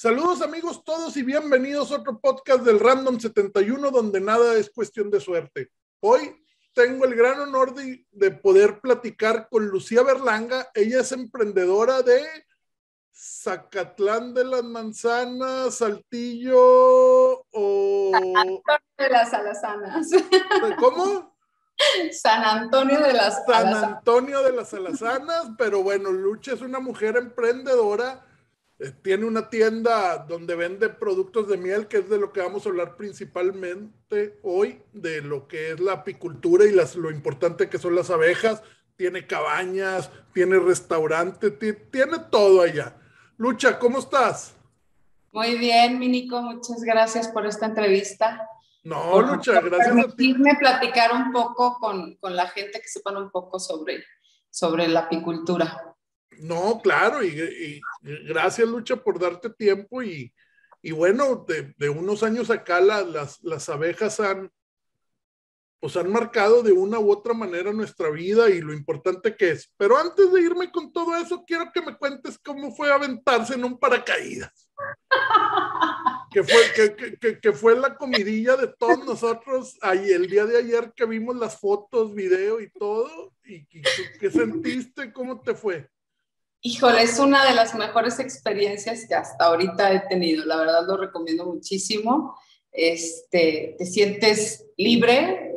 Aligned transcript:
Saludos 0.00 0.42
amigos 0.42 0.84
todos 0.84 1.16
y 1.16 1.24
bienvenidos 1.24 1.90
a 1.90 1.96
otro 1.96 2.20
podcast 2.20 2.60
del 2.60 2.78
Random 2.78 3.18
71 3.18 3.90
donde 3.90 4.20
nada 4.20 4.54
es 4.54 4.70
cuestión 4.70 5.10
de 5.10 5.18
suerte. 5.18 5.72
Hoy 5.98 6.40
tengo 6.72 7.04
el 7.04 7.16
gran 7.16 7.40
honor 7.40 7.74
de, 7.74 8.06
de, 8.12 8.30
poder 8.30 8.78
platicar 8.78 9.48
con 9.50 9.66
Lucía 9.66 10.04
Berlanga. 10.04 10.68
Ella 10.72 11.00
es 11.00 11.10
emprendedora 11.10 12.02
de 12.02 12.24
Zacatlán 13.12 14.34
de 14.34 14.44
las 14.44 14.62
Manzanas, 14.62 15.74
Saltillo 15.74 17.44
o... 17.50 18.12
San 18.12 18.36
Antonio 18.36 18.78
de 18.98 19.10
las 19.10 19.34
Alazanas. 19.34 20.10
¿Cómo? 20.78 21.36
San 22.12 22.44
Antonio 22.44 23.00
de 23.00 23.14
las 23.14 23.44
San 23.44 23.74
Antonio 23.74 24.44
de 24.44 24.52
las 24.52 24.72
Alazanas, 24.72 25.48
pero 25.58 25.82
bueno, 25.82 26.12
Lucha 26.12 26.52
es 26.52 26.60
una 26.60 26.78
mujer 26.78 27.16
emprendedora 27.16 28.27
tiene 29.02 29.24
una 29.24 29.50
tienda 29.50 30.18
donde 30.18 30.54
vende 30.54 30.88
productos 30.88 31.48
de 31.48 31.56
miel, 31.56 31.88
que 31.88 31.98
es 31.98 32.08
de 32.08 32.18
lo 32.18 32.32
que 32.32 32.40
vamos 32.40 32.64
a 32.64 32.68
hablar 32.68 32.96
principalmente 32.96 34.38
hoy, 34.42 34.80
de 34.92 35.20
lo 35.20 35.48
que 35.48 35.72
es 35.72 35.80
la 35.80 35.94
apicultura 35.94 36.64
y 36.64 36.70
las, 36.70 36.94
lo 36.94 37.10
importante 37.10 37.68
que 37.68 37.78
son 37.78 37.96
las 37.96 38.10
abejas. 38.10 38.62
Tiene 38.96 39.26
cabañas, 39.26 40.10
tiene 40.32 40.58
restaurante, 40.58 41.50
tiene 41.50 42.18
todo 42.30 42.62
allá. 42.62 42.96
Lucha, 43.36 43.78
¿cómo 43.78 43.98
estás? 43.98 44.54
Muy 45.32 45.58
bien, 45.58 45.98
Minico, 45.98 46.40
muchas 46.40 46.82
gracias 46.82 47.28
por 47.28 47.46
esta 47.46 47.66
entrevista. 47.66 48.48
No, 48.84 49.20
Lucha, 49.20 49.60
gracias 49.60 49.96
a 49.96 50.16
ti. 50.16 50.34
platicar 50.58 51.12
un 51.12 51.32
poco 51.32 51.78
con, 51.78 52.14
con, 52.16 52.34
la 52.34 52.46
gente 52.48 52.80
que 52.80 52.88
sepan 52.88 53.16
un 53.16 53.30
poco 53.30 53.58
sobre, 53.58 54.04
sobre 54.50 54.88
la 54.88 55.00
apicultura. 55.00 55.87
No, 56.40 56.80
claro, 56.82 57.22
y, 57.22 57.80
gracias 58.02 58.68
Lucha 58.68 58.96
por 58.96 59.18
darte 59.18 59.50
tiempo 59.50 60.02
y, 60.02 60.32
y 60.82 60.92
bueno, 60.92 61.44
de, 61.46 61.74
de, 61.76 61.88
unos 61.88 62.22
años 62.22 62.50
acá 62.50 62.80
las, 62.80 63.42
las 63.42 63.68
abejas 63.68 64.20
han, 64.20 64.50
pues 65.80 65.96
han 65.96 66.10
marcado 66.10 66.62
de 66.62 66.72
una 66.72 66.98
u 66.98 67.10
otra 67.10 67.34
manera 67.34 67.72
nuestra 67.72 68.10
vida 68.10 68.50
y 68.50 68.60
lo 68.60 68.72
importante 68.72 69.36
que 69.36 69.50
es. 69.50 69.72
Pero 69.76 69.96
antes 69.96 70.32
de 70.32 70.40
irme 70.40 70.70
con 70.70 70.92
todo 70.92 71.16
eso, 71.16 71.44
quiero 71.46 71.70
que 71.72 71.82
me 71.82 71.96
cuentes 71.96 72.38
cómo 72.38 72.74
fue 72.74 72.92
aventarse 72.92 73.54
en 73.54 73.64
un 73.64 73.78
paracaídas. 73.78 74.68
que 76.30 76.42
fue, 76.42 76.60
que, 76.74 77.16
que, 77.18 77.40
que, 77.40 77.52
fue 77.52 77.76
la 77.76 77.96
comidilla 77.96 78.56
de 78.56 78.68
todos 78.68 79.04
nosotros 79.04 79.78
ahí, 79.80 80.10
el 80.10 80.28
día 80.28 80.46
de 80.46 80.58
ayer 80.58 80.92
que 80.94 81.06
vimos 81.06 81.36
las 81.36 81.58
fotos, 81.58 82.14
video 82.14 82.60
y 82.60 82.70
todo. 82.70 83.34
¿Y 83.44 83.64
qué 83.66 84.30
sentiste? 84.30 85.12
¿Cómo 85.12 85.40
te 85.40 85.54
fue? 85.54 85.88
Híjole, 86.60 87.02
es 87.02 87.18
una 87.18 87.44
de 87.46 87.54
las 87.54 87.74
mejores 87.74 88.18
experiencias 88.18 89.06
que 89.06 89.14
hasta 89.14 89.44
ahorita 89.44 89.92
he 89.92 90.00
tenido. 90.08 90.44
La 90.44 90.56
verdad 90.56 90.86
lo 90.86 90.96
recomiendo 90.96 91.46
muchísimo. 91.46 92.36
Este, 92.72 93.76
te 93.78 93.86
sientes 93.86 94.66
libre. 94.76 95.52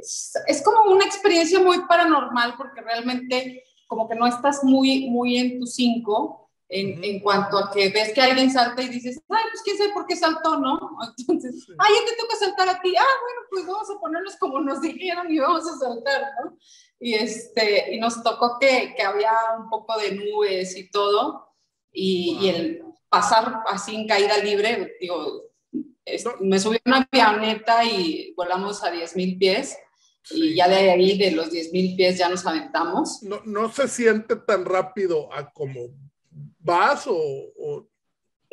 Es, 0.00 0.32
es, 0.46 0.62
como 0.62 0.90
una 0.90 1.04
experiencia 1.04 1.60
muy 1.60 1.86
paranormal 1.86 2.54
porque 2.56 2.80
realmente 2.80 3.64
como 3.86 4.08
que 4.08 4.14
no 4.14 4.26
estás 4.26 4.64
muy, 4.64 5.10
muy 5.10 5.36
en 5.36 5.60
tu 5.60 5.66
cinco 5.66 6.44
en, 6.68 7.04
en, 7.04 7.20
cuanto 7.20 7.58
a 7.58 7.70
que 7.70 7.90
ves 7.90 8.12
que 8.12 8.20
alguien 8.20 8.50
salta 8.50 8.82
y 8.82 8.88
dices, 8.88 9.20
ay, 9.28 9.44
pues 9.50 9.62
quién 9.62 9.76
sabe 9.76 9.92
por 9.92 10.06
qué 10.06 10.16
saltó, 10.16 10.58
¿no? 10.58 10.78
Entonces, 11.18 11.66
ay, 11.78 11.92
ya 11.94 12.10
te 12.10 12.16
toca 12.20 12.36
saltar 12.36 12.68
a 12.68 12.80
ti. 12.80 12.94
Ah, 12.96 13.16
bueno, 13.22 13.40
pues 13.50 13.66
vamos 13.66 13.88
a 13.90 14.00
ponerlos 14.00 14.36
como 14.36 14.60
nos 14.60 14.80
dijeron 14.80 15.30
y 15.30 15.38
vamos 15.38 15.64
a 15.68 15.76
saltar, 15.76 16.22
¿no? 16.42 16.56
Y, 17.00 17.14
este, 17.14 17.94
y 17.94 17.98
nos 17.98 18.22
tocó 18.22 18.58
que, 18.58 18.94
que 18.96 19.02
había 19.02 19.32
un 19.58 19.68
poco 19.68 19.98
de 19.98 20.12
nubes 20.12 20.76
y 20.76 20.90
todo, 20.90 21.48
y, 21.92 22.38
y, 22.40 22.48
el 22.48 22.82
pasar 23.08 23.62
así 23.68 23.94
en 23.94 24.08
caída 24.08 24.38
libre, 24.38 24.96
digo, 25.00 25.44
me 26.40 26.58
subí 26.58 26.76
a 26.76 26.80
una 26.86 27.08
avioneta 27.10 27.84
y 27.84 28.34
volamos 28.36 28.82
a 28.82 28.92
10.000 28.92 29.38
pies. 29.38 29.78
Y 30.30 30.54
ya 30.54 30.68
de 30.68 30.90
ahí, 30.90 31.18
de 31.18 31.30
los 31.30 31.50
10.000 31.50 31.96
pies, 31.96 32.18
ya 32.18 32.28
nos 32.28 32.44
aventamos. 32.46 33.22
No, 33.22 33.40
no 33.44 33.70
se 33.70 33.88
siente 33.88 34.36
tan 34.36 34.64
rápido 34.64 35.32
a 35.32 35.50
como 35.52 35.90
vas 36.58 37.06
o, 37.06 37.14
o... 37.14 37.86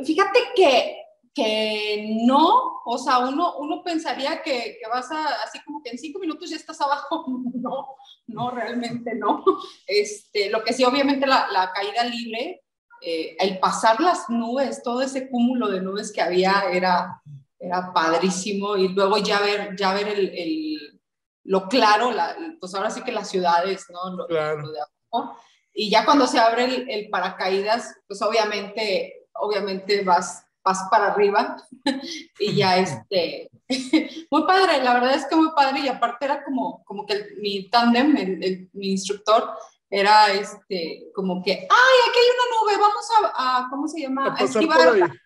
Fíjate 0.03 0.39
que 0.55 1.01
que 1.33 2.23
no, 2.25 2.81
o 2.85 2.97
sea, 2.97 3.19
uno, 3.19 3.57
uno 3.57 3.81
pensaría 3.83 4.41
que, 4.41 4.77
que, 4.81 4.89
vas 4.89 5.09
a, 5.11 5.43
así 5.43 5.59
como 5.63 5.81
que 5.81 5.91
en 5.91 5.97
cinco 5.97 6.19
minutos 6.19 6.49
ya 6.49 6.57
estás 6.57 6.79
abajo, 6.81 7.25
no, 7.53 7.95
no, 8.33 8.51
realmente 8.51 9.15
no. 9.15 9.43
Este, 9.87 10.49
lo 10.49 10.63
que 10.63 10.73
sí, 10.73 10.83
obviamente 10.83 11.27
la, 11.27 11.47
la 11.51 11.71
caída 11.71 12.03
libre, 12.03 12.61
eh, 13.01 13.35
el 13.39 13.59
pasar 13.59 13.99
las 13.99 14.29
nubes, 14.29 14.83
todo 14.83 15.01
ese 15.01 15.29
cúmulo 15.29 15.69
de 15.69 15.81
nubes 15.81 16.11
que 16.11 16.21
había 16.21 16.63
era, 16.71 17.21
era 17.59 17.93
padrísimo 17.93 18.77
y 18.77 18.89
luego 18.89 19.17
ya 19.17 19.39
ver, 19.39 19.75
ya 19.75 19.93
ver 19.93 20.07
el, 20.07 20.29
el 20.29 21.01
lo 21.43 21.67
claro, 21.67 22.11
la, 22.11 22.35
pues 22.59 22.73
ahora 22.75 22.91
sí 22.91 23.01
que 23.03 23.11
las 23.11 23.29
ciudades, 23.29 23.85
¿no? 23.89 24.15
Lo, 24.15 24.27
claro. 24.27 24.61
lo 24.61 24.71
de 24.71 24.79
abajo. 24.79 25.37
Y 25.73 25.89
ya 25.89 26.05
cuando 26.05 26.27
se 26.27 26.37
abre 26.37 26.65
el, 26.65 26.89
el 26.89 27.09
paracaídas, 27.09 27.95
pues 28.07 28.21
obviamente, 28.21 29.27
obviamente 29.33 30.03
vas 30.03 30.45
vas 30.63 30.87
para 30.89 31.07
arriba 31.07 31.57
y 32.39 32.55
ya 32.55 32.77
este, 32.77 33.49
muy 34.31 34.43
padre, 34.43 34.83
la 34.83 34.93
verdad 34.93 35.15
es 35.15 35.25
que 35.25 35.35
muy 35.35 35.49
padre 35.55 35.81
y 35.81 35.87
aparte 35.87 36.25
era 36.25 36.43
como, 36.43 36.83
como 36.83 37.05
que 37.05 37.27
mi 37.39 37.69
tándem, 37.69 38.15
el, 38.17 38.69
mi 38.73 38.91
instructor, 38.91 39.49
era 39.89 40.31
este, 40.31 41.11
como 41.13 41.43
que, 41.43 41.51
ay, 41.51 41.57
aquí 42.09 42.19
hay 42.19 42.29
una 42.35 42.75
nube, 42.75 42.81
vamos 42.81 43.05
a, 43.35 43.59
a 43.59 43.69
¿cómo 43.69 43.87
se 43.87 44.01
llama? 44.01 44.35
A, 44.37 44.43
esquivarla. 44.43 45.13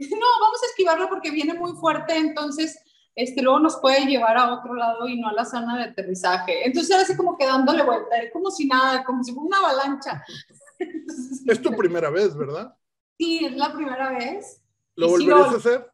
No, 0.00 0.26
vamos 0.40 0.62
a 0.62 0.66
esquivarla 0.66 1.08
porque 1.10 1.30
viene 1.30 1.52
muy 1.52 1.72
fuerte, 1.72 2.16
entonces 2.16 2.82
este, 3.14 3.42
luego 3.42 3.58
nos 3.58 3.76
puede 3.76 4.06
llevar 4.06 4.38
a 4.38 4.54
otro 4.54 4.74
lado 4.74 5.06
y 5.06 5.20
no 5.20 5.28
a 5.28 5.32
la 5.32 5.44
zona 5.44 5.76
de 5.76 5.84
aterrizaje. 5.84 6.64
Entonces 6.64 6.90
era 6.90 7.02
así 7.02 7.14
como 7.16 7.36
que 7.36 7.44
dándole 7.44 7.82
vuelta, 7.82 8.16
como 8.32 8.50
si 8.50 8.66
nada, 8.66 9.04
como 9.04 9.22
si 9.22 9.32
fuera 9.32 9.46
una 9.46 9.58
avalancha. 9.58 10.24
es 11.46 11.62
tu 11.62 11.76
primera 11.76 12.08
vez, 12.08 12.34
¿verdad? 12.34 12.74
Sí, 13.18 13.44
es 13.44 13.56
la 13.56 13.74
primera 13.74 14.10
vez. 14.10 14.59
¿Lo 15.00 15.08
volverías 15.08 15.54
a 15.54 15.56
hacer? 15.56 15.92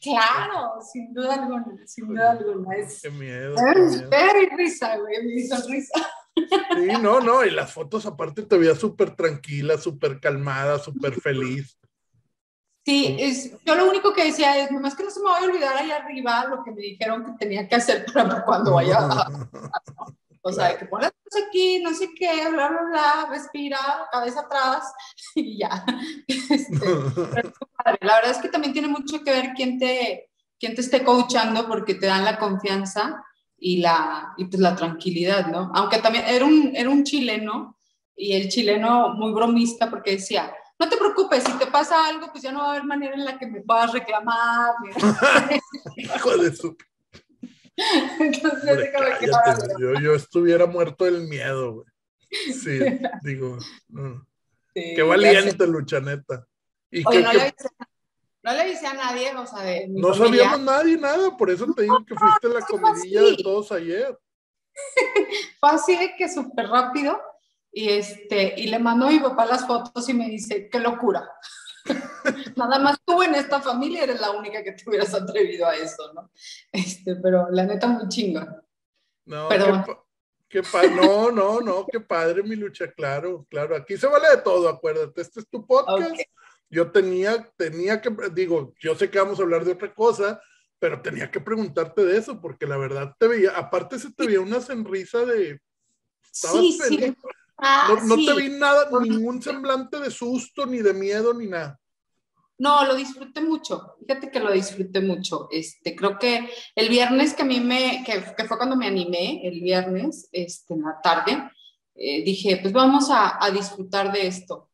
Claro, 0.00 0.80
sin 0.80 1.12
duda 1.12 1.34
alguna, 1.34 1.86
sin 1.86 2.08
duda 2.08 2.30
alguna. 2.32 2.74
Es, 2.76 3.02
qué 3.02 3.10
miedo. 3.10 3.54
Es 3.76 4.08
very 4.08 4.48
risa, 4.56 4.96
güey, 4.96 5.22
mi 5.24 5.46
sonrisa. 5.46 6.00
Sí, 6.34 6.86
no, 7.02 7.20
no, 7.20 7.44
y 7.44 7.50
las 7.50 7.70
fotos 7.70 8.06
aparte 8.06 8.42
te 8.42 8.56
veía 8.56 8.74
súper 8.74 9.14
tranquila, 9.14 9.76
súper 9.76 10.18
calmada, 10.20 10.78
súper 10.78 11.20
feliz. 11.20 11.78
Sí, 12.82 13.16
es, 13.20 13.52
yo 13.64 13.74
lo 13.74 13.90
único 13.90 14.14
que 14.14 14.24
decía 14.24 14.58
es, 14.58 14.70
nomás 14.70 14.94
que 14.94 15.04
no 15.04 15.10
se 15.10 15.20
me 15.20 15.26
vaya 15.26 15.46
a 15.46 15.50
olvidar 15.50 15.76
ahí 15.76 15.90
arriba 15.90 16.46
lo 16.46 16.64
que 16.64 16.70
me 16.70 16.80
dijeron 16.80 17.24
que 17.24 17.32
tenía 17.32 17.68
que 17.68 17.74
hacer 17.74 18.06
para 18.12 18.42
cuando 18.42 18.72
vaya 18.72 18.98
a... 19.00 19.26
O 20.42 20.52
sea, 20.52 20.78
que 20.78 20.86
pones 20.86 21.10
aquí, 21.48 21.82
no 21.82 21.92
sé 21.94 22.08
qué, 22.16 22.48
bla, 22.50 22.68
bla, 22.68 22.82
bla, 22.90 23.26
respira, 23.30 23.78
cabeza 24.10 24.40
atrás 24.40 24.92
y 25.34 25.58
ya. 25.58 25.84
Este, 26.26 26.86
la 28.00 28.14
verdad 28.14 28.30
es 28.30 28.38
que 28.38 28.48
también 28.48 28.72
tiene 28.72 28.88
mucho 28.88 29.22
que 29.22 29.30
ver 29.30 29.52
quién 29.54 29.78
te, 29.78 30.30
quién 30.58 30.74
te 30.74 30.80
esté 30.80 31.04
coachando 31.04 31.68
porque 31.68 31.94
te 31.94 32.06
dan 32.06 32.24
la 32.24 32.38
confianza 32.38 33.22
y 33.58 33.78
la, 33.78 34.32
y 34.38 34.46
pues 34.46 34.60
la 34.60 34.74
tranquilidad, 34.74 35.46
¿no? 35.48 35.70
Aunque 35.74 35.98
también 35.98 36.24
era 36.26 36.44
un, 36.44 36.72
era 36.74 36.88
un 36.88 37.04
chileno 37.04 37.76
y 38.16 38.32
el 38.32 38.48
chileno 38.48 39.14
muy 39.14 39.32
bromista 39.32 39.90
porque 39.90 40.12
decía, 40.12 40.54
no 40.78 40.88
te 40.88 40.96
preocupes, 40.96 41.44
si 41.44 41.52
te 41.58 41.66
pasa 41.66 42.06
algo, 42.06 42.28
pues 42.32 42.42
ya 42.42 42.52
no 42.52 42.60
va 42.60 42.68
a 42.68 42.70
haber 42.70 42.84
manera 42.84 43.14
en 43.14 43.26
la 43.26 43.38
que 43.38 43.46
me 43.46 43.60
puedas 43.60 43.92
reclamar. 43.92 44.72
Hijo 45.96 46.36
de 46.38 46.56
su 46.56 46.74
Entonces, 48.20 48.90
yo, 49.78 49.94
yo, 50.00 50.14
estuviera 50.14 50.66
muerto 50.66 51.04
del 51.04 51.22
miedo, 51.22 51.74
güey. 51.74 51.86
Sí, 52.30 52.78
digo. 53.22 53.58
Sí, 54.74 54.92
Qué 54.94 55.02
valiente, 55.02 55.66
Luchaneta. 55.66 56.46
¿Y 56.90 57.06
Oye, 57.06 57.22
no, 57.22 57.32
Le 57.32 57.40
avisé, 57.40 57.68
no, 58.42 58.52
Le 58.52 58.60
avisé, 58.60 58.86
a 58.86 58.94
nadie, 58.94 59.34
o 59.34 59.46
sea, 59.46 59.62
de 59.62 59.88
No 59.88 60.14
familia. 60.14 60.44
sabíamos 60.44 60.60
nadie 60.60 60.96
nada, 60.96 61.36
por 61.36 61.50
eso 61.50 61.66
te 61.74 61.82
digo 61.82 62.04
que 62.04 62.14
fuiste 62.14 62.48
la 62.48 62.60
comidilla 62.60 63.22
de 63.22 63.36
todos 63.42 63.72
ayer. 63.72 64.18
Fue 65.60 65.70
así 65.70 65.96
de 65.96 66.14
que 66.16 66.28
súper 66.28 66.68
rápido. 66.68 67.20
Y, 67.72 67.88
este, 67.88 68.54
y 68.56 68.66
le 68.66 68.80
mando 68.80 69.06
a 69.06 69.10
mi 69.10 69.20
papá 69.20 69.46
las 69.46 69.66
fotos 69.66 70.08
y 70.08 70.14
me 70.14 70.28
dice, 70.28 70.68
qué 70.68 70.80
locura. 70.80 71.30
Nada 72.56 72.78
más 72.78 72.98
tú 73.04 73.22
en 73.22 73.34
esta 73.34 73.60
familia 73.60 74.04
eres 74.04 74.20
la 74.20 74.30
única 74.30 74.62
que 74.62 74.72
te 74.72 74.88
hubieras 74.88 75.14
atrevido 75.14 75.66
a 75.66 75.76
eso, 75.76 76.12
¿no? 76.14 76.30
Este, 76.72 77.16
pero 77.16 77.50
la 77.50 77.64
neta 77.64 77.86
muy 77.86 78.08
chinga. 78.08 78.62
No, 79.26 79.48
Qué, 80.48 80.62
qué 80.62 80.90
no, 80.90 81.30
no, 81.30 81.60
no, 81.60 81.86
qué 81.86 82.00
padre 82.00 82.42
mi 82.42 82.56
lucha, 82.56 82.90
claro, 82.90 83.46
claro. 83.48 83.76
Aquí 83.76 83.96
se 83.96 84.08
vale 84.08 84.30
de 84.30 84.42
todo, 84.42 84.68
acuérdate. 84.68 85.20
Este 85.20 85.40
es 85.40 85.48
tu 85.48 85.64
podcast. 85.64 86.10
Okay. 86.10 86.24
Yo 86.68 86.90
tenía, 86.90 87.48
tenía 87.56 88.00
que, 88.00 88.10
digo, 88.32 88.74
yo 88.80 88.94
sé 88.94 89.10
que 89.10 89.18
vamos 89.18 89.38
a 89.38 89.42
hablar 89.42 89.64
de 89.64 89.72
otra 89.72 89.94
cosa, 89.94 90.40
pero 90.78 91.00
tenía 91.02 91.30
que 91.30 91.40
preguntarte 91.40 92.04
de 92.04 92.16
eso, 92.16 92.40
porque 92.40 92.66
la 92.66 92.76
verdad 92.76 93.14
te 93.18 93.26
veía, 93.28 93.50
aparte 93.56 93.98
se 93.98 94.12
te 94.12 94.26
veía 94.26 94.40
una 94.40 94.60
sonrisa 94.60 95.24
de... 95.24 95.60
Sí, 96.32 96.78
feliz. 96.80 97.08
sí. 97.08 97.16
Ah, 97.58 97.88
no, 97.88 98.06
no 98.06 98.16
sí. 98.16 98.26
te 98.26 98.34
vi 98.34 98.48
nada, 98.50 98.88
ningún 99.02 99.42
semblante 99.42 99.98
de 99.98 100.10
susto, 100.10 100.64
ni 100.64 100.78
de 100.78 100.94
miedo, 100.94 101.34
ni 101.34 101.46
nada. 101.46 101.79
No, 102.60 102.84
lo 102.84 102.94
disfruté 102.94 103.40
mucho. 103.40 103.96
Fíjate 104.00 104.30
que 104.30 104.38
lo 104.38 104.52
disfruté 104.52 105.00
mucho. 105.00 105.48
Este, 105.50 105.96
creo 105.96 106.18
que 106.18 106.50
el 106.74 106.90
viernes 106.90 107.32
que 107.32 107.40
a 107.40 107.46
mí 107.46 107.58
me, 107.58 108.04
que, 108.04 108.20
fue 108.44 108.58
cuando 108.58 108.76
me 108.76 108.86
animé, 108.86 109.40
el 109.48 109.62
viernes, 109.62 110.28
este, 110.30 110.74
en 110.74 110.82
la 110.82 111.00
tarde, 111.02 111.50
eh, 111.94 112.22
dije, 112.22 112.58
pues 112.60 112.74
vamos 112.74 113.10
a, 113.10 113.42
a, 113.42 113.50
disfrutar 113.50 114.12
de 114.12 114.26
esto. 114.26 114.68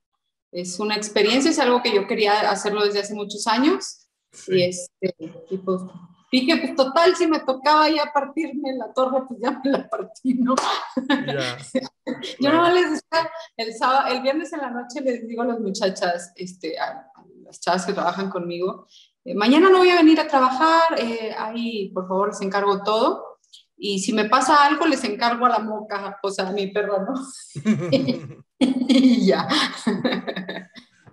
Es 0.51 0.81
una 0.81 0.97
experiencia, 0.97 1.53
es 1.53 1.61
algo 1.61 1.81
que 1.81 1.95
yo 1.95 2.09
quería 2.09 2.51
hacerlo 2.51 2.85
desde 2.85 3.01
hace 3.01 3.15
muchos 3.15 3.47
años. 3.47 4.09
Y 4.49 4.63
este, 4.63 5.15
y 5.51 5.57
pues 5.59 5.83
Dije, 6.31 6.57
pues 6.57 6.75
total, 6.75 7.15
si 7.15 7.27
me 7.27 7.39
tocaba 7.41 7.89
ya 7.89 8.11
partirme 8.13 8.75
la 8.75 8.93
torre, 8.93 9.23
pues 9.29 9.41
ya 9.41 9.53
me 9.63 9.71
la 9.71 9.89
partí, 9.89 10.35
¿no? 10.35 10.55
Yo 12.41 12.53
no 12.53 12.71
les 12.73 12.91
decía, 12.91 13.31
el, 13.57 13.75
sábado, 13.75 14.09
el 14.09 14.23
viernes 14.23 14.53
en 14.53 14.61
la 14.61 14.71
noche 14.71 15.01
les 15.01 15.27
digo 15.27 15.43
a 15.43 15.47
las 15.47 15.61
muchachas, 15.61 16.33
este, 16.35 16.79
a, 16.79 17.11
las 17.47 17.61
chavas 17.61 17.87
que 17.87 17.93
trabajan 17.93 18.29
conmigo, 18.29 18.87
eh, 19.25 19.35
mañana 19.35 19.71
no 19.71 19.79
voy 19.79 19.91
a 19.91 19.97
venir 19.97 20.21
a 20.21 20.29
trabajar, 20.29 20.99
eh, 20.99 21.35
ahí 21.37 21.91
por 21.91 22.07
favor 22.07 22.29
les 22.29 22.41
encargo 22.41 22.83
todo. 22.83 23.39
Y 23.79 23.99
si 23.99 24.13
me 24.13 24.27
pasa 24.27 24.65
algo, 24.65 24.87
les 24.87 25.05
encargo 25.05 25.47
a 25.47 25.51
la 25.51 25.59
moca, 25.59 26.19
o 26.23 26.31
sea, 26.31 26.49
a 26.49 26.53
mi 26.53 26.69
perro, 26.69 27.05
¿no? 27.05 27.15
y 28.59 29.27
ya. 29.27 29.49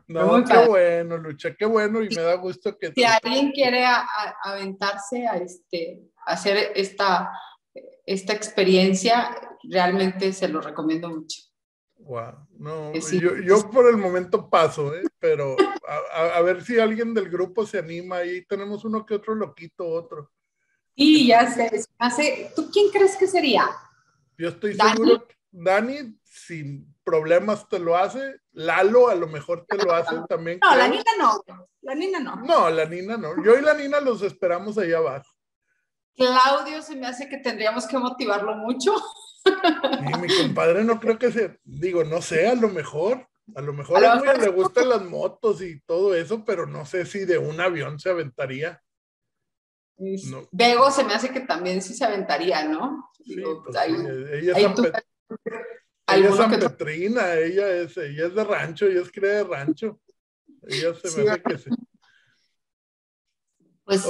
No, 0.07 0.43
qué 0.43 0.67
bueno, 0.67 1.17
Lucha, 1.17 1.55
qué 1.55 1.65
bueno 1.65 2.01
y 2.03 2.09
me 2.09 2.21
da 2.21 2.35
gusto 2.35 2.77
que... 2.77 2.91
Si 2.93 3.03
alguien 3.03 3.51
quiere 3.51 3.85
aventarse 4.43 5.27
a, 5.27 5.37
este, 5.37 6.03
hacer 6.25 6.71
esta, 6.75 7.31
esta 8.05 8.33
experiencia, 8.33 9.35
realmente 9.63 10.31
se 10.33 10.47
lo 10.47 10.61
recomiendo 10.61 11.09
mucho. 11.09 11.41
Wow, 12.05 12.47
no, 12.59 12.93
yo, 12.93 13.37
yo, 13.37 13.71
por 13.71 13.87
el 13.87 13.95
momento 13.95 14.49
paso, 14.49 14.93
¿eh? 14.93 15.03
pero 15.19 15.55
a, 15.87 16.37
a, 16.37 16.41
ver 16.41 16.61
si 16.61 16.77
alguien 16.77 17.13
del 17.13 17.29
grupo 17.29 17.65
se 17.65 17.79
anima, 17.79 18.17
ahí 18.17 18.45
tenemos 18.45 18.83
uno 18.83 19.05
que 19.05 19.15
otro 19.15 19.33
loquito, 19.33 19.87
otro. 19.87 20.29
Sí, 20.97 21.27
ya 21.27 21.49
sé, 21.49 21.85
hace, 21.97 22.51
¿tú 22.55 22.69
quién 22.71 22.91
crees 22.91 23.15
que 23.15 23.25
sería? 23.25 23.69
Yo 24.37 24.49
estoy 24.49 24.75
seguro, 24.75 25.25
Dani, 25.49 26.17
sin 26.23 26.93
problemas 27.03 27.67
te 27.69 27.79
lo 27.79 27.95
hace. 27.95 28.41
Lalo 28.51 29.09
a 29.09 29.15
lo 29.15 29.27
mejor 29.27 29.65
te 29.67 29.77
lo 29.77 29.93
hace 29.93 30.15
también. 30.27 30.59
No, 30.61 30.75
la 30.75 30.87
Nina 30.87 31.11
no. 31.17 31.43
La 31.81 31.95
Nina 31.95 32.19
no. 32.19 32.35
No, 32.37 32.69
la 32.69 32.85
Nina 32.85 33.17
no. 33.17 33.43
Yo 33.43 33.57
y 33.57 33.61
la 33.61 33.73
Nina 33.73 33.99
los 33.99 34.21
esperamos 34.21 34.77
ahí 34.77 34.93
abajo. 34.93 35.29
Claudio 36.15 36.81
se 36.81 36.95
me 36.95 37.07
hace 37.07 37.27
que 37.27 37.37
tendríamos 37.37 37.87
que 37.87 37.97
motivarlo 37.97 38.55
mucho. 38.55 38.93
Y 39.45 40.17
mi 40.19 40.27
compadre 40.35 40.83
no 40.83 40.99
creo 40.99 41.17
que 41.17 41.31
se, 41.31 41.59
digo, 41.63 42.03
no 42.03 42.21
sé, 42.21 42.47
a 42.47 42.55
lo 42.55 42.69
mejor, 42.69 43.27
a 43.55 43.61
lo 43.61 43.73
mejor 43.73 44.03
a, 44.03 44.15
le 44.15 44.47
gustan 44.49 44.89
las 44.89 45.03
motos 45.03 45.61
y 45.61 45.79
todo 45.81 46.15
eso, 46.15 46.43
pero 46.45 46.65
no 46.65 46.85
sé 46.85 47.05
si 47.05 47.25
de 47.25 47.37
un 47.37 47.59
avión 47.59 47.99
se 47.99 48.09
aventaría. 48.09 48.81
No. 49.97 50.47
Bego 50.51 50.91
se 50.91 51.03
me 51.03 51.13
hace 51.13 51.29
que 51.31 51.41
también 51.41 51.81
sí 51.81 51.93
se 51.93 52.05
aventaría, 52.05 52.67
¿no? 52.67 53.09
Sí, 53.23 53.41
pues 53.63 53.75
ella, 53.87 54.53
ahí 54.55 56.19
ella 56.19 56.29
es 56.29 56.35
San 56.35 56.51
Petrina, 56.51 57.35
ella 57.35 57.69
es, 57.69 57.95
ella 57.97 58.27
es 58.27 58.35
de 58.35 58.43
rancho, 58.43 58.87
ella 58.87 59.01
es 59.01 59.11
crea 59.11 59.35
de 59.35 59.43
rancho. 59.43 59.99
Ella 60.63 60.93
se 60.95 61.23
me 61.23 61.29
hace 61.29 61.43
que 61.43 61.57
sí. 61.57 61.69
Pues 63.85 64.05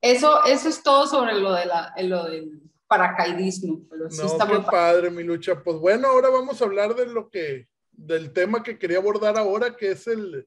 eso, 0.00 0.44
eso 0.44 0.68
es 0.68 0.82
todo 0.82 1.06
sobre 1.06 1.34
lo, 1.34 1.52
de 1.52 1.66
la, 1.66 1.94
lo 2.02 2.24
del 2.24 2.60
paracaidismo. 2.86 3.86
Pero 3.88 4.10
sí 4.10 4.18
no, 4.18 4.26
está 4.26 4.46
qué 4.46 4.60
padre, 4.60 5.10
mi 5.10 5.22
lucha. 5.22 5.62
Pues 5.62 5.76
bueno, 5.78 6.08
ahora 6.08 6.28
vamos 6.28 6.60
a 6.60 6.64
hablar 6.64 6.94
de 6.94 7.06
lo 7.06 7.30
que, 7.30 7.68
del 7.92 8.32
tema 8.32 8.62
que 8.62 8.78
quería 8.78 8.98
abordar 8.98 9.36
ahora, 9.36 9.76
que 9.76 9.92
es 9.92 10.06
el, 10.06 10.46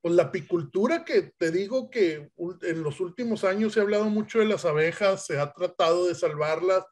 pues 0.00 0.14
la 0.14 0.24
apicultura, 0.24 1.04
que 1.04 1.32
te 1.38 1.50
digo 1.50 1.90
que 1.90 2.30
en 2.62 2.82
los 2.82 3.00
últimos 3.00 3.44
años 3.44 3.72
se 3.72 3.80
ha 3.80 3.84
hablado 3.84 4.04
mucho 4.06 4.38
de 4.38 4.44
las 4.44 4.64
abejas, 4.64 5.24
se 5.26 5.38
ha 5.38 5.52
tratado 5.52 6.06
de 6.06 6.14
salvarlas. 6.14 6.84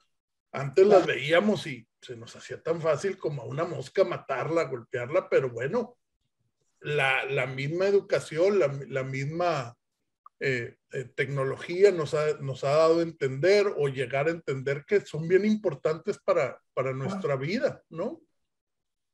Antes 0.51 0.87
las 0.87 1.07
veíamos 1.07 1.67
y 1.67 1.87
se 2.01 2.17
nos 2.17 2.35
hacía 2.37 2.63
tan 2.63 2.81
fácil 2.81 3.17
como 3.17 3.43
a 3.43 3.47
una 3.47 3.65
mosca 3.65 4.05
matarla, 4.05 4.65
golpearla, 4.65 5.29
pero 5.29 5.51
bueno, 5.51 5.97
la, 6.81 7.25
la 7.27 7.47
misma 7.47 7.87
educación, 7.87 8.59
la, 8.59 8.69
la 8.89 9.03
misma 9.03 9.77
eh, 10.45 10.77
eh, 10.91 11.05
tecnología 11.05 11.93
nos 11.93 12.15
ha, 12.15 12.37
nos 12.41 12.65
ha 12.65 12.71
dado 12.71 12.99
a 12.99 13.03
entender 13.03 13.65
o 13.79 13.87
llegar 13.87 14.27
a 14.27 14.33
entender 14.33 14.85
que 14.85 15.01
son 15.01 15.29
bien 15.29 15.45
importantes 15.45 16.19
para, 16.19 16.61
para 16.75 16.93
nuestra 16.93 17.37
vida, 17.37 17.81
¿no? 17.89 18.21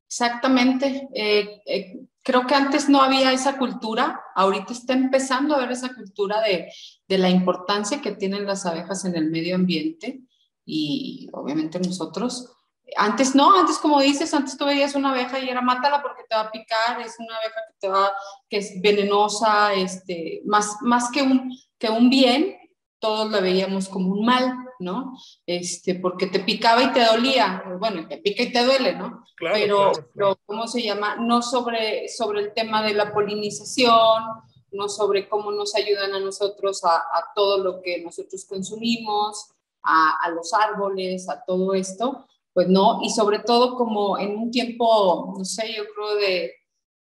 Exactamente. 0.06 1.06
Eh, 1.14 2.00
creo 2.22 2.46
que 2.46 2.54
antes 2.54 2.88
no 2.88 3.02
había 3.02 3.30
esa 3.30 3.58
cultura, 3.58 4.22
ahorita 4.34 4.72
está 4.72 4.94
empezando 4.94 5.54
a 5.54 5.58
haber 5.58 5.72
esa 5.72 5.94
cultura 5.94 6.40
de, 6.40 6.72
de 7.06 7.18
la 7.18 7.28
importancia 7.28 8.00
que 8.00 8.12
tienen 8.12 8.46
las 8.46 8.64
abejas 8.64 9.04
en 9.04 9.14
el 9.14 9.30
medio 9.30 9.54
ambiente 9.56 10.22
y 10.64 11.28
obviamente 11.34 11.78
nosotros 11.78 12.56
antes 12.96 13.34
no, 13.34 13.58
antes 13.58 13.78
como 13.78 14.00
dices, 14.00 14.32
antes 14.34 14.56
tú 14.56 14.64
veías 14.64 14.94
una 14.94 15.10
abeja 15.10 15.38
y 15.38 15.48
era 15.48 15.60
mátala 15.60 16.02
porque 16.02 16.24
te 16.28 16.34
va 16.34 16.42
a 16.42 16.50
picar, 16.50 17.00
es 17.00 17.16
una 17.18 17.36
abeja 17.36 17.60
que 17.68 17.76
te 17.78 17.88
va, 17.88 18.12
que 18.48 18.58
es 18.58 18.80
venenosa, 18.80 19.74
este, 19.74 20.42
más, 20.44 20.76
más 20.82 21.10
que 21.10 21.22
un, 21.22 21.52
que 21.78 21.90
un 21.90 22.10
bien, 22.10 22.56
todos 22.98 23.30
la 23.30 23.40
veíamos 23.40 23.88
como 23.88 24.12
un 24.12 24.24
mal, 24.24 24.54
¿no? 24.80 25.16
Este, 25.46 25.94
porque 25.94 26.26
te 26.26 26.40
picaba 26.40 26.82
y 26.82 26.92
te 26.92 27.04
dolía, 27.04 27.62
bueno, 27.78 28.06
te 28.08 28.18
pica 28.18 28.42
y 28.42 28.52
te 28.52 28.64
duele, 28.64 28.94
¿no? 28.94 29.24
pero, 29.38 29.92
pero, 30.14 30.38
¿cómo 30.46 30.66
se 30.66 30.82
llama? 30.82 31.16
No 31.16 31.42
sobre, 31.42 32.08
sobre 32.08 32.40
el 32.40 32.54
tema 32.54 32.82
de 32.82 32.94
la 32.94 33.12
polinización, 33.12 34.24
no 34.72 34.88
sobre 34.88 35.28
cómo 35.28 35.52
nos 35.52 35.74
ayudan 35.74 36.14
a 36.14 36.20
nosotros 36.20 36.84
a, 36.84 36.96
a 36.96 37.32
todo 37.34 37.58
lo 37.58 37.80
que 37.80 38.02
nosotros 38.02 38.44
consumimos, 38.46 39.52
a, 39.82 40.16
a 40.22 40.30
los 40.30 40.52
árboles, 40.52 41.28
a 41.28 41.44
todo 41.44 41.74
esto, 41.74 42.26
pues 42.58 42.68
no, 42.68 42.98
y 43.04 43.10
sobre 43.10 43.38
todo 43.38 43.76
como 43.76 44.18
en 44.18 44.36
un 44.36 44.50
tiempo, 44.50 45.32
no 45.38 45.44
sé, 45.44 45.74
yo 45.76 45.84
creo 45.94 46.16
de 46.16 46.54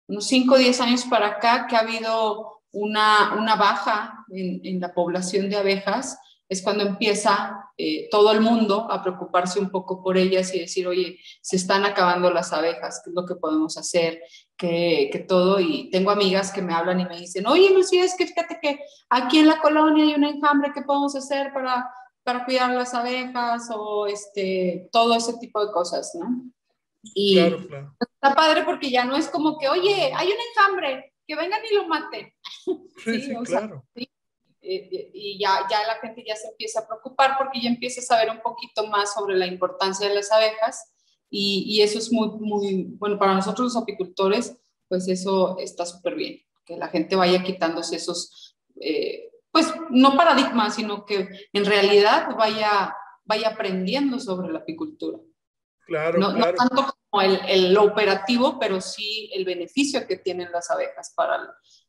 unos 0.07 0.27
5 0.27 0.53
o 0.53 0.57
10 0.59 0.79
años 0.81 1.05
para 1.05 1.25
acá, 1.25 1.65
que 1.67 1.75
ha 1.75 1.79
habido 1.79 2.61
una, 2.71 3.33
una 3.33 3.55
baja 3.55 4.27
en, 4.31 4.79
la 4.79 4.93
población 4.93 5.49
de 5.49 5.57
abejas, 5.57 6.19
es 6.47 6.61
cuando 6.61 6.83
empieza 6.83 7.65
eh, 7.79 8.09
todo 8.11 8.31
el 8.31 8.41
mundo 8.41 8.91
a 8.91 9.01
preocuparse 9.01 9.59
un 9.59 9.71
poco 9.71 10.03
por 10.03 10.19
ellas 10.19 10.53
y 10.53 10.59
decir, 10.59 10.87
oye, 10.87 11.17
se 11.41 11.55
están 11.55 11.83
acabando 11.83 12.29
las 12.29 12.53
abejas, 12.53 13.01
¿qué 13.03 13.09
es 13.09 13.15
lo 13.15 13.25
que 13.25 13.33
podemos 13.33 13.75
hacer? 13.75 14.21
Que, 14.55 15.09
que 15.11 15.17
todo, 15.17 15.59
y 15.59 15.89
tengo 15.89 16.11
amigas 16.11 16.51
que 16.51 16.61
me 16.61 16.75
hablan 16.75 16.99
y 16.99 17.05
me 17.05 17.17
dicen, 17.17 17.47
oye, 17.47 17.71
Lucía, 17.73 18.03
es 18.05 18.15
que 18.15 18.27
fíjate 18.27 18.59
que 18.61 18.81
aquí 19.09 19.39
en 19.39 19.47
la 19.47 19.59
colonia 19.59 20.03
hay 20.03 20.13
un 20.13 20.25
enjambre, 20.25 20.73
¿qué 20.75 20.83
podemos 20.83 21.15
hacer 21.15 21.51
para 21.53 21.89
para 22.29 22.45
cuidar 22.45 22.69
las 22.75 22.93
abejas 22.93 23.69
o 23.75 24.05
este, 24.05 24.87
todo 24.91 25.15
ese 25.15 25.33
tipo 25.39 25.65
de 25.65 25.71
cosas, 25.71 26.13
¿no? 26.13 26.43
Y 27.01 27.39
está 27.39 28.35
padre 28.35 28.63
porque 28.63 28.91
ya 28.91 29.03
no 29.03 29.15
es 29.15 29.27
como 29.29 29.57
que, 29.57 29.67
oye, 29.67 30.11
hay 30.13 30.27
un 30.27 30.37
enjambre, 30.49 31.15
que 31.25 31.35
vengan 31.35 31.59
y 31.65 31.73
lo 31.73 31.87
maten. 31.87 32.31
Sí, 33.03 33.19
sí, 33.19 33.33
claro. 33.45 33.83
Y 34.61 35.39
ya, 35.39 35.65
ya 35.71 35.87
la 35.87 35.95
gente 35.95 36.23
ya 36.23 36.35
se 36.35 36.49
empieza 36.49 36.81
a 36.81 36.87
preocupar 36.87 37.35
porque 37.39 37.61
ya 37.61 37.69
empieza 37.69 37.99
a 38.01 38.03
saber 38.03 38.29
un 38.29 38.41
poquito 38.41 38.85
más 38.85 39.11
sobre 39.15 39.35
la 39.35 39.47
importancia 39.47 40.07
de 40.07 40.13
las 40.13 40.31
abejas 40.31 40.93
y, 41.31 41.63
y 41.65 41.81
eso 41.81 41.97
es 41.97 42.11
muy, 42.11 42.29
muy, 42.39 42.83
bueno, 42.99 43.17
para 43.17 43.33
nosotros 43.33 43.73
los 43.73 43.81
apicultores, 43.81 44.55
pues 44.87 45.07
eso 45.07 45.57
está 45.57 45.83
súper 45.83 46.13
bien, 46.13 46.43
que 46.63 46.77
la 46.77 46.89
gente 46.89 47.15
vaya 47.15 47.41
quitándose 47.41 47.95
esos... 47.95 48.55
Eh, 48.79 49.31
pues 49.51 49.73
no 49.89 50.15
paradigma, 50.15 50.69
sino 50.69 51.05
que 51.05 51.29
en 51.53 51.65
realidad 51.65 52.35
vaya, 52.37 52.95
vaya 53.25 53.49
aprendiendo 53.49 54.19
sobre 54.19 54.51
la 54.51 54.59
apicultura. 54.59 55.19
Claro, 55.85 56.19
no, 56.19 56.33
claro. 56.33 56.51
no 56.51 56.57
tanto 56.57 56.93
como 57.09 57.23
el, 57.23 57.39
el, 57.47 57.77
operativo, 57.77 58.59
pero 58.59 58.79
sí 58.79 59.31
el 59.33 59.43
beneficio 59.43 60.05
que 60.07 60.17
tienen 60.17 60.51
las 60.51 60.69
abejas 60.69 61.13
para 61.15 61.37
el, 61.37 61.47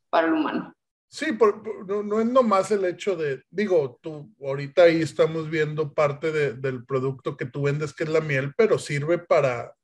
para 0.09 0.27
el 0.27 0.33
humano. 0.33 0.73
Sí, 1.07 1.33
por, 1.33 1.61
por, 1.61 1.85
no, 1.85 2.01
no, 2.01 2.19
es 2.19 2.25
nomás 2.25 2.71
el 2.71 2.85
hecho 2.85 3.15
de, 3.15 3.43
digo, 3.49 3.99
tú 4.01 4.33
ahorita 4.41 4.83
ahí 4.83 5.01
estamos 5.01 5.49
viendo 5.49 5.93
parte 5.93 6.31
de, 6.31 6.53
del 6.53 6.85
producto 6.85 7.35
que 7.35 7.45
tú 7.45 7.63
vendes, 7.63 7.93
que 7.93 8.05
es 8.05 8.09
la 8.09 8.21
miel, 8.21 8.53
pero 8.55 8.79
sirve 8.79 9.19
para... 9.19 9.75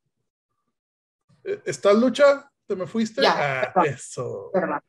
¿E-, 1.44 1.60
¿Estás 1.66 1.94
lucha? 1.94 2.50
¿Te 2.66 2.74
me 2.74 2.86
fuiste? 2.86 3.22
Ya, 3.22 3.62
ah, 3.62 3.72
perdón, 3.72 3.94
eso. 3.94 4.50
Perdón. 4.52 4.80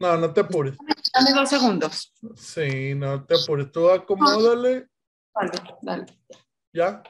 No, 0.00 0.16
no 0.16 0.32
te 0.32 0.40
apures. 0.40 0.76
Dame 1.12 1.32
dos 1.34 1.48
segundos. 1.50 2.14
Sí, 2.34 2.94
no 2.94 3.24
te 3.24 3.34
apures. 3.34 3.70
Tú 3.70 3.90
acomódale. 3.90 4.88
Dale, 5.34 5.52
dale. 5.82 6.06
Ya. 6.72 7.02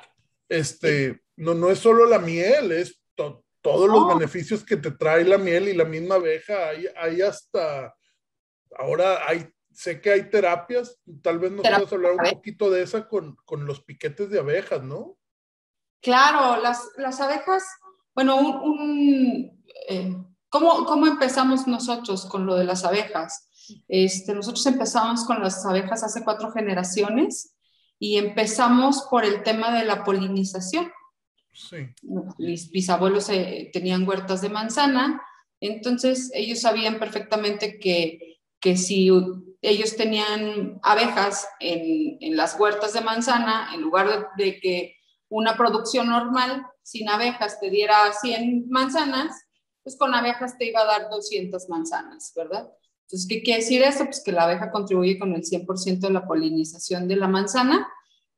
Este, 0.49 1.23
no, 1.37 1.55
no 1.55 1.71
es 1.71 1.79
solo 1.79 2.05
la 2.07 2.19
miel, 2.19 2.73
es 2.73 3.01
to, 3.15 3.45
todos 3.61 3.89
los 3.89 4.09
beneficios 4.09 4.65
que 4.65 4.77
te 4.77 4.91
trae 4.91 5.25
la 5.25 5.39
miel 5.39 5.69
y 5.69 5.75
la 5.75 5.85
misma 5.85 6.17
abeja. 6.17 6.71
Hay, 6.71 6.87
hay 6.97 7.23
hasta, 7.23 7.95
ahora 8.77 9.27
hay, 9.29 9.49
sé 9.73 10.01
que 10.01 10.11
hay 10.11 10.29
terapias, 10.29 10.99
tal 11.23 11.39
vez 11.39 11.53
nos 11.53 11.63
puedas 11.63 11.93
hablar 11.93 12.13
un 12.13 12.31
poquito 12.31 12.71
de 12.71 12.83
esa 12.83 13.07
con, 13.07 13.37
con 13.45 13.67
los 13.67 13.85
piquetes 13.85 14.31
de 14.31 14.41
abejas, 14.41 14.83
¿no? 14.83 15.17
Claro, 16.03 16.61
las, 16.61 16.91
las 16.97 17.21
abejas, 17.21 17.63
bueno, 18.15 18.37
un, 18.37 18.57
un 18.57 19.65
eh, 19.89 20.17
¿cómo, 20.51 20.85
¿cómo 20.85 21.07
empezamos 21.07 21.67
nosotros 21.67 22.27
con 22.27 22.45
lo 22.45 22.57
de 22.57 22.65
las 22.65 22.85
abejas? 22.85 23.49
Este, 23.89 24.35
nosotros 24.35 24.67
empezamos 24.67 25.25
con 25.25 25.41
las 25.41 25.65
abejas 25.65 26.03
hace 26.03 26.25
cuatro 26.25 26.53
generaciones 26.53 27.57
y 27.99 28.17
empezamos 28.19 29.07
por 29.11 29.25
el 29.25 29.43
tema 29.43 29.77
de 29.79 29.85
la 29.85 30.05
polinización. 30.05 30.91
Sí. 31.53 31.89
Mis 32.39 32.71
bisabuelos 32.71 33.29
eh, 33.29 33.71
tenían 33.73 34.07
huertas 34.07 34.41
de 34.41 34.49
manzana, 34.49 35.23
entonces 35.61 36.31
ellos 36.35 36.61
sabían 36.61 36.99
perfectamente 36.99 37.79
que, 37.79 38.41
que 38.61 38.77
si 38.77 39.11
ellos 39.61 39.97
tenían 39.97 40.81
abejas 40.83 41.47
en, 41.59 42.17
en, 42.21 42.37
las 42.37 42.59
huertas 42.59 42.95
de 42.95 43.03
manzana, 43.03 43.71
en 43.75 43.83
lugar 43.83 44.31
de, 44.37 44.45
de, 44.45 44.61
que 44.61 44.97
una 45.29 45.57
producción 45.57 46.09
normal 46.09 46.67
sin 46.83 47.09
abejas 47.09 47.61
te 47.61 47.69
diera 47.69 47.97
100 48.21 48.71
manzanas, 48.71 49.35
pues 49.91 49.99
con 49.99 50.15
abejas 50.15 50.57
te 50.57 50.67
iba 50.67 50.81
a 50.81 50.87
dar 50.87 51.11
200 51.11 51.69
manzanas, 51.69 52.33
¿verdad? 52.37 52.71
Entonces, 53.03 53.27
¿qué 53.29 53.43
quiere 53.43 53.61
decir 53.61 53.83
esto? 53.83 54.05
Pues 54.05 54.23
que 54.23 54.31
la 54.31 54.45
abeja 54.45 54.71
contribuye 54.71 55.19
con 55.19 55.35
el 55.35 55.43
100% 55.43 55.99
de 55.99 56.11
la 56.11 56.27
polinización 56.27 57.09
de 57.09 57.17
la 57.17 57.27
manzana 57.27 57.89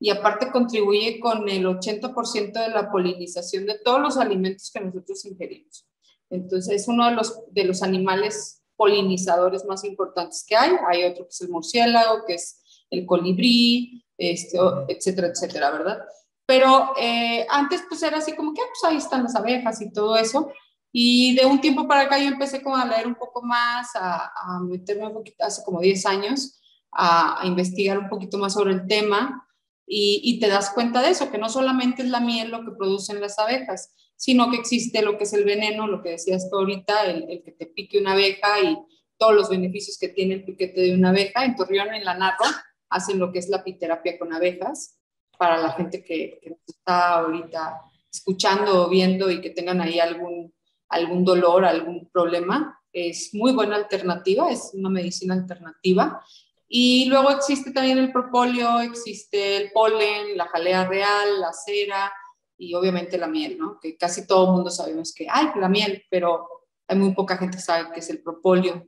y 0.00 0.08
aparte 0.08 0.50
contribuye 0.50 1.20
con 1.20 1.46
el 1.48 1.66
80% 1.66 2.52
de 2.52 2.68
la 2.70 2.90
polinización 2.90 3.66
de 3.66 3.78
todos 3.78 4.00
los 4.00 4.16
alimentos 4.16 4.70
que 4.72 4.80
nosotros 4.80 5.24
ingerimos. 5.26 5.86
Entonces, 6.30 6.82
es 6.82 6.88
uno 6.88 7.06
de 7.10 7.16
los, 7.16 7.42
de 7.50 7.64
los 7.64 7.82
animales 7.82 8.62
polinizadores 8.76 9.66
más 9.66 9.84
importantes 9.84 10.44
que 10.48 10.56
hay. 10.56 10.72
Hay 10.88 11.04
otro 11.04 11.24
que 11.24 11.30
es 11.30 11.40
el 11.42 11.50
murciélago, 11.50 12.24
que 12.26 12.34
es 12.34 12.62
el 12.90 13.04
colibrí, 13.04 14.02
este, 14.16 14.58
etcétera, 14.88 15.28
etcétera, 15.28 15.70
¿verdad? 15.70 15.98
Pero 16.46 16.92
eh, 16.98 17.46
antes 17.50 17.82
pues 17.88 18.02
era 18.02 18.18
así 18.18 18.34
como 18.34 18.54
que, 18.54 18.62
ah, 18.62 18.66
pues 18.68 18.90
ahí 18.90 18.96
están 18.96 19.22
las 19.22 19.36
abejas 19.36 19.82
y 19.82 19.92
todo 19.92 20.16
eso. 20.16 20.50
Y 20.92 21.34
de 21.34 21.46
un 21.46 21.60
tiempo 21.60 21.88
para 21.88 22.02
acá 22.02 22.18
yo 22.18 22.28
empecé 22.28 22.62
como 22.62 22.76
a 22.76 22.84
leer 22.84 23.06
un 23.06 23.14
poco 23.14 23.42
más, 23.42 23.96
a, 23.96 24.26
a 24.26 24.60
meterme 24.60 25.06
un 25.06 25.14
poquito, 25.14 25.42
hace 25.44 25.64
como 25.64 25.80
10 25.80 26.04
años, 26.06 26.60
a, 26.90 27.42
a, 27.42 27.46
investigar 27.46 27.98
un 27.98 28.10
poquito 28.10 28.36
más 28.36 28.52
sobre 28.52 28.74
el 28.74 28.86
tema 28.86 29.48
y, 29.86 30.20
y, 30.22 30.38
te 30.38 30.48
das 30.48 30.70
cuenta 30.70 31.00
de 31.00 31.10
eso, 31.10 31.30
que 31.30 31.38
no 31.38 31.48
solamente 31.48 32.02
es 32.02 32.08
la 32.08 32.20
miel 32.20 32.50
lo 32.50 32.64
que 32.64 32.72
producen 32.72 33.20
las 33.20 33.38
abejas, 33.38 33.94
sino 34.16 34.50
que 34.50 34.58
existe 34.58 35.02
lo 35.02 35.16
que 35.16 35.24
es 35.24 35.32
el 35.32 35.44
veneno, 35.44 35.86
lo 35.86 36.02
que 36.02 36.10
decías 36.10 36.50
tú 36.50 36.58
ahorita, 36.58 37.06
el, 37.06 37.30
el 37.30 37.42
que 37.42 37.52
te 37.52 37.66
pique 37.66 37.98
una 37.98 38.12
abeja 38.12 38.60
y 38.60 38.78
todos 39.16 39.34
los 39.34 39.48
beneficios 39.48 39.98
que 39.98 40.08
tiene 40.08 40.34
el 40.34 40.44
piquete 40.44 40.80
de 40.80 40.94
una 40.94 41.08
abeja. 41.08 41.44
En 41.44 41.56
Torreón, 41.56 41.94
en 41.94 42.04
la 42.04 42.14
Narro, 42.14 42.44
hacen 42.90 43.18
lo 43.18 43.32
que 43.32 43.38
es 43.38 43.48
la 43.48 43.58
apiterapia 43.58 44.18
con 44.18 44.32
abejas, 44.32 44.98
para 45.38 45.56
la 45.56 45.72
gente 45.72 46.04
que, 46.04 46.38
que 46.42 46.56
está 46.66 47.14
ahorita 47.14 47.80
escuchando 48.12 48.84
o 48.84 48.88
viendo 48.88 49.30
y 49.30 49.40
que 49.40 49.50
tengan 49.50 49.80
ahí 49.80 49.98
algún 49.98 50.52
algún 50.92 51.24
dolor, 51.24 51.64
algún 51.64 52.08
problema, 52.12 52.78
es 52.92 53.30
muy 53.32 53.52
buena 53.52 53.76
alternativa, 53.76 54.50
es 54.50 54.70
una 54.74 54.90
medicina 54.90 55.34
alternativa. 55.34 56.22
Y 56.68 57.06
luego 57.06 57.30
existe 57.30 57.72
también 57.72 57.98
el 57.98 58.12
propóleo, 58.12 58.80
existe 58.80 59.56
el 59.56 59.72
polen, 59.72 60.36
la 60.36 60.46
jalea 60.48 60.86
real, 60.86 61.40
la 61.40 61.52
cera 61.52 62.12
y 62.56 62.74
obviamente 62.74 63.18
la 63.18 63.26
miel, 63.26 63.58
¿no? 63.58 63.78
Que 63.80 63.96
casi 63.96 64.26
todo 64.26 64.46
el 64.46 64.52
mundo 64.52 64.70
sabemos 64.70 65.12
que 65.14 65.26
hay 65.28 65.48
la 65.58 65.68
miel, 65.68 66.04
pero 66.10 66.46
hay 66.86 66.96
muy 66.96 67.14
poca 67.14 67.36
gente 67.36 67.56
que 67.56 67.62
sabe 67.62 67.92
que 67.92 68.00
es 68.00 68.10
el 68.10 68.22
propóleo. 68.22 68.86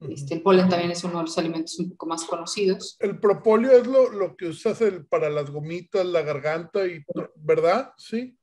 Este, 0.00 0.34
el 0.34 0.42
polen 0.42 0.68
también 0.68 0.90
es 0.90 1.02
uno 1.04 1.18
de 1.18 1.24
los 1.24 1.38
alimentos 1.38 1.78
un 1.78 1.90
poco 1.90 2.06
más 2.06 2.24
conocidos. 2.24 2.96
El 2.98 3.18
propóleo 3.18 3.72
es 3.72 3.86
lo, 3.86 4.10
lo 4.10 4.36
que 4.36 4.46
usas 4.46 4.80
el, 4.80 5.06
para 5.06 5.30
las 5.30 5.50
gomitas, 5.50 6.04
la 6.04 6.22
garganta, 6.22 6.86
y, 6.86 7.02
¿verdad? 7.36 7.92
Sí. 7.96 8.36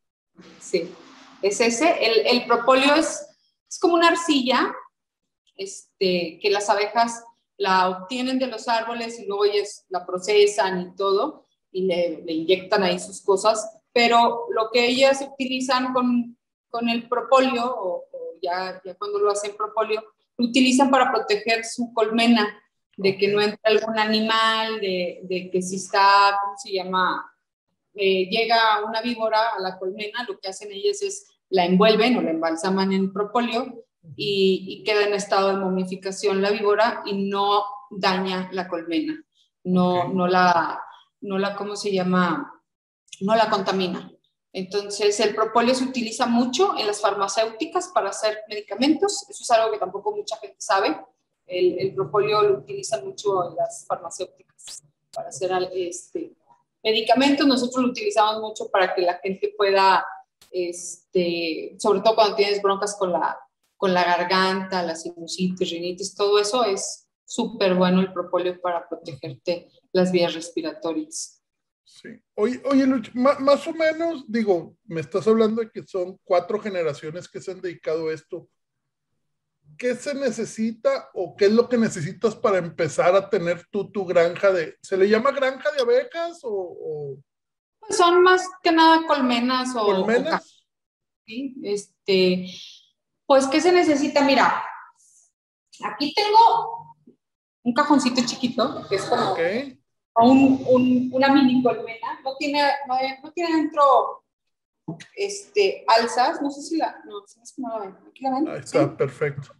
Sí 0.60 0.90
es 1.42 1.62
ese. 1.62 2.06
El, 2.06 2.28
el 2.28 2.46
propóleo 2.46 2.96
es, 2.96 3.26
es, 3.70 3.80
como 3.80 3.96
una 3.96 4.10
arcilla 4.10 4.74
este, 5.56 6.40
que 6.42 6.50
las 6.50 6.70
abejas 6.70 7.24
la 7.58 7.90
obtienen 7.90 8.40
de 8.40 8.48
los 8.48 8.68
árboles 8.68 9.20
y 9.20 9.26
luego 9.26 9.46
ellas 9.46 9.86
la 9.90 10.06
procesan 10.06 10.82
y 10.82 10.96
todo 10.96 11.46
y 11.72 11.84
le, 11.86 12.22
le 12.24 12.34
inyectan 12.34 12.84
ahí 12.84 13.00
sus 13.00 13.22
cosas, 13.22 13.80
pero 13.94 14.48
lo 14.50 14.70
que 14.72 14.86
ellas 14.88 15.22
utilizan 15.22 15.94
con, 15.94 16.38
con 16.70 16.90
el 16.90 17.08
propóleo, 17.08 17.66
o, 17.66 18.06
o 18.12 18.20
ya, 18.42 18.82
ya, 18.84 18.96
cuando 18.96 19.20
lo 19.20 19.32
hacen 19.32 19.56
propóleo, 19.56 20.04
lo 20.38 20.46
utilizan 20.48 20.90
para 20.90 21.12
proteger 21.12 21.64
su 21.64 21.94
colmena, 21.94 22.58
de 22.98 23.18
que 23.18 23.30
no 23.30 23.42
entre 23.42 23.60
algún 23.64 23.98
animal, 23.98 24.80
de, 24.80 25.22
de 25.24 25.50
que 25.50 25.62
si 25.62 25.78
está, 25.78 26.38
¿cómo 26.44 26.58
se 26.58 26.74
llama? 26.74 27.26
Eh, 27.94 28.28
llega 28.30 28.84
una 28.86 29.02
víbora 29.02 29.50
a 29.50 29.60
la 29.60 29.78
colmena, 29.78 30.26
lo 30.28 30.40
que 30.40 30.50
hacen 30.50 30.72
ellas 30.72 31.02
es 31.02 31.28
la 31.52 31.66
envuelven 31.66 32.18
o 32.18 32.22
la 32.22 32.32
embalsaman 32.32 32.92
en 32.92 33.14
propóleo 33.14 33.86
y, 34.16 34.66
y, 34.68 34.84
queda 34.84 35.06
en 35.06 35.14
estado 35.14 35.50
de 35.50 35.58
momificación 35.58 36.42
la 36.42 36.50
víbora 36.50 37.04
y 37.06 37.30
no 37.30 37.64
daña 37.92 38.50
la 38.52 38.68
colmena, 38.68 39.24
no, 39.64 40.00
okay. 40.00 40.14
no 40.16 40.28
la, 40.28 40.82
no 41.22 41.38
la, 41.38 41.56
¿cómo 41.56 41.76
se 41.76 41.92
llama? 41.92 42.62
No 43.20 43.36
la 43.36 43.50
contamina. 43.50 44.12
Entonces, 44.54 45.20
el 45.20 45.36
propóleo 45.36 45.76
se 45.76 45.84
utiliza 45.84 46.26
mucho 46.26 46.78
en 46.78 46.88
las 46.88 47.00
farmacéuticas 47.00 47.90
para 47.90 48.10
hacer 48.10 48.40
medicamentos. 48.50 49.26
Eso 49.30 49.44
es 49.44 49.52
algo 49.52 49.72
que 49.72 49.78
tampoco 49.78 50.16
mucha 50.16 50.38
gente 50.38 50.58
sabe. 50.60 51.00
El, 51.46 51.80
el 51.80 51.94
propóleo 51.94 52.42
lo 52.42 52.58
utilizan 52.60 53.06
mucho 53.06 53.50
en 53.50 53.56
las 53.56 53.86
farmacéuticas 53.88 54.84
para 55.14 55.30
hacer 55.30 55.52
este, 55.74 56.34
medicamentos. 56.84 57.48
Nosotros 57.48 57.84
lo 57.84 57.92
utilizamos 57.92 58.42
mucho 58.42 58.70
para 58.70 58.94
que 58.94 59.02
la 59.02 59.20
gente 59.20 59.54
pueda 59.58 60.06
este, 60.52 61.76
sobre 61.80 62.02
todo 62.02 62.16
cuando 62.16 62.36
tienes 62.36 62.62
broncas 62.62 62.96
con 62.98 63.12
la, 63.12 63.38
con 63.78 63.94
la 63.94 64.04
garganta, 64.04 64.84
la 64.84 64.96
sinusitis, 64.96 65.70
rinitis, 65.70 66.16
todo 66.16 66.40
eso 66.40 66.66
es 66.66 67.08
súper 67.26 67.76
bueno 67.76 68.02
el 68.02 68.12
propóleo 68.12 68.60
para 68.62 68.88
protegerte 68.88 69.70
las 69.94 70.12
vías 70.12 70.34
respiratorias. 70.34 71.42
Sí. 71.84 72.10
Oye, 72.36 72.62
oye 72.66 72.86
Luch, 72.86 73.14
más, 73.14 73.40
más, 73.40 73.66
o 73.68 73.74
menos, 73.74 74.26
digo, 74.28 74.78
me 74.86 75.02
estás 75.02 75.28
hablando 75.28 75.62
de 75.62 75.70
que 75.70 75.84
son 75.84 76.18
cuatro 76.24 76.60
generaciones 76.60 77.28
que 77.28 77.42
se 77.42 77.52
han 77.52 77.62
dedicado 77.62 78.10
a 78.10 78.14
esto. 78.14 78.50
¿Qué 79.78 79.96
se 79.96 80.14
necesita 80.14 81.10
o 81.14 81.36
qué 81.36 81.46
es 81.46 81.52
lo 81.52 81.70
que 81.70 81.78
necesitas 81.78 82.36
para 82.36 82.58
empezar 82.58 83.16
a 83.16 83.30
tener 83.30 83.66
tú 83.72 83.92
tu 83.92 84.06
granja 84.06 84.52
de, 84.52 84.76
¿se 84.82 84.98
le 84.98 85.08
llama 85.08 85.32
granja 85.32 85.72
de 85.72 85.82
abejas 85.82 86.40
o 86.44 87.18
son 87.92 88.22
más 88.22 88.48
que 88.62 88.72
nada 88.72 89.06
colmenas 89.08 89.76
o... 89.76 89.86
¿Colmenas? 89.86 90.44
O, 90.44 91.24
¿sí? 91.26 91.56
Este, 91.64 92.48
pues, 93.26 93.48
¿qué 93.48 93.62
se 93.62 93.72
necesita? 93.72 94.22
Mira, 94.22 94.64
aquí 95.84 96.14
tengo 96.14 96.96
un 97.64 97.74
cajoncito 97.74 98.22
chiquito, 98.26 98.88
que 98.88 98.96
es 98.96 99.04
como 99.04 99.32
okay. 99.32 99.80
un, 100.16 100.66
un, 100.68 101.10
una 101.14 101.30
mini 101.34 101.64
colmena. 101.64 102.20
No 102.24 102.36
tiene, 102.38 102.64
no, 102.88 102.96
no, 103.24 103.32
tiene 103.32 103.56
dentro 103.56 104.26
este, 105.16 105.86
alzas, 105.88 106.42
no 106.42 106.52
sé 106.52 106.62
si 106.62 106.78
la... 106.78 107.02
No, 107.06 107.26
si 107.26 107.40
es 107.42 107.54
como 107.54 107.70
la 107.70 107.80
ven. 107.80 107.98
Aquí 108.08 108.24
la 108.24 108.32
ven. 108.32 108.48
Ahí 108.48 108.60
está, 108.60 108.84
¿Sí? 108.84 108.92
perfecto. 108.98 109.54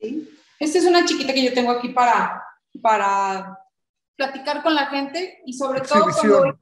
¿Sí? 0.00 0.28
Esta 0.58 0.78
es 0.78 0.86
una 0.86 1.04
chiquita 1.04 1.34
que 1.34 1.44
yo 1.44 1.52
tengo 1.52 1.72
aquí 1.72 1.88
para, 1.88 2.42
para 2.80 3.58
platicar 4.16 4.62
con 4.62 4.74
la 4.74 4.86
gente 4.86 5.42
y 5.44 5.52
sobre 5.52 5.80
Exhibición. 5.80 6.12
todo 6.22 6.40
cuando 6.40 6.60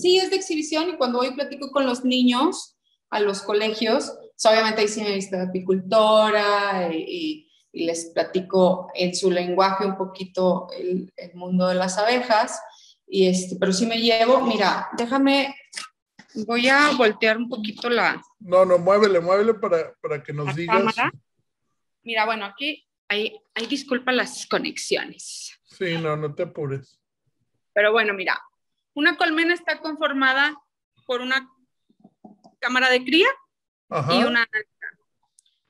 sí 0.00 0.18
es 0.18 0.30
de 0.30 0.36
exhibición 0.36 0.90
y 0.90 0.96
cuando 0.96 1.18
voy 1.18 1.32
platico 1.32 1.70
con 1.70 1.86
los 1.86 2.04
niños 2.04 2.76
a 3.10 3.20
los 3.20 3.42
colegios, 3.42 4.12
obviamente 4.44 4.82
ahí 4.82 4.88
sí 4.88 5.02
me 5.02 5.18
de 5.18 5.42
apicultora 5.42 6.90
y, 6.92 7.48
y, 7.72 7.84
les 7.84 8.06
platico 8.06 8.88
en 8.94 9.16
su 9.16 9.32
lenguaje 9.32 9.84
un 9.84 9.96
poquito 9.96 10.68
el, 10.78 11.12
el, 11.16 11.34
mundo 11.34 11.66
de 11.66 11.74
las 11.74 11.98
abejas, 11.98 12.60
y 13.04 13.26
este, 13.26 13.56
pero 13.56 13.72
sí 13.72 13.84
me 13.84 13.98
llevo, 13.98 14.42
mira, 14.42 14.88
déjame, 14.96 15.56
voy 16.46 16.68
a 16.68 16.92
voltear 16.96 17.36
un 17.36 17.48
poquito 17.48 17.90
la... 17.90 18.22
No, 18.38 18.64
no, 18.64 18.78
muévele, 18.78 19.18
muévele 19.18 19.54
para, 19.54 19.92
para 20.00 20.22
que 20.22 20.32
nos 20.32 20.54
digas. 20.54 20.76
Cámara. 20.76 21.12
Mira, 22.04 22.24
bueno, 22.26 22.44
aquí 22.44 22.86
hay, 23.08 23.40
hay 23.54 23.66
disculpa 23.66 24.12
las 24.12 24.46
conexiones. 24.46 25.58
Sí, 25.64 25.98
no, 25.98 26.16
no 26.16 26.32
te 26.32 26.44
apures. 26.44 27.00
Pero 27.72 27.90
bueno, 27.90 28.14
mira, 28.14 28.40
una 28.94 29.16
colmena 29.16 29.54
está 29.54 29.80
conformada 29.80 30.56
por 31.06 31.20
una 31.20 31.48
cámara 32.60 32.88
de 32.90 33.04
cría 33.04 33.28
Ajá. 33.90 34.14
y 34.14 34.24
una 34.24 34.42
alza. 34.42 35.04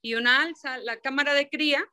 Y 0.01 0.15
una 0.15 0.43
alza, 0.43 0.79
la 0.79 1.01
cámara 1.01 1.33
de 1.35 1.49
cría, 1.49 1.85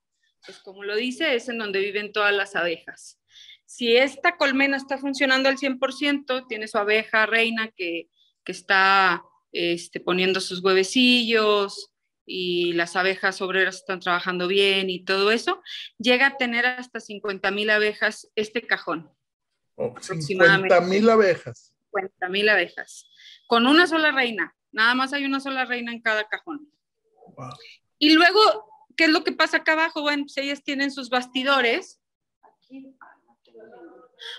pues 0.45 0.59
como 0.59 0.83
lo 0.83 0.95
dice, 0.95 1.35
es 1.35 1.47
en 1.49 1.57
donde 1.57 1.79
viven 1.79 2.11
todas 2.11 2.33
las 2.33 2.55
abejas. 2.55 3.19
Si 3.65 3.95
esta 3.95 4.35
colmena 4.35 4.75
está 4.75 4.97
funcionando 4.97 5.47
al 5.47 5.57
100%, 5.57 6.45
tiene 6.47 6.67
su 6.67 6.77
abeja 6.77 7.25
reina 7.25 7.69
que, 7.69 8.09
que 8.43 8.51
está 8.51 9.23
este, 9.53 10.01
poniendo 10.01 10.41
sus 10.41 10.61
huevecillos 10.61 11.93
y 12.25 12.73
las 12.73 12.95
abejas 12.95 13.41
obreras 13.41 13.77
están 13.77 13.99
trabajando 13.99 14.47
bien 14.47 14.89
y 14.89 15.05
todo 15.05 15.31
eso, 15.31 15.61
llega 15.97 16.27
a 16.27 16.37
tener 16.37 16.65
hasta 16.65 16.99
50 16.99 17.49
mil 17.51 17.69
abejas 17.69 18.29
este 18.35 18.61
cajón. 18.61 19.09
50 19.99 20.81
mil 20.81 21.09
abejas. 21.09 21.73
50 21.91 22.29
mil 22.29 22.49
abejas. 22.49 23.09
Con 23.47 23.65
una 23.65 23.87
sola 23.87 24.11
reina. 24.11 24.55
Nada 24.71 24.95
más 24.95 25.13
hay 25.13 25.25
una 25.25 25.39
sola 25.39 25.65
reina 25.65 25.91
en 25.91 26.01
cada 26.01 26.27
cajón. 26.27 26.71
Wow. 27.35 27.49
Y 27.99 28.13
luego 28.13 28.71
¿qué 28.95 29.05
es 29.05 29.09
lo 29.09 29.23
que 29.23 29.31
pasa 29.31 29.57
acá 29.57 29.73
abajo? 29.73 30.01
Bueno, 30.01 30.23
pues 30.23 30.37
ellas 30.37 30.63
tienen 30.63 30.91
sus 30.91 31.09
bastidores. 31.09 31.99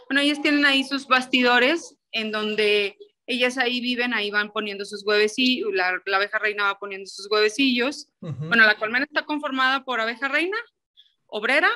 Bueno, 0.08 0.20
ellas 0.20 0.40
tienen 0.40 0.64
ahí 0.64 0.84
sus 0.84 1.06
bastidores 1.06 1.96
en 2.12 2.30
donde 2.30 2.96
ellas 3.26 3.58
ahí 3.58 3.80
viven, 3.80 4.14
ahí 4.14 4.30
van 4.30 4.52
poniendo 4.52 4.84
sus 4.84 5.04
huevecillos, 5.04 5.72
la, 5.72 6.00
la 6.06 6.16
abeja 6.16 6.38
reina 6.38 6.64
va 6.64 6.78
poniendo 6.78 7.06
sus 7.06 7.30
huevecillos. 7.30 8.08
Bueno, 8.20 8.64
la 8.64 8.76
colmena 8.76 9.04
está 9.04 9.25
conformada 9.25 9.84
por 9.84 10.00
abeja 10.00 10.28
reina, 10.28 10.56
obrera 11.26 11.70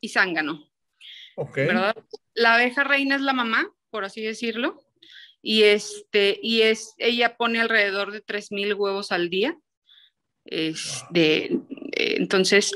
y 0.00 0.08
zángano. 0.08 0.68
¿Verdad? 1.54 1.94
La 2.34 2.54
abeja 2.54 2.84
reina 2.84 3.16
es 3.16 3.22
la 3.22 3.32
mamá, 3.32 3.72
por 3.90 4.04
así 4.04 4.22
decirlo, 4.22 4.80
y, 5.42 5.64
este, 5.64 6.38
y 6.42 6.62
es, 6.62 6.94
ella 6.98 7.36
pone 7.36 7.60
alrededor 7.60 8.12
de 8.12 8.24
3.000 8.24 8.74
huevos 8.74 9.12
al 9.12 9.28
día. 9.28 9.58
Este, 10.46 11.52
eh, 11.52 12.16
entonces, 12.16 12.72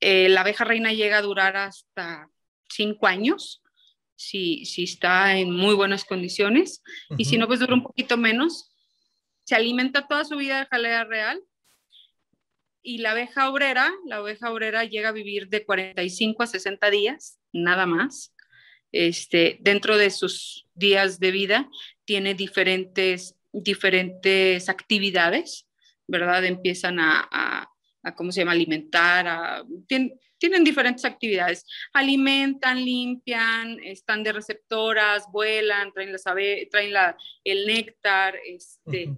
eh, 0.00 0.28
la 0.28 0.42
abeja 0.42 0.64
reina 0.64 0.92
llega 0.92 1.18
a 1.18 1.22
durar 1.22 1.56
hasta 1.56 2.30
5 2.68 3.06
años 3.06 3.62
si, 4.16 4.64
si 4.64 4.84
está 4.84 5.36
en 5.36 5.50
muy 5.50 5.74
buenas 5.74 6.04
condiciones, 6.04 6.82
y 7.18 7.24
si 7.24 7.36
no, 7.36 7.46
pues 7.46 7.60
dura 7.60 7.74
un 7.74 7.82
poquito 7.82 8.16
menos. 8.16 8.70
Se 9.44 9.54
alimenta 9.54 10.06
toda 10.06 10.24
su 10.24 10.36
vida 10.36 10.60
de 10.60 10.66
jalea 10.66 11.04
real. 11.04 11.42
Y 12.82 12.98
la 12.98 13.12
abeja 13.12 13.50
obrera, 13.50 13.90
la 14.06 14.16
abeja 14.16 14.52
obrera 14.52 14.84
llega 14.84 15.08
a 15.08 15.12
vivir 15.12 15.48
de 15.48 15.64
45 15.64 16.42
a 16.42 16.46
60 16.46 16.90
días, 16.90 17.40
nada 17.54 17.86
más. 17.86 18.34
Este, 18.92 19.56
dentro 19.60 19.96
de 19.96 20.10
sus 20.10 20.66
días 20.74 21.18
de 21.18 21.30
vida 21.30 21.70
tiene 22.04 22.34
diferentes, 22.34 23.34
diferentes 23.52 24.68
actividades, 24.68 25.66
¿verdad? 26.06 26.44
Empiezan 26.44 27.00
a, 27.00 27.26
a, 28.02 28.14
¿cómo 28.14 28.30
se 28.30 28.40
llama?, 28.42 28.52
alimentar, 28.52 29.26
a, 29.26 29.64
tienen 30.44 30.62
diferentes 30.62 31.06
actividades. 31.06 31.64
Alimentan, 31.94 32.84
limpian, 32.84 33.82
están 33.82 34.22
de 34.22 34.32
receptoras, 34.32 35.24
vuelan, 35.32 35.90
traen, 35.92 36.12
las 36.12 36.22
traen 36.22 36.92
la, 36.92 37.16
el 37.44 37.66
néctar. 37.66 38.36
Este, 38.46 39.10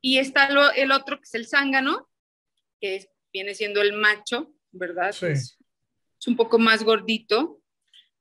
Y 0.00 0.18
está 0.18 0.48
el 0.76 0.92
otro 0.92 1.16
que 1.16 1.24
es 1.24 1.34
el 1.34 1.48
zángano, 1.48 2.08
que 2.80 3.10
viene 3.32 3.54
siendo 3.54 3.82
el 3.82 3.94
macho, 3.94 4.54
¿verdad? 4.70 5.10
Sí. 5.10 5.26
Es, 5.26 5.58
un 6.26 6.36
poco 6.36 6.58
más 6.58 6.84
gordito. 6.84 7.57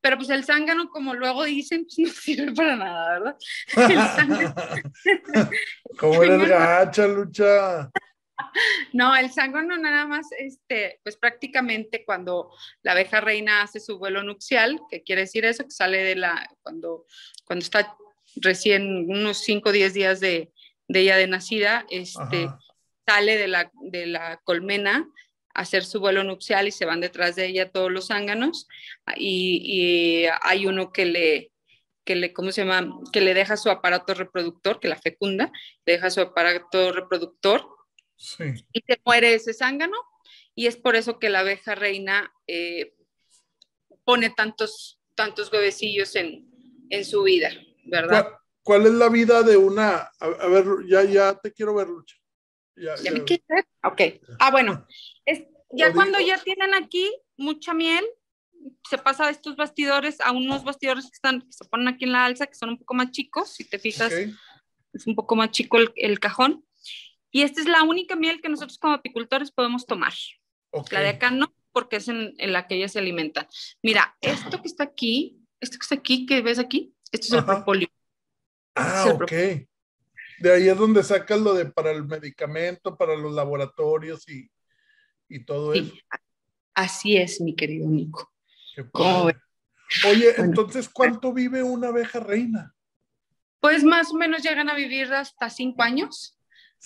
Pero 0.08 0.20
pues 0.20 0.30
el 0.30 0.46
zángano, 0.46 0.90
como 0.90 1.14
luego 1.16 1.44
dicen, 1.44 1.84
pues 1.84 2.00
no 2.00 2.08
sirve 2.22 2.54
para 2.54 2.78
nada, 2.78 3.20
¿verdad? 3.20 3.38
El 3.76 4.00
zángano. 4.16 4.56
¿Cómo 6.00 6.24
eres 6.24 6.48
gacha, 6.48 7.08
Lucha? 7.08 7.92
No, 8.94 9.14
el 9.18 9.30
zángano 9.30 9.76
nada 9.76 10.08
más, 10.08 10.28
este, 10.40 11.02
pues 11.04 11.18
prácticamente 11.18 12.06
cuando 12.06 12.54
la 12.84 12.94
abeja 12.94 13.20
reina 13.20 13.64
hace 13.64 13.82
su 13.82 14.00
vuelo 14.00 14.24
nupcial, 14.24 14.80
que 14.90 15.04
quiere 15.04 15.24
decir 15.24 15.44
eso, 15.44 15.66
que 15.66 15.72
sale 15.72 16.02
de 16.06 16.16
la, 16.16 16.50
cuando, 16.62 17.06
cuando 17.44 17.66
está 17.66 17.98
recién 18.38 19.12
unos 19.12 19.40
5 19.40 19.68
o 19.68 19.72
10 19.74 19.94
días 19.94 20.22
de, 20.22 20.54
de, 20.88 21.00
ella 21.02 21.18
de 21.18 21.28
nacida, 21.28 21.86
este, 21.90 22.48
sale 23.06 23.36
de 23.36 23.48
la, 23.50 23.70
de 23.92 24.06
la 24.06 24.40
colmena 24.46 25.06
hacer 25.58 25.84
su 25.84 26.00
vuelo 26.00 26.24
nupcial 26.24 26.68
y 26.68 26.72
se 26.72 26.86
van 26.86 27.02
detrás 27.02 27.36
de 27.36 27.48
ella 27.48 27.72
todos 27.72 27.92
los 27.92 28.08
zánganos 28.08 28.68
y, 29.18 29.62
y 29.64 30.28
hay 30.42 30.68
uno 30.68 30.92
que 30.92 31.06
le, 31.06 31.52
que 32.06 32.16
le, 32.16 32.32
¿cómo 32.32 32.52
se 32.52 32.64
llama? 32.64 33.02
Que 33.12 33.22
le 33.22 33.34
deja 33.34 33.58
su 33.58 33.70
aparato 33.70 34.14
reproductor, 34.14 34.80
que 34.80 34.88
la 34.88 34.96
fecunda, 34.96 35.52
le 35.86 35.94
deja 35.94 36.10
su 36.10 36.22
aparato 36.22 36.94
reproductor 36.94 37.68
y 38.72 38.82
se 38.82 39.02
muere 39.06 39.34
ese 39.34 39.54
zángano 39.54 39.98
y 40.56 40.68
es 40.68 40.78
por 40.78 40.96
eso 40.96 41.20
que 41.20 41.30
la 41.30 41.40
abeja 41.40 41.76
reina 41.76 42.32
eh, 42.48 42.96
pone 44.04 44.30
tantos, 44.30 45.00
tantos 45.16 45.52
huevecillos 45.52 46.16
en, 46.16 46.50
en 46.90 47.06
su 47.06 47.24
vida, 47.24 47.52
¿verdad? 47.86 48.28
¿Cuál, 48.64 48.86
es 48.86 48.94
la 48.94 49.10
vida 49.10 49.44
de 49.44 49.58
una? 49.58 50.10
A, 50.20 50.48
ver, 50.48 50.66
ya, 50.88 51.04
ya 51.04 51.36
te 51.36 51.52
quiero 51.52 51.76
ver, 51.76 51.88
Lucha. 51.88 52.16
Ya, 52.78 52.96
¿Ya, 53.04 53.12
me 53.12 53.24
quieres 53.24 53.46
ver? 53.48 53.66
Ok. 53.84 54.02
Ah, 54.40 54.52
bueno. 54.52 54.86
Es, 55.26 55.44
ya 55.72 55.94
cuando 55.94 56.20
ya 56.20 56.38
tienen 56.38 56.74
aquí 56.74 57.12
mucha 57.36 57.74
miel, 57.74 58.06
se 58.90 58.98
pasa 58.98 59.26
de 59.26 59.32
estos 59.32 59.56
bastidores 59.56 60.22
a 60.22 60.32
unos 60.32 60.64
bastidores 60.64 61.06
que 61.06 61.16
están, 61.16 61.42
que 61.42 61.52
se 61.52 61.66
ponen 61.66 61.88
aquí 61.88 62.06
en 62.06 62.12
la 62.12 62.26
alza, 62.26 62.48
que 62.48 62.56
son 62.56 62.70
un 62.70 62.78
poco 62.78 62.94
más 62.94 63.12
chicos, 63.12 63.54
si 63.54 63.66
te 63.66 63.80
fijas, 63.80 64.14
es 64.94 65.08
un 65.08 65.16
poco 65.16 65.36
más 65.36 65.52
chico 65.52 65.78
el, 65.78 65.92
el, 65.96 66.20
cajón. 66.20 66.66
Y 67.32 67.42
esta 67.42 67.62
es 67.62 67.68
la 67.68 67.84
única 67.84 68.16
miel 68.16 68.42
que 68.42 68.50
nosotros 68.50 68.80
como 68.80 68.94
apicultores 68.94 69.52
podemos 69.52 69.86
tomar. 69.86 70.14
La 70.92 71.02
de 71.02 71.10
acá 71.10 71.32
no, 71.32 71.54
porque 71.72 71.98
es 71.98 72.08
en, 72.08 72.36
la 72.40 72.68
que 72.68 72.76
ellas 72.76 72.94
se 72.94 73.00
alimentan. 73.00 73.48
Mira, 73.82 74.18
esto 74.22 74.62
que 74.62 74.68
está 74.68 74.84
aquí, 74.84 75.40
esto 75.60 75.78
que 75.78 75.84
está 75.84 75.96
aquí, 75.96 76.26
que 76.26 76.42
ves 76.42 76.60
aquí, 76.60 76.94
esto 77.12 77.28
es 77.28 77.34
el 77.34 77.46
propóleo. 77.46 77.88
Ah, 78.76 79.06
ok. 79.14 79.32
De 80.40 80.54
ahí 80.54 80.70
es 80.70 80.78
donde 80.78 81.04
sacas 81.04 81.40
lo 81.40 81.54
de 81.54 81.66
para 81.66 81.92
el 81.92 82.06
medicamento, 82.06 82.96
para 82.96 83.16
los 83.16 83.34
laboratorios 83.34 84.26
y, 84.30 84.50
todo 85.46 85.74
eso. 85.74 85.94
Así 86.74 87.18
es, 87.18 87.42
mi 87.42 87.56
querido 87.56 87.90
Nico. 87.90 88.32
Oye, 90.08 90.34
entonces, 90.38 90.90
¿cuánto 90.90 91.34
vive 91.34 91.64
una 91.64 91.88
abeja 91.88 92.20
reina? 92.20 92.74
Pues 93.60 93.84
más 93.84 94.12
o 94.12 94.16
menos 94.16 94.44
llegan 94.44 94.70
a 94.70 94.76
vivir 94.76 95.12
hasta 95.14 95.50
cinco 95.50 95.82
años. 95.82 96.38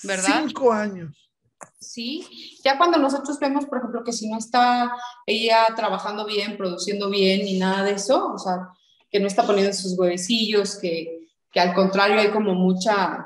¿verdad? 0.03 0.43
Cinco 0.47 0.71
años. 0.71 1.31
Sí, 1.79 2.59
ya 2.63 2.77
cuando 2.77 2.97
nosotros 2.97 3.37
vemos, 3.39 3.65
por 3.65 3.79
ejemplo, 3.79 4.03
que 4.03 4.13
si 4.13 4.29
no 4.29 4.37
está 4.37 4.91
ella 5.25 5.67
trabajando 5.75 6.25
bien, 6.25 6.57
produciendo 6.57 7.09
bien 7.09 7.45
ni 7.45 7.59
nada 7.59 7.83
de 7.83 7.91
eso, 7.91 8.33
o 8.33 8.37
sea, 8.37 8.69
que 9.11 9.19
no 9.19 9.27
está 9.27 9.45
poniendo 9.45 9.73
sus 9.73 9.97
huevecillos, 9.97 10.77
que, 10.79 11.20
que 11.51 11.59
al 11.59 11.73
contrario 11.73 12.19
hay 12.19 12.29
como 12.29 12.53
mucha, 12.53 13.25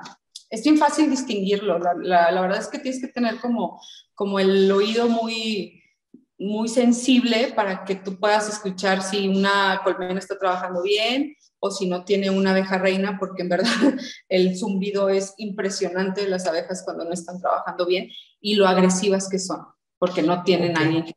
es 0.49 0.63
bien 0.63 0.77
fácil 0.77 1.09
distinguirlo, 1.09 1.79
la, 1.79 1.93
la, 1.93 2.31
la, 2.31 2.41
verdad 2.41 2.59
es 2.59 2.67
que 2.67 2.79
tienes 2.79 3.01
que 3.01 3.07
tener 3.07 3.39
como, 3.39 3.79
como 4.13 4.39
el 4.39 4.71
oído 4.71 5.07
muy, 5.07 5.83
muy 6.37 6.67
sensible 6.67 7.53
para 7.55 7.85
que 7.85 7.95
tú 7.95 8.19
puedas 8.19 8.49
escuchar 8.49 9.01
si 9.01 9.27
una 9.27 9.81
colmena 9.83 10.19
está 10.19 10.37
trabajando 10.37 10.81
bien 10.81 11.35
o 11.59 11.71
si 11.71 11.87
no 11.87 12.03
tiene 12.03 12.29
una 12.29 12.51
abeja 12.51 12.77
reina, 12.77 13.17
porque 13.19 13.41
en 13.41 13.49
verdad 13.49 13.69
el 14.29 14.57
zumbido 14.57 15.09
es 15.09 15.33
impresionante 15.37 16.21
de 16.21 16.29
las 16.29 16.45
abejas 16.45 16.83
cuando 16.83 17.05
no 17.05 17.13
están 17.13 17.39
trabajando 17.39 17.85
bien 17.85 18.09
y 18.41 18.55
lo 18.55 18.67
agresivas 18.67 19.29
que 19.29 19.39
son, 19.39 19.65
porque 19.97 20.21
no 20.21 20.43
tienen 20.43 20.77
a 20.77 20.81
alguien 20.81 21.05
que 21.05 21.15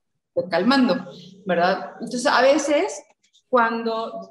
calmando, 0.51 1.05
¿verdad? 1.47 1.93
Entonces, 2.01 2.27
a 2.27 2.41
veces, 2.41 3.03
cuando, 3.49 4.31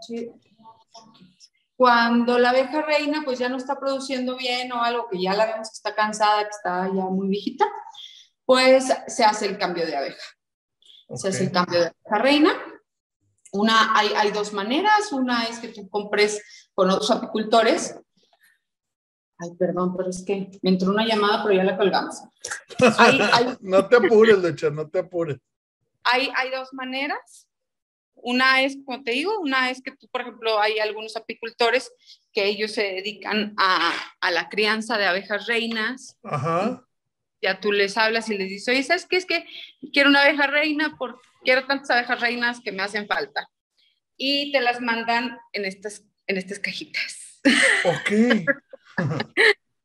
cuando 1.78 2.38
la 2.38 2.50
abeja 2.50 2.82
reina 2.82 3.22
pues 3.24 3.40
ya 3.40 3.48
no 3.48 3.56
está 3.56 3.80
produciendo 3.80 4.36
bien 4.36 4.72
o 4.74 4.84
algo 4.84 5.08
que 5.10 5.22
ya 5.22 5.34
la 5.34 5.46
vemos 5.46 5.70
que 5.70 5.76
está 5.76 5.96
cansada, 5.96 6.44
que 6.44 6.50
está 6.50 6.88
ya 6.88 7.06
muy 7.06 7.30
viejita, 7.30 7.66
pues 8.46 8.92
se 9.08 9.24
hace 9.24 9.46
el 9.46 9.58
cambio 9.58 9.86
de 9.86 9.96
abeja. 9.96 10.24
Se 11.16 11.30
hace 11.30 11.46
el 11.46 11.52
cambio 11.52 11.80
de 11.80 11.86
abeja 11.86 12.18
reina 12.18 12.54
una, 13.52 13.98
hay, 13.98 14.10
hay, 14.16 14.32
dos 14.32 14.54
maneras. 14.54 15.12
Una 15.12 15.46
es 15.46 15.60
que 15.60 15.70
tú 15.70 15.90
compres 15.90 16.42
con 16.74 16.90
otros 16.90 17.10
apicultores. 17.12 18.00
Ay, 19.40 19.52
perdón, 19.58 19.96
pero 19.96 20.10
es 20.10 20.24
que 20.26 20.50
me 20.62 20.72
entró 20.72 20.90
una 20.90 21.06
llamada, 21.06 21.44
pero 21.44 21.56
ya 21.56 21.64
la 21.64 21.78
colgamos. 21.78 22.24
no 23.62 23.88
te 23.88 23.98
apures, 23.98 24.40
Lecha, 24.40 24.70
no 24.70 24.90
te 24.90 25.00
apures. 25.00 25.38
Hay, 26.04 26.32
hay 26.36 26.52
dos 26.52 26.74
maneras. 26.74 27.47
Una 28.30 28.62
es, 28.62 28.78
como 28.84 29.06
te 29.06 29.12
digo, 29.12 29.40
una 29.40 29.70
es 29.70 29.82
que 29.82 29.92
tú, 29.92 30.10
por 30.10 30.20
ejemplo, 30.20 30.60
hay 30.60 30.80
algunos 30.80 31.16
apicultores 31.16 31.90
que 32.34 32.44
ellos 32.44 32.74
se 32.74 32.84
dedican 32.84 33.54
a, 33.56 33.94
a 34.20 34.32
la 34.32 34.50
crianza 34.50 34.98
de 34.98 35.06
abejas 35.06 35.48
reinas. 35.48 36.20
Ajá. 36.24 36.86
Ya 37.42 37.62
tú 37.62 37.72
les 37.72 37.98
hablas 37.98 38.30
y 38.30 38.38
les 38.38 38.50
dices, 38.50 38.68
oye, 38.68 38.84
¿sabes 38.84 39.06
qué? 39.06 39.16
Es 39.16 39.26
que 39.26 39.46
quiero 39.94 40.10
una 40.10 40.24
abeja 40.24 40.46
reina 40.46 40.98
porque 41.00 41.26
quiero 41.46 41.68
tantas 41.68 41.90
abejas 41.90 42.20
reinas 42.20 42.60
que 42.60 42.74
me 42.74 42.84
hacen 42.84 43.08
falta. 43.08 43.48
Y 44.18 44.52
te 44.52 44.60
las 44.60 44.82
mandan 44.82 45.40
en 45.54 45.64
estas, 45.64 46.04
en 46.26 46.36
estas 46.36 46.60
cajitas. 46.60 47.40
Ok. 47.86 48.10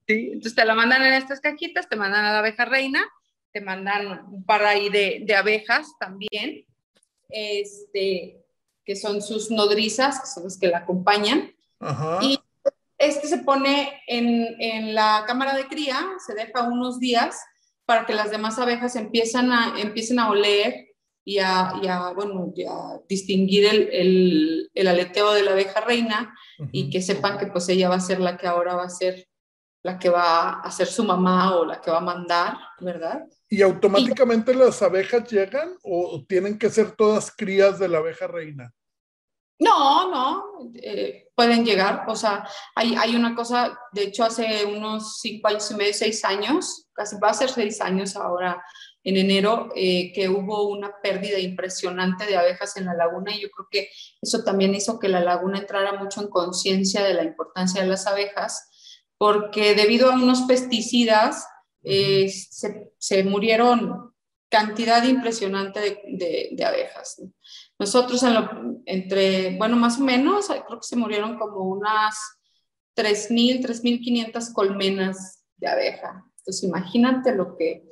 sí, 0.08 0.30
entonces 0.32 0.56
te 0.56 0.64
la 0.64 0.74
mandan 0.74 1.04
en 1.04 1.12
estas 1.12 1.40
cajitas, 1.40 1.88
te 1.88 1.94
mandan 1.94 2.24
a 2.24 2.32
la 2.32 2.38
abeja 2.40 2.64
reina, 2.64 3.08
te 3.52 3.60
mandan 3.60 4.26
un 4.26 4.44
par 4.44 4.64
ahí 4.64 4.88
de, 4.88 5.22
de 5.24 5.36
abejas 5.36 5.92
también, 6.00 6.66
este, 7.32 8.44
que 8.84 8.96
son 8.96 9.22
sus 9.22 9.50
nodrizas, 9.50 10.20
que 10.20 10.26
son 10.26 10.44
las 10.44 10.58
que 10.58 10.68
la 10.68 10.78
acompañan. 10.78 11.52
Ajá. 11.80 12.18
Y 12.22 12.38
este 12.98 13.26
se 13.26 13.38
pone 13.38 14.00
en, 14.06 14.56
en, 14.60 14.94
la 14.94 15.24
cámara 15.26 15.56
de 15.56 15.66
cría, 15.66 15.98
se 16.24 16.34
deja 16.34 16.62
unos 16.68 17.00
días 17.00 17.40
para 17.84 18.06
que 18.06 18.14
las 18.14 18.30
demás 18.30 18.58
abejas 18.58 18.94
empiezan 18.96 19.52
a, 19.52 19.74
empiecen 19.80 20.18
a 20.18 20.30
oler 20.30 20.92
y 21.24 21.38
a, 21.38 22.12
bueno, 22.14 22.52
distinguir 23.08 23.66
el, 23.66 24.70
el, 24.74 24.88
aleteo 24.88 25.32
de 25.32 25.42
la 25.42 25.52
abeja 25.52 25.80
reina 25.80 26.34
y 26.72 26.90
que 26.90 27.00
sepan 27.00 27.38
que 27.38 27.46
pues 27.46 27.68
ella 27.68 27.88
va 27.88 27.96
a 27.96 28.00
ser 28.00 28.18
la 28.18 28.36
que 28.36 28.46
ahora 28.48 28.74
va 28.74 28.84
a 28.84 28.90
ser 28.90 29.28
la 29.82 29.98
que 29.98 30.08
va 30.08 30.60
a 30.60 30.70
ser 30.70 30.86
su 30.86 31.04
mamá 31.04 31.56
o 31.56 31.64
la 31.64 31.80
que 31.80 31.90
va 31.90 31.98
a 31.98 32.00
mandar, 32.00 32.56
¿verdad? 32.80 33.24
¿Y 33.48 33.62
automáticamente 33.62 34.54
las 34.54 34.80
abejas 34.80 35.28
llegan 35.30 35.76
o 35.82 36.24
tienen 36.28 36.58
que 36.58 36.70
ser 36.70 36.92
todas 36.92 37.34
crías 37.36 37.78
de 37.78 37.88
la 37.88 37.98
abeja 37.98 38.26
reina? 38.26 38.72
No, 39.58 40.10
no, 40.10 40.72
eh, 40.74 41.28
pueden 41.36 41.64
llegar. 41.64 42.04
O 42.08 42.16
sea, 42.16 42.44
hay, 42.74 42.94
hay, 42.96 43.14
una 43.14 43.34
cosa, 43.34 43.78
de 43.92 44.04
hecho, 44.04 44.24
hace 44.24 44.64
unos 44.64 45.20
cinco 45.20 45.48
años 45.48 45.70
y 45.70 45.74
medio, 45.74 45.94
seis 45.94 46.24
años, 46.24 46.88
casi 46.92 47.16
va 47.18 47.30
a 47.30 47.34
ser 47.34 47.48
seis 47.48 47.80
años 47.80 48.16
ahora 48.16 48.62
en 49.04 49.16
enero, 49.16 49.68
eh, 49.74 50.12
que 50.12 50.28
hubo 50.28 50.68
una 50.68 50.92
pérdida 51.02 51.38
impresionante 51.38 52.26
de 52.26 52.36
abejas 52.36 52.76
en 52.76 52.86
la 52.86 52.94
laguna 52.94 53.34
y 53.34 53.40
yo 53.40 53.50
creo 53.50 53.66
que 53.70 53.90
eso 54.20 54.44
también 54.44 54.74
hizo 54.74 54.98
que 54.98 55.08
la 55.08 55.20
laguna 55.20 55.58
entrara 55.58 55.92
mucho 55.94 56.22
en 56.22 56.28
conciencia 56.28 57.02
de 57.02 57.14
la 57.14 57.24
importancia 57.24 57.82
de 57.82 57.88
las 57.88 58.06
abejas 58.06 58.68
porque 59.22 59.76
debido 59.76 60.10
a 60.10 60.16
unos 60.16 60.42
pesticidas 60.48 61.46
eh, 61.84 62.28
se, 62.28 63.22
murieron 63.22 64.12
cantidad 64.48 65.04
impresionante 65.04 66.02
de, 66.08 66.64
abejas. 66.66 67.22
Nosotros 67.78 68.20
entre, 68.84 69.56
bueno, 69.56 69.76
más 69.76 70.00
o 70.00 70.02
menos, 70.02 70.48
creo 70.48 70.80
que 70.80 70.88
se 70.88 70.96
murieron 70.96 71.38
como 71.38 71.68
unas 71.68 72.16
3.000, 72.96 73.64
3.500 73.64 74.52
colmenas 74.52 75.44
de 75.56 75.68
abeja. 75.68 76.24
Entonces 76.38 76.64
imagínate 76.64 77.32
lo 77.32 77.56
que, 77.56 77.84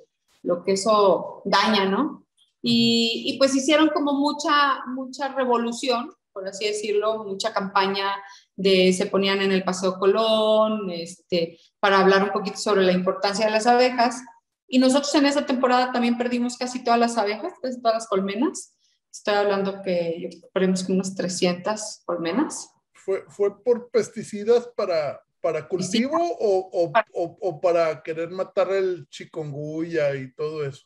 lo 0.42 0.64
que 0.64 0.72
eso 0.72 1.42
daña, 1.44 1.84
¿no? 1.84 2.26
Y, 2.60 3.22
y, 3.26 3.38
pues 3.38 3.54
hicieron 3.54 3.90
como 3.90 4.14
mucha, 4.14 4.84
mucha 4.86 5.28
revolución, 5.28 6.10
por 6.32 6.48
así 6.48 6.66
decirlo, 6.66 7.22
mucha 7.22 7.52
campaña 7.52 8.16
de 8.60 8.92
se 8.92 9.06
ponían 9.06 9.40
en 9.40 9.52
el 9.52 9.64
Paseo 9.64 9.98
Colón, 9.98 10.90
este, 10.90 11.58
para 11.78 12.00
hablar 12.00 12.24
un 12.24 12.30
poquito 12.30 12.58
sobre 12.58 12.82
la 12.82 12.92
importancia 12.92 13.46
de 13.46 13.52
las 13.52 13.66
abejas. 13.66 14.22
Y 14.68 14.78
nosotros 14.78 15.14
en 15.14 15.26
esa 15.26 15.46
temporada 15.46 15.92
también 15.92 16.18
perdimos 16.18 16.56
casi 16.56 16.84
todas 16.84 17.00
las 17.00 17.16
abejas, 17.16 17.54
casi 17.60 17.80
todas 17.80 17.96
las 17.96 18.06
colmenas. 18.06 18.76
Estoy 19.10 19.34
hablando 19.34 19.82
que 19.82 20.28
perdimos 20.52 20.88
unas 20.88 21.14
300 21.14 22.02
colmenas. 22.04 22.70
¿Fue, 22.92 23.24
fue 23.28 23.62
por 23.64 23.90
pesticidas 23.90 24.68
para, 24.76 25.20
para 25.40 25.66
cultivo 25.66 26.18
o, 26.18 26.92
o, 27.12 27.38
o, 27.40 27.60
para 27.60 28.02
querer 28.02 28.30
matar 28.30 28.70
el 28.70 29.08
chikungunya 29.08 30.14
y 30.14 30.32
todo 30.34 30.64
eso? 30.64 30.84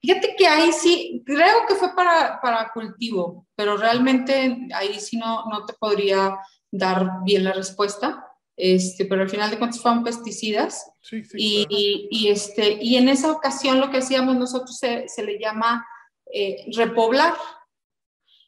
Fíjate 0.00 0.34
que 0.38 0.46
ahí 0.46 0.72
sí, 0.72 1.22
creo 1.26 1.66
que 1.68 1.74
fue 1.74 1.94
para, 1.94 2.40
para 2.40 2.70
cultivo, 2.72 3.46
pero 3.54 3.76
realmente 3.76 4.56
ahí 4.74 4.98
sí 4.98 5.18
no, 5.18 5.44
no 5.50 5.66
te 5.66 5.74
podría 5.74 6.38
dar 6.70 7.24
bien 7.24 7.44
la 7.44 7.52
respuesta, 7.52 8.26
este, 8.56 9.06
pero 9.06 9.22
al 9.22 9.30
final 9.30 9.50
de 9.50 9.58
cuentas 9.58 9.80
fueron 9.80 10.04
pesticidas. 10.04 10.90
y, 11.34 11.66
y, 12.10 12.28
este, 12.28 12.78
y 12.80 12.96
en 12.96 13.08
esa 13.08 13.32
ocasión 13.32 13.80
lo 13.80 13.90
que 13.90 13.98
hacíamos 13.98 14.36
nosotros 14.36 14.76
se, 14.76 15.08
se 15.08 15.24
le 15.24 15.38
llama 15.38 15.86
eh, 16.32 16.66
repoblar. 16.76 17.34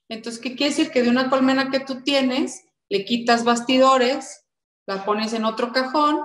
Entonces, 0.09 0.41
¿qué 0.41 0.55
quiere 0.55 0.71
decir? 0.71 0.91
Que 0.91 1.03
de 1.03 1.09
una 1.09 1.31
colmena 1.31 1.71
que 1.71 1.81
tú 1.81 2.03
tienes, 2.03 2.65
le 2.89 3.05
quitas 3.05 3.45
bastidores, 3.45 4.45
la 4.87 5.05
pones 5.05 5.33
en 5.33 5.45
otro 5.45 5.73
cajón 5.73 6.21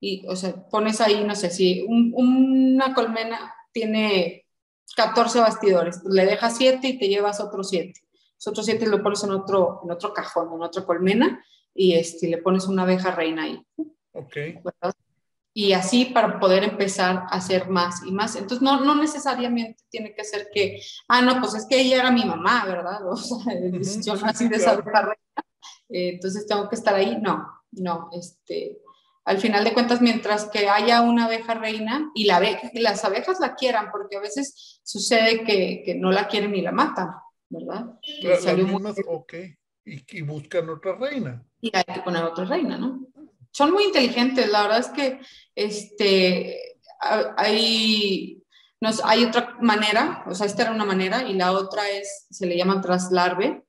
y, 0.00 0.24
o 0.28 0.36
sea, 0.36 0.68
pones 0.68 1.00
ahí, 1.00 1.24
no 1.24 1.34
sé, 1.34 1.50
si 1.50 1.84
una 1.88 2.94
colmena 2.94 3.52
tiene 3.72 4.46
14 4.94 5.40
bastidores, 5.40 6.00
le 6.04 6.26
dejas 6.26 6.56
7 6.56 6.86
y 6.86 6.98
te 6.98 7.08
llevas 7.08 7.40
otros 7.40 7.70
7 7.70 8.00
otros 8.46 8.66
siete 8.66 8.86
lo 8.86 9.02
pones 9.02 9.22
en 9.24 9.30
otro, 9.30 9.80
en 9.84 9.90
otro 9.90 10.12
cajón, 10.12 10.52
en 10.54 10.62
otra 10.62 10.84
colmena, 10.84 11.44
y 11.74 11.94
este, 11.94 12.28
le 12.28 12.38
pones 12.38 12.66
una 12.66 12.82
abeja 12.82 13.10
reina 13.10 13.44
ahí. 13.44 13.64
Ok. 14.12 14.36
Y 15.54 15.74
así 15.74 16.06
para 16.06 16.40
poder 16.40 16.64
empezar 16.64 17.24
a 17.28 17.36
hacer 17.36 17.68
más 17.68 18.02
y 18.06 18.12
más. 18.12 18.36
Entonces, 18.36 18.62
no, 18.62 18.80
no 18.80 18.94
necesariamente 18.94 19.84
tiene 19.90 20.14
que 20.14 20.24
ser 20.24 20.48
que, 20.52 20.80
ah, 21.08 21.20
no, 21.20 21.40
pues 21.40 21.54
es 21.54 21.66
que 21.66 21.78
ella 21.78 22.00
era 22.00 22.10
mi 22.10 22.24
mamá, 22.24 22.64
¿verdad? 22.64 23.00
O 23.10 23.16
sea, 23.16 23.54
yo 24.02 24.16
nací 24.16 24.48
de 24.48 24.56
esa 24.56 24.72
abeja 24.72 25.02
reina, 25.02 25.44
eh, 25.90 26.10
entonces 26.14 26.46
tengo 26.46 26.68
que 26.68 26.76
estar 26.76 26.94
ahí. 26.94 27.18
No, 27.20 27.46
no, 27.72 28.08
este, 28.12 28.78
al 29.24 29.38
final 29.38 29.62
de 29.64 29.74
cuentas, 29.74 30.00
mientras 30.00 30.46
que 30.46 30.68
haya 30.68 31.02
una 31.02 31.26
abeja 31.26 31.54
reina 31.54 32.10
y 32.14 32.24
la 32.24 32.40
las 32.74 33.04
abejas 33.04 33.38
la 33.38 33.54
quieran, 33.54 33.90
porque 33.92 34.16
a 34.16 34.20
veces 34.20 34.80
sucede 34.82 35.44
que, 35.44 35.82
que 35.84 35.94
no 35.94 36.10
la 36.12 36.28
quieren 36.28 36.52
ni 36.52 36.62
la 36.62 36.72
matan. 36.72 37.10
¿Verdad? 37.52 37.98
ok, 39.06 39.34
y, 39.84 40.22
buscan 40.22 40.68
otra 40.70 40.96
reina. 40.96 41.44
Y 41.60 41.70
hay 41.74 41.84
que 41.84 42.00
poner 42.00 42.24
otra 42.24 42.44
reina, 42.44 42.78
¿no? 42.78 43.06
Son 43.50 43.70
muy 43.70 43.84
inteligentes, 43.84 44.50
la 44.50 44.62
verdad 44.62 44.78
es 44.78 44.88
que 44.88 45.20
este, 45.54 46.58
hay, 47.36 48.42
nos, 48.80 49.04
hay 49.04 49.24
otra 49.24 49.56
manera, 49.60 50.24
o 50.26 50.34
sea, 50.34 50.46
esta 50.46 50.62
era 50.62 50.72
una 50.72 50.86
manera, 50.86 51.28
y 51.28 51.34
la 51.34 51.52
otra 51.52 51.88
es, 51.90 52.26
se 52.30 52.46
le 52.46 52.56
llama 52.56 52.80
traslarve, 52.80 53.62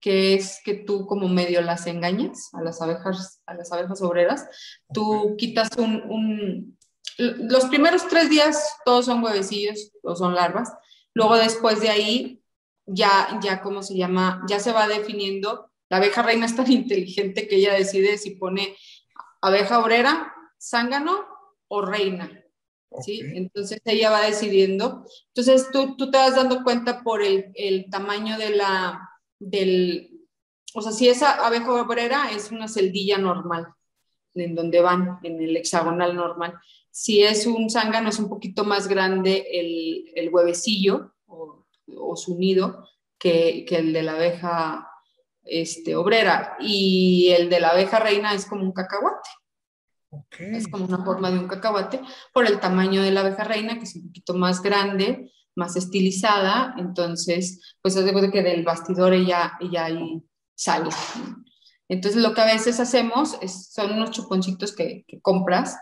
que 0.00 0.34
es 0.34 0.60
que 0.64 0.74
tú 0.74 1.06
como 1.06 1.28
medio 1.28 1.62
las 1.62 1.86
engañas 1.86 2.50
a 2.52 2.62
las 2.62 2.82
abejas, 2.82 3.40
a 3.46 3.54
las 3.54 3.72
abejas 3.72 4.02
obreras, 4.02 4.46
tú 4.92 5.34
quitas 5.38 5.70
un, 5.78 6.02
un, 6.10 6.78
los 7.18 7.66
primeros 7.66 8.06
tres 8.08 8.28
días 8.28 8.76
todos 8.84 9.06
son 9.06 9.22
huevecillos 9.22 9.92
o 10.02 10.14
son 10.14 10.34
larvas, 10.34 10.70
luego 11.14 11.36
después 11.36 11.80
de 11.80 11.90
ahí 11.90 12.39
ya, 12.86 13.38
ya, 13.42 13.62
¿cómo 13.62 13.82
se 13.82 13.96
llama? 13.96 14.42
Ya 14.48 14.60
se 14.60 14.72
va 14.72 14.88
definiendo. 14.88 15.70
La 15.88 15.98
abeja 15.98 16.22
reina 16.22 16.46
es 16.46 16.56
tan 16.56 16.70
inteligente 16.72 17.48
que 17.48 17.56
ella 17.56 17.74
decide 17.74 18.18
si 18.18 18.36
pone 18.36 18.76
abeja 19.40 19.78
obrera, 19.78 20.34
zángano 20.58 21.26
o 21.68 21.82
reina. 21.82 22.36
¿Sí? 23.02 23.20
Entonces 23.34 23.80
ella 23.84 24.10
va 24.10 24.26
decidiendo. 24.26 25.04
Entonces 25.28 25.68
tú, 25.70 25.96
tú 25.96 26.10
te 26.10 26.18
vas 26.18 26.34
dando 26.34 26.64
cuenta 26.64 27.04
por 27.04 27.22
el, 27.22 27.52
el, 27.54 27.88
tamaño 27.88 28.36
de 28.36 28.50
la, 28.50 29.08
del, 29.38 30.10
o 30.74 30.82
sea, 30.82 30.90
si 30.90 31.08
esa 31.08 31.46
abeja 31.46 31.72
obrera 31.72 32.32
es 32.32 32.50
una 32.50 32.66
celdilla 32.66 33.16
normal, 33.16 33.68
en 34.34 34.56
donde 34.56 34.80
van, 34.80 35.20
en 35.22 35.40
el 35.40 35.56
hexagonal 35.56 36.16
normal. 36.16 36.58
Si 36.90 37.22
es 37.22 37.46
un 37.46 37.70
zángano, 37.70 38.08
es 38.08 38.18
un 38.18 38.28
poquito 38.28 38.64
más 38.64 38.88
grande 38.88 39.46
el, 39.52 40.10
el 40.16 40.28
huevecillo, 40.34 41.14
o 41.26 41.59
su 42.16 42.38
nido 42.38 42.88
que, 43.18 43.64
que, 43.68 43.76
el 43.76 43.92
de 43.92 44.02
la 44.02 44.12
abeja 44.12 44.90
este, 45.44 45.96
obrera. 45.96 46.56
Y 46.60 47.28
el 47.36 47.50
de 47.50 47.60
la 47.60 47.70
abeja 47.70 47.98
reina 47.98 48.34
es 48.34 48.46
como 48.46 48.62
un 48.62 48.72
cacahuate. 48.72 49.28
Es 50.38 50.66
como 50.66 50.86
una 50.86 51.04
forma 51.04 51.30
de 51.30 51.38
un 51.38 51.46
cacahuate 51.46 52.00
por 52.32 52.46
el 52.46 52.58
tamaño 52.58 53.02
de 53.02 53.12
la 53.12 53.20
abeja 53.20 53.44
reina, 53.44 53.78
que 53.78 53.84
es 53.84 53.94
un 53.94 54.08
poquito 54.08 54.34
más 54.34 54.60
grande, 54.60 55.30
más 55.54 55.76
estilizada. 55.76 56.74
Entonces, 56.78 57.76
pues 57.80 57.96
es 57.96 58.04
de 58.04 58.30
que 58.30 58.42
del 58.42 58.64
bastidor 58.64 59.12
ella, 59.12 59.52
ella 59.60 59.84
ahí 59.84 60.22
sale. 60.54 60.90
Entonces, 61.88 62.22
lo 62.22 62.34
que 62.34 62.40
a 62.40 62.46
veces 62.46 62.80
hacemos 62.80 63.36
es, 63.40 63.72
son 63.72 63.92
unos 63.92 64.10
chuponcitos 64.10 64.74
que, 64.74 65.04
que 65.06 65.20
compras. 65.20 65.76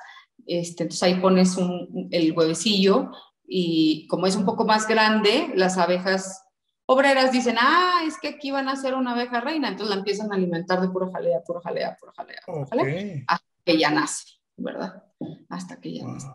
Este, 0.47 0.85
entonces 0.85 1.03
ahí 1.03 1.21
pones 1.21 1.57
un, 1.57 2.09
el 2.11 2.33
huevecillo 2.33 3.11
y 3.49 4.07
como 4.09 4.27
es 4.27 4.37
un 4.37 4.45
poco 4.45 4.67
más 4.67 4.87
grande, 4.87 5.51
las 5.55 5.79
abejas 5.79 6.45
obreras 6.85 7.33
dicen, 7.33 7.57
ah, 7.59 8.03
es 8.07 8.19
que 8.19 8.29
aquí 8.29 8.51
van 8.51 8.69
a 8.69 8.77
ser 8.77 8.95
una 8.95 9.13
abeja 9.13 9.41
reina, 9.41 9.69
entonces 9.69 9.91
la 9.95 9.99
empiezan 9.99 10.31
a 10.31 10.37
alimentar 10.37 10.81
de 10.81 10.89
pura 10.89 11.11
jalea, 11.11 11.43
pura 11.43 11.61
jalea, 11.61 11.97
pura 11.99 12.13
jalea, 12.15 12.41
pura 12.47 12.67
jalea, 12.67 13.25
hasta 13.27 13.47
que 13.65 13.79
ya 13.79 13.91
nace, 13.91 14.25
¿verdad? 14.57 15.03
Hasta 15.49 15.81
que 15.81 15.95
ya 15.95 16.07
nace. 16.07 16.27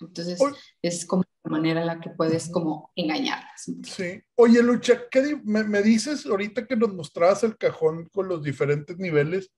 Entonces, 0.00 0.40
es 0.82 1.06
como 1.06 1.24
la 1.44 1.50
manera 1.50 1.80
en 1.80 1.86
la 1.86 2.00
que 2.00 2.10
puedes 2.10 2.48
como 2.48 2.92
engañarlas. 2.96 3.70
Sí. 3.82 4.22
Oye, 4.34 4.62
Lucha, 4.62 5.08
¿qué 5.10 5.40
me, 5.44 5.64
me, 5.64 5.82
dices 5.82 6.26
ahorita 6.26 6.66
que 6.66 6.76
nos 6.76 6.92
mostrabas 6.92 7.42
el 7.44 7.56
cajón 7.56 8.08
con 8.12 8.28
los 8.28 8.42
diferentes 8.42 8.98
niveles, 8.98 9.50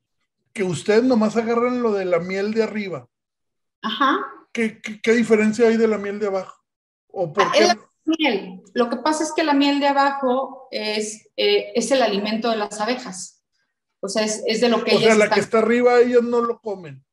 que 0.53 0.65
ustedes 0.65 1.05
nomás 1.05 1.37
agarran 1.37 1.83
lo 1.83 1.93
de 1.93 2.05
la 2.05 2.19
miel 2.19 2.53
de 2.53 2.63
arriba? 2.63 3.07
Ajá. 3.83 4.19
¿Qué, 4.53 4.81
qué, 4.81 5.01
qué 5.03 5.13
diferencia 5.13 5.69
hay 5.69 5.77
de 5.77 5.89
la 5.89 5.99
miel 5.99 6.19
de 6.19 6.29
abajo? 6.29 6.58
Miel. 8.05 8.63
Lo 8.75 8.89
que 8.89 8.97
pasa 8.97 9.25
es 9.25 9.33
que 9.35 9.45
la 9.45 9.53
miel 9.53 9.81
de 9.81 9.89
abajo 9.89 10.69
es, 10.71 11.29
eh, 11.37 11.73
es 11.75 11.91
el 11.91 12.03
alimento 12.03 12.51
de 12.51 12.57
las 12.57 12.81
abejas. 12.81 13.43
O 14.01 14.09
sea, 14.09 14.25
es, 14.25 14.43
es 14.47 14.61
de 14.61 14.69
lo 14.69 14.85
que 14.85 14.97
o 14.97 15.01
sea, 15.01 15.15
la 15.15 15.29
que 15.29 15.41
está 15.41 15.59
arriba, 15.59 16.01
ellos 16.01 16.23
no 16.23 16.41
lo 16.41 16.61
comen. 16.61 17.05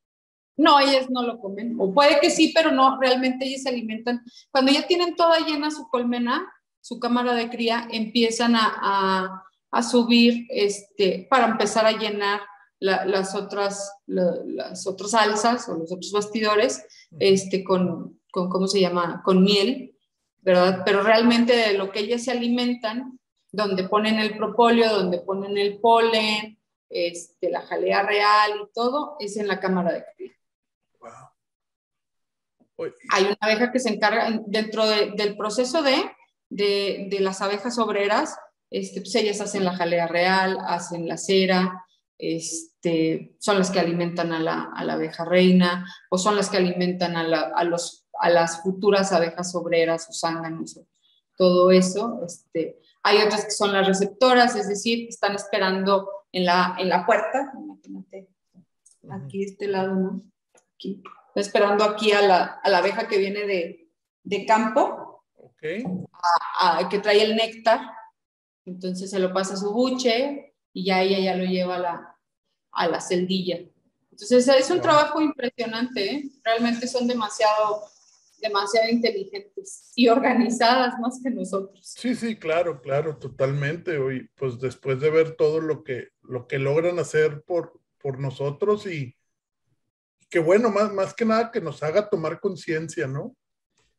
No, 0.57 0.79
ellas 0.79 1.09
no 1.09 1.23
lo 1.23 1.39
comen. 1.39 1.75
O 1.79 1.93
puede 1.93 2.19
que 2.19 2.29
sí, 2.29 2.51
pero 2.55 2.71
no, 2.71 2.99
realmente 2.99 3.45
ellas 3.45 3.63
se 3.63 3.69
alimentan. 3.69 4.23
Cuando 4.51 4.71
ya 4.71 4.87
tienen 4.87 5.15
toda 5.15 5.39
llena 5.39 5.71
su 5.71 5.87
colmena, 5.89 6.49
su 6.79 6.99
cámara 6.99 7.33
de 7.33 7.49
cría, 7.49 7.87
empiezan 7.91 8.55
a, 8.55 8.73
a, 8.81 9.43
a 9.71 9.83
subir 9.83 10.45
este, 10.49 11.27
para 11.29 11.47
empezar 11.47 11.85
a 11.85 11.91
llenar 11.91 12.41
las, 12.79 13.35
otras, 13.35 13.91
las 14.05 14.85
otras 14.85 15.13
alzas 15.13 15.67
o 15.69 15.75
los 15.75 15.91
otros 15.91 16.11
bastidores 16.11 16.85
este, 17.19 17.63
con, 17.63 18.19
con, 18.31 18.49
¿cómo 18.49 18.67
se 18.67 18.79
llama? 18.79 19.21
Con 19.23 19.43
miel, 19.43 19.94
¿verdad? 20.45 20.83
Pero 20.85 21.01
realmente 21.01 21.53
de 21.55 21.73
lo 21.73 21.91
que 21.91 22.01
ellas 22.01 22.23
se 22.23 22.31
alimentan, 22.31 23.19
donde 23.51 23.89
ponen 23.89 24.19
el 24.19 24.37
propóleo, 24.37 24.93
donde 24.93 25.17
ponen 25.19 25.57
el 25.57 25.79
polen, 25.79 26.59
este, 26.87 27.49
la 27.49 27.61
jalea 27.61 28.03
real 28.03 28.51
y 28.63 28.73
todo, 28.73 29.17
es 29.19 29.35
en 29.37 29.47
la 29.47 29.59
cámara 29.59 29.91
de 29.91 30.05
cría. 30.15 30.31
Hay 33.11 33.23
una 33.23 33.37
abeja 33.39 33.71
que 33.71 33.79
se 33.79 33.89
encarga 33.89 34.29
dentro 34.45 34.85
del 34.85 35.35
proceso 35.35 35.81
de, 35.81 36.11
de, 36.49 37.17
las 37.21 37.41
abejas 37.41 37.79
obreras, 37.79 38.37
este, 38.69 39.01
pues 39.01 39.15
ellas 39.15 39.41
hacen 39.41 39.63
la 39.63 39.75
jalea 39.75 40.07
real, 40.07 40.57
hacen 40.67 41.07
la 41.07 41.17
cera, 41.17 41.85
este, 42.17 43.35
son 43.39 43.57
las 43.57 43.71
que 43.71 43.79
alimentan 43.79 44.33
a 44.33 44.39
la, 44.39 44.71
a 44.75 44.83
la 44.83 44.93
abeja 44.93 45.25
reina 45.25 45.85
o 46.09 46.17
son 46.17 46.35
las 46.35 46.49
que 46.49 46.57
alimentan 46.57 47.15
a, 47.15 47.23
la, 47.23 47.51
a, 47.55 47.63
los, 47.63 48.04
a 48.19 48.29
las 48.29 48.61
futuras 48.61 49.11
abejas 49.11 49.53
obreras 49.55 50.07
o 50.09 50.13
zánganos, 50.13 50.79
todo 51.37 51.71
eso. 51.71 52.21
Este, 52.25 52.79
hay 53.03 53.21
otras 53.21 53.45
que 53.45 53.51
son 53.51 53.73
las 53.73 53.87
receptoras, 53.87 54.55
es 54.55 54.67
decir, 54.67 55.07
están 55.09 55.35
esperando 55.35 56.09
en 56.31 56.45
la, 56.45 56.75
en 56.77 56.89
la 56.89 57.05
puerta, 57.05 57.51
imagínate, 57.55 58.29
aquí 59.09 59.43
este 59.43 59.67
lado, 59.67 59.95
¿no? 59.95 60.21
Aquí 60.73 61.03
esperando 61.35 61.83
aquí 61.83 62.11
a 62.11 62.21
la, 62.21 62.43
a 62.63 62.69
la 62.69 62.79
abeja 62.79 63.07
que 63.07 63.17
viene 63.17 63.45
de, 63.45 63.89
de 64.23 64.45
campo, 64.45 65.23
okay. 65.37 65.83
a, 66.59 66.87
que 66.89 66.99
trae 66.99 67.23
el 67.23 67.35
néctar. 67.35 67.81
Entonces 68.65 69.11
se 69.11 69.19
lo 69.19 69.33
pasa 69.33 69.53
a 69.53 69.57
su 69.57 69.71
buche 69.71 70.55
y 70.73 70.85
ya 70.85 71.01
ella 71.01 71.19
ya 71.19 71.35
lo 71.35 71.45
lleva 71.45 71.75
a 71.75 71.79
la, 71.79 72.17
a 72.71 72.87
la 72.87 73.01
celdilla. 73.01 73.59
Entonces 74.11 74.47
es 74.47 74.71
un 74.71 74.81
trabajo 74.81 75.21
impresionante, 75.21 76.15
¿eh? 76.15 76.29
realmente 76.43 76.87
son 76.87 77.05
demasiado, 77.05 77.83
demasiado 78.39 78.89
inteligentes 78.89 79.91
y 79.95 80.07
organizadas 80.07 80.99
más 80.99 81.19
que 81.23 81.29
nosotros. 81.29 81.79
Sí, 81.81 82.15
sí, 82.15 82.35
claro, 82.37 82.81
claro, 82.81 83.17
totalmente. 83.17 83.97
Hoy, 83.97 84.29
pues 84.35 84.59
después 84.59 84.99
de 84.99 85.09
ver 85.09 85.35
todo 85.35 85.59
lo 85.59 85.83
que, 85.83 86.09
lo 86.21 86.47
que 86.47 86.59
logran 86.59 86.99
hacer 86.99 87.43
por, 87.43 87.79
por 87.97 88.19
nosotros 88.19 88.87
y, 88.87 89.15
que 90.29 90.39
bueno, 90.39 90.69
más, 90.69 90.91
más 90.93 91.13
que 91.13 91.25
nada 91.25 91.51
que 91.51 91.61
nos 91.61 91.81
haga 91.83 92.09
tomar 92.09 92.39
conciencia, 92.39 93.07
¿no? 93.07 93.35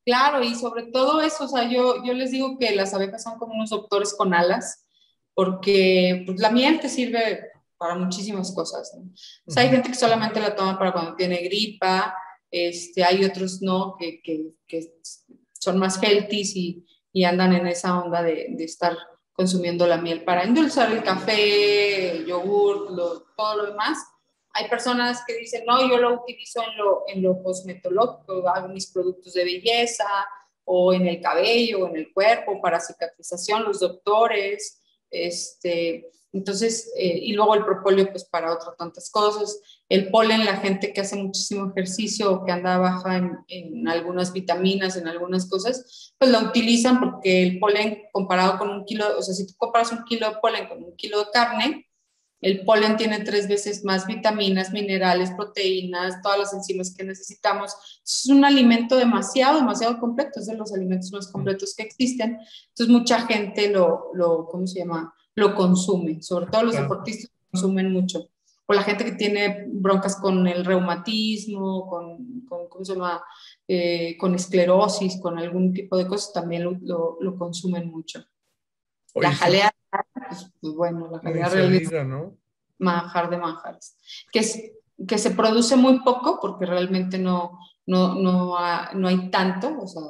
Claro, 0.05 0.43
y 0.43 0.55
sobre 0.55 0.85
todo 0.85 1.21
eso, 1.21 1.45
o 1.45 1.49
sea, 1.49 1.69
yo, 1.69 2.05
yo 2.05 2.13
les 2.13 2.31
digo 2.31 2.59
que 2.59 2.75
las 2.77 2.95
abejas 2.95 3.23
son 3.23 3.39
como 3.39 3.55
unos 3.55 3.71
doctores 3.71 4.15
con 4.15 4.35
alas, 4.35 4.87
porque 5.35 6.23
pues, 6.27 6.39
la 6.39 6.51
miel 6.51 6.79
te 6.79 6.89
sirve 6.89 7.51
para 7.77 7.95
muchísimas 7.97 8.53
cosas. 8.55 8.93
¿no? 8.97 9.11
O 9.47 9.51
sea, 9.51 9.63
hay 9.63 9.71
gente 9.71 9.89
que 9.89 9.97
solamente 9.97 10.41
la 10.41 10.55
toma 10.55 10.79
para 10.79 10.93
cuando 10.93 11.17
tiene 11.17 11.39
gripa, 11.39 12.15
este, 12.51 13.05
hay 13.05 13.25
otros 13.25 13.63
no, 13.63 13.97
que, 13.99 14.21
que, 14.23 14.93
son 15.53 15.79
más 15.79 16.01
healthy 16.03 16.43
y, 16.55 16.87
y, 17.13 17.25
andan 17.25 17.55
en 17.55 17.67
esa 17.67 17.99
onda 18.01 18.23
de, 18.23 18.47
de, 18.51 18.65
estar 18.65 18.97
consumiendo 19.33 19.87
la 19.87 19.97
miel 19.97 20.23
para 20.23 20.45
endulzar 20.45 20.93
el 20.93 21.03
café, 21.03 22.13
el 22.13 22.27
yogur, 22.27 22.95
todo 23.37 23.57
lo 23.57 23.67
demás. 23.67 23.99
Hay 24.51 24.69
personas 24.69 25.23
que 25.27 25.37
dicen, 25.37 25.65
no, 25.67 25.87
yo 25.89 25.99
lo 25.99 26.23
utilizo 26.23 26.63
en 26.63 26.79
lo, 26.79 27.05
en 27.09 27.23
lo 27.23 27.43
cosmetológico, 27.43 28.49
hago 28.49 28.69
mis 28.69 28.91
productos 28.91 29.35
de 29.35 29.45
belleza 29.45 30.07
o 30.65 30.93
en 30.93 31.07
el 31.07 31.21
cabello 31.21 31.81
o 31.81 31.89
en 31.89 31.97
el 31.97 32.13
cuerpo 32.13 32.61
para 32.61 32.81
cicatrización, 32.81 33.65
los 33.65 33.81
doctores, 33.81 34.83
este, 35.11 36.11
entonces, 36.33 36.93
eh, 36.97 37.19
y 37.23 37.33
luego 37.33 37.55
el 37.55 37.65
propóleo 37.65 38.11
pues 38.11 38.25
para 38.25 38.53
otras 38.53 38.77
tantas 38.77 39.11
cosas, 39.11 39.61
el 39.89 40.11
polen, 40.11 40.45
la 40.45 40.57
gente 40.57 40.93
que 40.93 41.01
hace 41.01 41.17
muchísimo 41.17 41.71
ejercicio 41.71 42.33
o 42.33 42.45
que 42.45 42.53
anda 42.53 42.79
baja 42.79 43.17
en, 43.17 43.33
en, 43.49 43.89
algunas 43.89 44.33
vitaminas, 44.33 44.97
en 44.97 45.07
algunas 45.07 45.49
cosas, 45.49 46.15
pues 46.19 46.31
lo 46.31 46.41
utilizan 46.41 46.99
porque 46.99 47.43
el 47.43 47.59
polen 47.59 48.03
comparado 48.13 48.59
con 48.59 48.69
un 48.71 48.85
kilo, 48.85 49.05
o 49.17 49.23
sea, 49.23 49.35
si 49.35 49.47
tú 49.47 49.55
comparas 49.57 49.93
un 49.93 50.05
kilo 50.05 50.29
de 50.29 50.37
polen 50.43 50.67
con 50.69 50.83
un 50.83 50.97
kilo 50.97 51.21
de 51.21 51.27
carne, 51.33 51.87
el 52.43 52.65
polen 52.65 52.97
tiene 52.97 53.21
tres 53.21 53.49
veces 53.49 53.85
más 53.85 54.07
vitaminas, 54.07 54.73
minerales, 54.73 55.31
proteínas, 55.31 56.21
todas 56.23 56.39
las 56.39 56.53
enzimas 56.53 56.95
que 56.95 57.03
necesitamos. 57.03 57.75
Es 58.05 58.27
un 58.27 58.45
alimento 58.45 58.97
demasiado, 58.97 59.59
demasiado 59.59 59.99
completo, 59.99 60.41
es 60.41 60.47
de 60.47 60.57
los 60.57 60.73
alimentos 60.73 61.11
más 61.13 61.29
completos 61.29 61.75
que 61.75 61.85
existen. 61.85 62.39
Entonces 62.69 62.89
mucha 62.89 63.21
gente 63.27 63.71
lo, 63.71 64.11
lo 64.15 64.47
¿cómo 64.47 64.67
se 64.67 64.81
llama? 64.81 65.15
Lo 65.35 65.55
consume, 65.55 66.23
sobre 66.23 66.47
todo 66.47 66.65
los 66.65 66.75
deportistas 66.75 67.31
consumen 67.51 67.91
mucho. 67.91 68.29
O 68.67 68.75
la 68.75 68.83
gente 68.83 69.05
que 69.05 69.13
tiene 69.13 69.67
broncas 69.69 70.17
con 70.17 70.47
el 70.47 70.65
reumatismo, 70.65 71.87
con, 71.87 72.41
con 72.49 72.69
¿cómo 72.69 72.85
se 72.85 72.95
llama? 72.95 73.23
Eh, 73.69 74.17
con 74.19 74.35
esclerosis, 74.35 75.21
con 75.21 75.39
algún 75.39 75.73
tipo 75.73 75.97
de 75.97 76.07
cosas, 76.07 76.33
también 76.33 76.65
lo, 76.65 77.19
lo, 77.21 77.37
consumen 77.37 77.91
mucho. 77.91 78.25
la 79.15 79.33
jalea 79.33 79.73
pues, 79.91 80.53
pues, 80.61 80.75
bueno, 80.75 81.09
la 81.11 81.21
calidad 81.21 81.53
real 81.53 82.09
¿no? 82.09 82.37
manjar 82.79 83.31
de 83.31 83.39
manjares. 83.39 83.97
Que, 84.33 84.41
es, 84.41 84.73
que 85.07 85.19
se 85.19 85.31
produce 85.31 85.77
muy 85.77 86.01
poco 86.01 86.39
porque 86.41 86.67
realmente 86.67 87.19
no, 87.19 87.59
no, 87.87 88.15
no, 88.15 88.57
no 88.95 89.09
hay 89.09 89.31
tanto, 89.31 89.79
o 89.81 89.87
sea, 89.87 90.03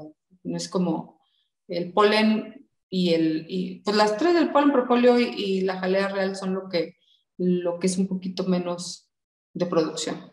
no 0.44 0.56
es 0.56 0.68
como 0.68 1.20
el 1.68 1.92
polen 1.92 2.68
y 2.88 3.14
el, 3.14 3.46
y, 3.48 3.80
pues 3.80 3.96
las 3.96 4.16
tres 4.16 4.34
del 4.34 4.50
polen, 4.50 4.72
propóleo 4.72 5.18
y, 5.18 5.24
y, 5.24 5.60
la 5.62 5.78
jalea 5.78 6.08
real 6.08 6.36
son 6.36 6.54
lo 6.54 6.68
que, 6.68 6.95
lo 7.38 7.78
que 7.78 7.86
es 7.86 7.98
un 7.98 8.06
poquito 8.06 8.44
menos 8.44 9.10
de 9.52 9.66
producción. 9.66 10.32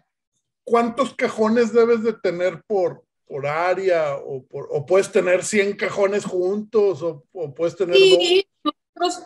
¿Cuántos 0.63 1.13
cajones 1.13 1.73
debes 1.73 2.03
de 2.03 2.13
tener 2.13 2.63
por, 2.65 3.03
por 3.25 3.47
área 3.47 4.15
o, 4.15 4.45
por, 4.45 4.67
o 4.71 4.85
puedes 4.85 5.11
tener 5.11 5.43
100 5.43 5.75
cajones 5.75 6.25
juntos 6.25 7.01
o, 7.01 7.25
o 7.33 7.53
puedes 7.53 7.75
tener... 7.75 7.95
Sí, 7.95 8.45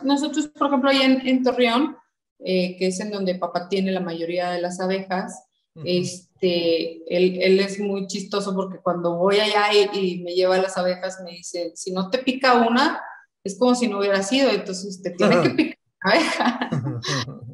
nosotros, 0.03 0.47
por 0.47 0.67
ejemplo, 0.67 0.89
ahí 0.89 1.01
en, 1.01 1.43
Torreón, 1.43 1.97
eh, 2.39 2.75
que 2.77 2.87
es 2.87 2.99
en 2.99 3.11
donde 3.11 3.35
papá 3.35 3.67
tiene 3.69 3.91
la 3.91 3.99
mayoría 3.99 4.51
de 4.51 4.61
las 4.61 4.79
abejas, 4.79 5.43
este, 5.83 7.03
él, 7.15 7.37
él, 7.39 7.59
es 7.59 7.79
muy 7.79 8.07
chistoso 8.07 8.55
porque 8.55 8.79
cuando 8.79 9.15
voy 9.15 9.39
allá 9.39 9.67
y, 9.93 10.23
me 10.23 10.33
lleva 10.33 10.57
las 10.57 10.75
abejas, 10.75 11.19
me 11.23 11.31
dice, 11.31 11.71
si 11.75 11.91
no 11.91 12.09
te 12.09 12.17
pica 12.17 12.55
una, 12.67 12.99
es 13.43 13.59
como 13.59 13.75
si 13.75 13.87
no 13.87 13.99
hubiera 13.99 14.23
sido, 14.23 14.49
entonces 14.49 15.01
te 15.03 15.11
tiene 15.11 15.41
que 15.43 15.49
picar 15.51 15.77
una 16.03 16.13
abeja. 16.13 16.69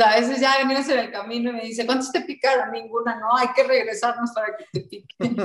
sea, 0.00 0.12
a 0.12 0.20
veces 0.20 0.40
ya 0.40 0.56
vienes 0.64 0.88
en 0.88 0.98
el 0.98 1.12
camino 1.12 1.50
y 1.50 1.54
me 1.54 1.62
dice, 1.62 1.86
¿cuántos 1.86 2.12
te 2.12 2.20
picaron? 2.22 2.72
Ninguna, 2.72 3.18
no, 3.18 3.36
hay 3.36 3.48
que 3.54 3.64
regresarnos 3.64 4.30
para 4.32 4.56
que 4.56 4.64
te 4.72 4.80
piquen. 4.80 5.36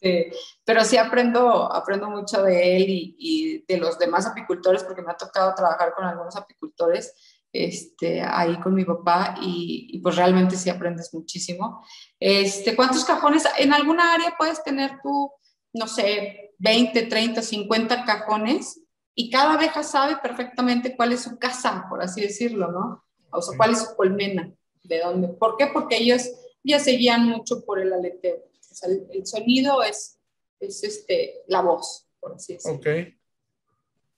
Este, 0.00 0.32
pero 0.64 0.84
sí 0.84 0.96
aprendo, 0.96 1.72
aprendo 1.72 2.08
mucho 2.08 2.42
de 2.42 2.76
él 2.76 2.84
y, 2.88 3.64
de 3.66 3.78
los 3.78 3.98
demás 3.98 4.26
apicultores, 4.26 4.84
porque 4.84 5.02
me 5.02 5.12
ha 5.12 5.16
tocado 5.16 5.54
trabajar 5.54 5.92
con 5.94 6.04
algunos 6.04 6.36
apicultores 6.36 7.14
este, 7.52 8.20
ahí 8.20 8.58
con 8.60 8.74
mi 8.74 8.84
papá 8.84 9.36
y, 9.40 9.98
pues 10.02 10.16
realmente 10.16 10.56
sí 10.56 10.70
aprendes 10.70 11.12
muchísimo. 11.12 11.84
Este, 12.20 12.76
¿Cuántos 12.76 13.04
cajones? 13.04 13.44
En 13.58 13.72
alguna 13.72 14.14
área 14.14 14.34
puedes 14.38 14.62
tener 14.62 14.98
tú, 15.02 15.32
no 15.72 15.86
sé, 15.86 16.54
20, 16.58 17.02
30, 17.02 17.42
50 17.42 18.04
cajones 18.04 18.80
y 19.20 19.30
cada 19.30 19.54
abeja 19.54 19.82
sabe 19.82 20.16
perfectamente 20.22 20.94
cuál 20.94 21.12
es 21.12 21.22
su 21.22 21.40
casa, 21.40 21.86
por 21.90 22.00
así 22.00 22.20
decirlo, 22.20 22.70
¿no? 22.70 23.04
O 23.30 23.42
sea, 23.42 23.56
cuál 23.56 23.72
es 23.72 23.80
su 23.80 23.96
colmena, 23.96 24.48
de 24.84 25.00
dónde. 25.00 25.26
¿Por 25.26 25.56
qué? 25.56 25.66
Porque 25.66 25.96
ellos 25.96 26.22
ya 26.62 26.78
se 26.78 26.92
guían 26.92 27.26
mucho 27.26 27.64
por 27.64 27.80
el 27.80 27.92
aleteo 27.92 28.48
el, 28.82 29.26
sonido 29.26 29.82
es, 29.82 30.20
es 30.60 30.84
este, 30.84 31.42
la 31.48 31.62
voz, 31.62 32.06
por 32.20 32.34
así 32.34 32.54
decirlo. 32.54 32.78
Ok. 32.78 32.86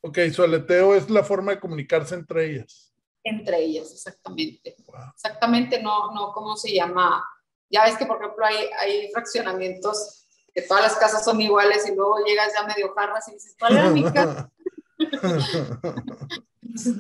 Ok, 0.03 0.19
su 0.33 0.43
aleteo 0.43 0.95
es 0.95 1.09
la 1.09 1.23
forma 1.23 1.53
de 1.53 1.61
comunicarse 1.61 2.15
entre 2.15 2.51
ellas. 2.51 2.93
Entre 3.23 3.59
ellas, 3.59 3.93
exactamente. 3.93 4.77
Exactamente, 5.15 5.83
no, 5.83 6.13
no, 6.13 6.33
¿cómo 6.33 6.57
se 6.57 6.75
llama? 6.75 7.25
Ya 7.71 7.85
ves 7.85 7.97
que, 7.97 8.07
por 8.07 8.19
ejemplo, 8.19 8.45
hay, 8.45 8.57
hay 8.79 9.11
fraccionamientos 9.13 10.27
que 10.55 10.63
todas 10.63 10.83
las 10.83 10.97
casas 10.97 11.25
son 11.25 11.41
iguales 11.41 11.87
y 11.89 11.95
luego 11.95 12.17
llegas 12.27 12.53
ya 12.55 12.67
medio 12.67 12.93
jarras 12.95 13.29
y 13.29 13.33
dices, 13.33 13.57
¿cuál 13.59 13.77
era 13.77 13.91
mi 13.91 14.03
casa? 14.13 14.51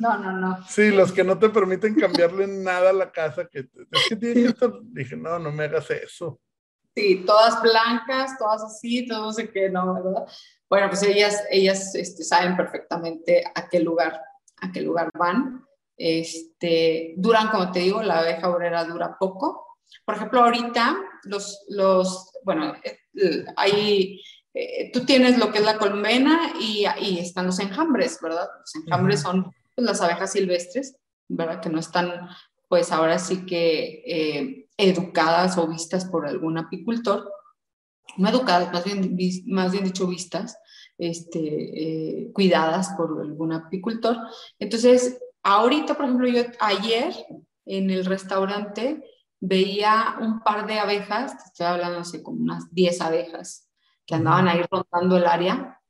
No, 0.00 0.18
no, 0.18 0.32
no. 0.32 0.58
Sí, 0.68 0.90
los 0.90 1.12
que 1.12 1.24
no 1.24 1.38
te 1.38 1.48
permiten 1.48 1.94
cambiarle 1.94 2.46
nada 2.46 2.90
a 2.90 2.94
la 2.94 3.10
casa, 3.10 3.46
que 3.46 3.60
es 3.60 3.68
que 4.08 4.16
tiene 4.16 4.34
que 4.34 4.48
estar, 4.48 4.72
dije, 4.82 5.16
no, 5.16 5.38
no 5.38 5.52
me 5.52 5.64
hagas 5.64 5.90
eso. 5.90 6.40
Sí, 6.94 7.22
todas 7.24 7.62
blancas, 7.62 8.36
todas 8.38 8.64
así, 8.64 9.06
todo 9.06 9.32
sé 9.32 9.50
qué, 9.50 9.70
¿no? 9.70 9.94
¿verdad? 9.94 10.26
Bueno, 10.68 10.88
pues 10.88 11.02
ellas, 11.02 11.44
ellas 11.50 11.94
este, 11.94 12.24
saben 12.24 12.56
perfectamente 12.56 13.44
a 13.54 13.68
qué 13.68 13.80
lugar, 13.80 14.20
a 14.60 14.72
qué 14.72 14.80
lugar 14.80 15.10
van. 15.18 15.64
Este, 15.96 17.14
duran, 17.16 17.48
como 17.48 17.70
te 17.70 17.80
digo, 17.80 18.02
la 18.02 18.20
abeja 18.20 18.48
obrera 18.48 18.84
dura 18.84 19.16
poco. 19.18 19.78
Por 20.04 20.16
ejemplo, 20.16 20.42
ahorita 20.42 20.96
los, 21.24 21.64
los 21.68 22.32
bueno, 22.44 22.74
eh, 22.82 23.44
hay, 23.56 24.20
eh, 24.52 24.90
tú 24.92 25.04
tienes 25.04 25.38
lo 25.38 25.52
que 25.52 25.58
es 25.58 25.64
la 25.64 25.78
colmena 25.78 26.52
y, 26.60 26.84
y 27.00 27.18
están 27.20 27.46
los 27.46 27.60
enjambres, 27.60 28.18
¿verdad? 28.20 28.48
Los 28.58 28.74
enjambres 28.74 29.20
son 29.20 29.52
pues, 29.74 29.86
las 29.86 30.00
abejas 30.00 30.32
silvestres, 30.32 30.96
¿verdad? 31.28 31.60
Que 31.60 31.68
no 31.68 31.78
están, 31.78 32.28
pues 32.68 32.90
ahora 32.90 33.18
sí 33.18 33.46
que 33.46 34.02
eh, 34.04 34.68
educadas 34.76 35.56
o 35.56 35.68
vistas 35.68 36.06
por 36.06 36.26
algún 36.26 36.58
apicultor, 36.58 37.30
no 38.16 38.28
educadas, 38.28 38.72
más 38.72 38.84
bien, 38.84 39.16
más 39.46 39.70
bien 39.70 39.84
dicho 39.84 40.08
vistas, 40.08 40.58
este, 40.98 41.38
eh, 42.22 42.32
cuidadas 42.32 42.90
por 42.96 43.20
algún 43.20 43.52
apicultor. 43.52 44.16
Entonces, 44.58 45.20
ahorita, 45.44 45.94
por 45.94 46.06
ejemplo, 46.06 46.26
yo 46.26 46.42
ayer 46.58 47.14
en 47.66 47.90
el 47.90 48.04
restaurante 48.04 49.04
veía 49.38 50.16
un 50.20 50.40
par 50.40 50.66
de 50.66 50.80
abejas, 50.80 51.34
estoy 51.46 51.66
hablando 51.66 52.00
así 52.00 52.20
como 52.20 52.40
unas 52.40 52.64
10 52.74 53.00
abejas 53.00 53.69
que 54.10 54.16
andaban 54.16 54.48
ahí 54.48 54.60
rondando 54.68 55.16
el 55.16 55.24
área. 55.24 55.80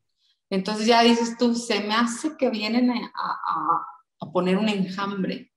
Entonces 0.50 0.86
ya 0.86 1.02
dices 1.02 1.38
tú, 1.38 1.54
se 1.54 1.80
me 1.80 1.94
hace 1.94 2.36
que 2.36 2.50
vienen 2.50 2.90
a, 2.90 3.00
a, 3.14 4.32
poner 4.32 4.58
un 4.58 4.68
enjambre. 4.68 5.50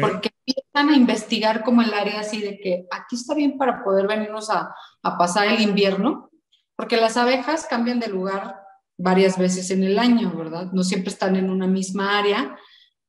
Porque 0.00 0.30
empiezan 0.44 0.88
a 0.92 0.96
investigar 0.96 1.62
como 1.62 1.82
el 1.82 1.94
área 1.94 2.18
así 2.18 2.40
de 2.40 2.58
que 2.58 2.84
aquí 2.90 3.14
está 3.14 3.34
bien 3.34 3.56
para 3.56 3.84
poder 3.84 4.08
venirnos 4.08 4.50
a, 4.50 4.74
a 5.04 5.16
pasar 5.16 5.46
el 5.46 5.60
invierno, 5.60 6.32
porque 6.74 6.96
las 6.96 7.16
abejas 7.16 7.66
cambian 7.66 8.00
de 8.00 8.08
lugar 8.08 8.60
varias 8.98 9.38
veces 9.38 9.70
en 9.70 9.84
el 9.84 9.96
año, 9.96 10.32
¿verdad? 10.36 10.72
No 10.72 10.82
siempre 10.82 11.12
están 11.12 11.36
en 11.36 11.48
una 11.48 11.68
misma 11.68 12.18
área, 12.18 12.58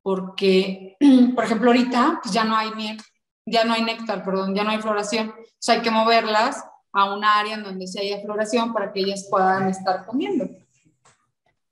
porque, 0.03 0.95
por 1.35 1.43
ejemplo, 1.43 1.71
ahorita 1.71 2.19
pues 2.21 2.31
ya 2.31 2.43
no 2.43 2.55
hay 2.55 2.69
miel, 2.75 3.01
ya 3.47 3.65
no 3.65 3.73
hay 3.73 3.81
néctar, 3.81 4.23
perdón, 4.23 4.53
ya 4.53 4.63
no 4.63 4.69
hay 4.69 4.77
floración. 4.77 5.29
O 5.29 5.43
sea, 5.57 5.75
hay 5.75 5.81
que 5.81 5.89
moverlas 5.89 6.63
a 6.93 7.13
un 7.13 7.23
área 7.23 7.55
en 7.55 7.63
donde 7.63 7.87
sí 7.87 7.99
haya 7.99 8.21
floración 8.21 8.73
para 8.73 8.91
que 8.91 9.01
ellas 9.01 9.27
puedan 9.29 9.69
estar 9.69 10.05
comiendo. 10.05 10.49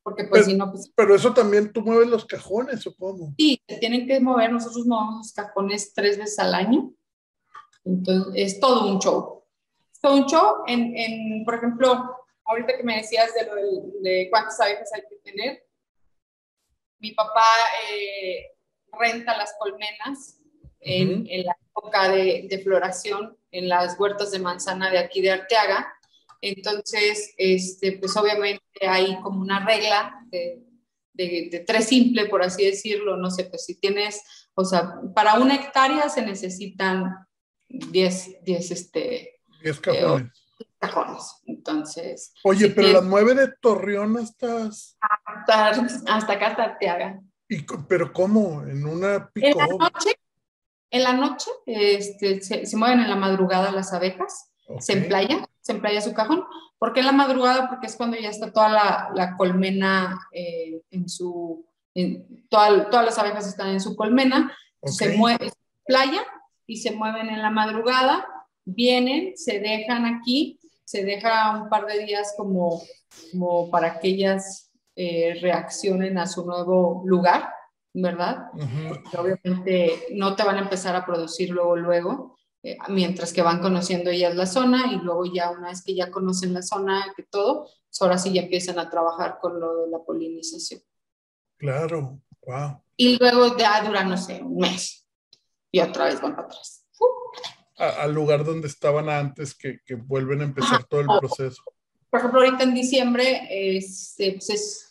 Porque 0.02 0.24
pues 0.24 0.46
si 0.46 0.56
no, 0.56 0.72
pues... 0.72 0.92
Pero 0.96 1.14
eso 1.14 1.34
también 1.34 1.72
tú 1.72 1.82
mueves 1.82 2.08
los 2.08 2.26
cajones, 2.26 2.82
supongo. 2.82 3.34
Sí, 3.38 3.62
se 3.68 3.78
tienen 3.78 4.08
que 4.08 4.20
mover, 4.20 4.52
nosotros 4.52 4.86
movemos 4.86 5.18
los 5.18 5.34
cajones 5.34 5.94
tres 5.94 6.18
veces 6.18 6.40
al 6.40 6.56
año. 6.56 6.92
Entonces, 7.84 8.34
es 8.36 8.60
todo 8.60 8.92
un 8.92 9.00
show. 9.00 9.44
Es 9.92 10.00
todo 10.00 10.16
un 10.16 10.26
show. 10.26 10.64
En, 10.68 10.96
en 10.96 11.46
por 11.46 11.56
ejemplo, 11.56 12.16
ahorita 12.46 12.78
que 12.78 12.84
me 12.84 12.98
decías 12.98 13.34
de, 13.34 13.46
lo 13.46 13.56
de, 14.02 14.28
cuántas 14.30 14.60
abejas 14.60 14.92
hay 14.94 15.02
que 15.10 15.18
tener, 15.18 15.64
mi 17.00 17.12
papá 17.12 17.48
eh, 17.92 18.48
renta 19.00 19.38
las 19.38 19.54
colmenas 19.60 20.40
en, 20.80 21.26
la 21.46 21.56
época 21.70 22.10
de, 22.10 22.48
de, 22.50 22.60
floración 22.60 23.38
en 23.52 23.70
las 23.70 24.00
huertas 24.00 24.32
de 24.32 24.40
manzana 24.40 24.90
de 24.90 25.00
aquí 25.00 25.22
de 25.22 25.32
Arteaga. 25.32 25.94
Entonces, 26.42 27.34
este, 27.38 27.94
pues 27.94 28.16
obviamente 28.16 28.64
hay 28.82 29.20
como 29.22 29.42
una 29.42 29.66
regla 29.66 30.16
de, 30.28 30.64
de, 31.14 31.64
tres 31.68 31.86
simple, 31.86 32.28
por 32.28 32.42
así 32.42 32.66
decirlo. 32.66 33.18
No 33.18 33.30
sé, 33.30 33.46
pues 33.46 33.66
si 33.66 33.80
tienes, 33.80 34.22
o 34.54 34.64
sea, 34.64 34.96
para 35.14 35.36
una 35.36 35.56
hectárea 35.56 36.10
se 36.10 36.22
necesitan 36.22 37.28
10, 37.68 38.44
10 38.44 38.72
este, 38.72 39.42
10 39.64 39.80
cajones. 39.80 40.28
Eh, 40.28 40.66
cajones. 40.78 41.42
Entonces. 41.46 42.34
Oye, 42.44 42.70
pero 42.70 42.88
las 42.94 43.04
mueve 43.04 43.36
de 43.36 43.54
Torreón 43.62 44.18
hasta. 44.18 44.68
Hasta, 44.68 45.70
hasta 46.08 46.34
acá, 46.34 46.48
hasta 46.48 46.64
Arteaga. 46.64 47.22
¿Y, 47.48 47.66
¿Pero 47.88 48.14
cómo? 48.14 48.64
¿En 48.64 48.86
una 48.86 49.30
pico? 49.32 49.48
En 49.48 49.58
la 49.58 49.68
noche, 49.68 50.16
en 50.92 51.04
la 51.04 51.14
noche 51.14 51.50
este, 51.66 52.42
se, 52.42 52.66
se, 52.66 52.78
mueven 52.78 53.00
en 53.00 53.10
la 53.10 53.16
madrugada 53.16 53.72
las 53.72 53.94
abejas, 53.94 54.52
se 54.80 54.94
emplaya, 54.94 55.48
se 55.62 55.74
emplaya 55.74 56.02
su 56.02 56.14
cajón. 56.14 56.44
¿Por 56.78 56.94
qué 56.94 57.02
en 57.02 57.08
la 57.08 57.12
madrugada? 57.12 57.70
Porque 57.70 57.88
es 57.88 57.96
cuando 57.96 58.18
ya 58.18 58.30
está 58.30 58.52
toda 58.52 58.70
la, 58.70 59.12
la 59.14 59.36
colmena 59.36 60.20
eh, 60.32 60.82
en 60.92 61.10
su. 61.10 61.66
En, 61.94 62.48
todas 62.50 63.06
las 63.06 63.18
abejas 63.18 63.48
están 63.48 63.70
en 63.70 63.82
su 63.82 63.96
colmena, 63.96 64.56
se 64.84 65.18
mueve, 65.18 65.52
playa 65.86 66.24
y 66.66 66.78
se 66.78 66.92
mueven 66.92 67.30
en 67.30 67.42
la 67.42 67.50
madrugada, 67.50 68.26
vienen, 68.64 69.36
se 69.36 69.60
dejan 69.60 70.06
aquí, 70.06 70.60
se 70.86 71.04
deja 71.04 71.60
un 71.60 71.70
par 71.70 71.88
de 71.88 72.06
días 72.06 72.34
como, 72.38 72.82
como 73.32 73.70
para 73.70 74.00
que 74.00 74.10
ellas 74.10 74.72
eh, 74.96 75.40
reaccionen 75.42 76.18
a 76.18 76.28
su 76.28 76.46
nuevo 76.46 77.04
lugar 77.06 77.50
¿verdad? 77.94 78.48
obviamente 79.18 80.08
no 80.14 80.36
te 80.36 80.44
van 80.44 80.58
a 80.58 80.62
empezar 80.62 80.96
a 80.96 81.06
producir 81.06 81.50
luego, 81.50 81.76
luego, 81.76 82.38
eh, 82.62 82.78
mientras 82.90 83.32
que 83.32 83.42
van 83.42 83.60
conociendo 83.60 84.10
ellas 84.10 84.36
la 84.36 84.46
zona 84.46 84.92
y 84.92 84.98
luego 84.98 85.26
ya 85.26 85.50
una 85.50 85.70
vez 85.70 85.82
que 85.84 85.96
ya 85.96 86.12
conocen 86.12 86.54
la 86.54 86.62
zona, 86.62 87.14
que 87.16 87.24
todo, 87.24 87.64
pues 87.64 88.02
ahora 88.02 88.18
sí 88.18 88.34
ya 88.34 88.42
empiezan 88.42 88.80
a 88.80 88.90
trabajar 88.90 89.38
con 89.42 89.60
lo 89.60 89.86
de 89.86 89.90
la 89.90 90.00
polinización. 90.00 90.82
Claro, 91.58 92.22
wow. 92.46 92.82
Y 92.98 93.18
luego 93.18 93.58
ya 93.58 93.84
dura, 93.84 94.04
no 94.04 94.18
sé, 94.18 94.42
un 94.44 94.58
mes 94.58 95.08
y 95.72 95.80
otra 95.80 96.06
vez 96.06 96.22
van 96.22 96.36
para 96.36 96.48
atrás. 96.48 96.86
al 97.78 98.14
lugar 98.14 98.44
donde 98.44 98.68
estaban 98.68 99.10
antes, 99.10 99.56
que, 99.56 99.80
que 99.86 99.96
vuelven 99.96 100.42
a 100.42 100.46
empezar 100.46 100.84
todo 100.84 101.00
el 101.00 101.08
proceso. 101.20 101.64
Por 102.10 102.20
ejemplo, 102.20 102.42
ahorita 102.42 102.64
en 102.64 102.74
diciembre 102.74 103.48
es, 103.50 104.16
pues 104.18 104.50
es 104.50 104.89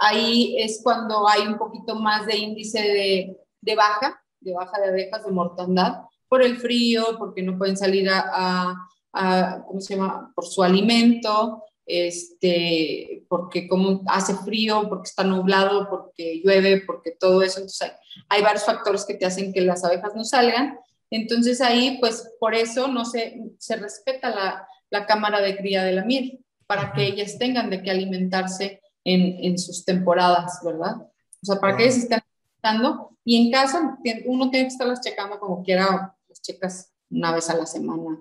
ahí 0.00 0.56
es 0.58 0.80
cuando 0.82 1.28
hay 1.28 1.46
un 1.46 1.58
poquito 1.58 1.94
más 1.94 2.26
de 2.26 2.36
índice 2.36 2.80
de, 2.80 3.36
de 3.60 3.76
baja, 3.76 4.20
de 4.40 4.54
baja 4.54 4.80
de 4.80 4.88
abejas, 4.88 5.24
de 5.24 5.30
mortandad, 5.30 6.02
por 6.26 6.42
el 6.42 6.56
frío, 6.56 7.16
porque 7.18 7.42
no 7.42 7.58
pueden 7.58 7.76
salir 7.76 8.08
a, 8.08 8.74
a, 9.12 9.64
¿cómo 9.66 9.80
se 9.80 9.94
llama?, 9.94 10.32
por 10.34 10.46
su 10.46 10.62
alimento, 10.62 11.64
este, 11.84 13.24
porque 13.28 13.68
como 13.68 14.02
hace 14.06 14.34
frío, 14.34 14.88
porque 14.88 15.08
está 15.08 15.24
nublado, 15.24 15.88
porque 15.90 16.40
llueve, 16.42 16.82
porque 16.86 17.10
todo 17.18 17.42
eso. 17.42 17.58
Entonces 17.58 17.82
hay, 17.82 17.90
hay, 18.28 18.42
varios 18.42 18.64
factores 18.64 19.04
que 19.04 19.14
te 19.14 19.26
hacen 19.26 19.52
que 19.52 19.60
las 19.60 19.84
abejas 19.84 20.14
no 20.14 20.24
salgan. 20.24 20.78
Entonces 21.10 21.60
ahí, 21.60 21.98
pues 22.00 22.32
por 22.38 22.54
eso 22.54 22.88
no 22.88 23.04
se, 23.04 23.38
se 23.58 23.76
respeta 23.76 24.30
la, 24.30 24.66
la 24.88 25.04
cámara 25.04 25.40
de 25.40 25.56
cría 25.56 25.82
de 25.82 25.92
la 25.92 26.04
miel, 26.04 26.38
para 26.66 26.92
que 26.92 27.04
ellas 27.04 27.36
tengan 27.38 27.68
de 27.68 27.82
qué 27.82 27.90
alimentarse 27.90 28.79
en, 29.04 29.44
en 29.44 29.58
sus 29.58 29.84
temporadas, 29.84 30.60
¿verdad? 30.64 30.96
O 31.42 31.46
sea, 31.46 31.60
para 31.60 31.76
que 31.76 31.84
ellos 31.84 31.96
estén 31.96 32.20
checando 32.56 33.16
y 33.24 33.46
en 33.46 33.52
casa 33.52 33.98
uno 34.26 34.50
tiene 34.50 34.66
que 34.66 34.72
estarlas 34.72 35.00
checando 35.00 35.38
como 35.38 35.62
quiera, 35.62 36.16
las 36.28 36.42
checas 36.42 36.92
una 37.10 37.34
vez 37.34 37.50
a 37.50 37.56
la 37.56 37.66
semana 37.66 38.18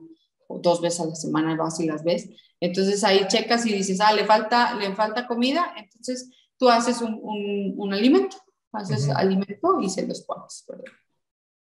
o 0.47 0.59
dos 0.59 0.81
veces 0.81 1.01
a 1.01 1.05
la 1.05 1.15
semana, 1.15 1.55
vas 1.55 1.79
y 1.79 1.85
las 1.85 2.03
ves. 2.03 2.29
Entonces 2.59 3.03
ahí 3.03 3.27
checas 3.27 3.65
y 3.65 3.73
dices, 3.73 4.01
ah, 4.01 4.13
le 4.13 4.25
falta, 4.25 4.73
le 4.75 4.93
falta 4.95 5.27
comida, 5.27 5.73
entonces 5.77 6.29
tú 6.57 6.69
haces 6.69 7.01
un, 7.01 7.19
un, 7.21 7.75
un 7.77 7.93
alimento, 7.93 8.37
haces 8.71 9.09
alimento 9.09 9.79
y 9.81 9.89
se 9.89 10.05
los 10.07 10.21
pones, 10.23 10.65
¿verdad? 10.67 10.85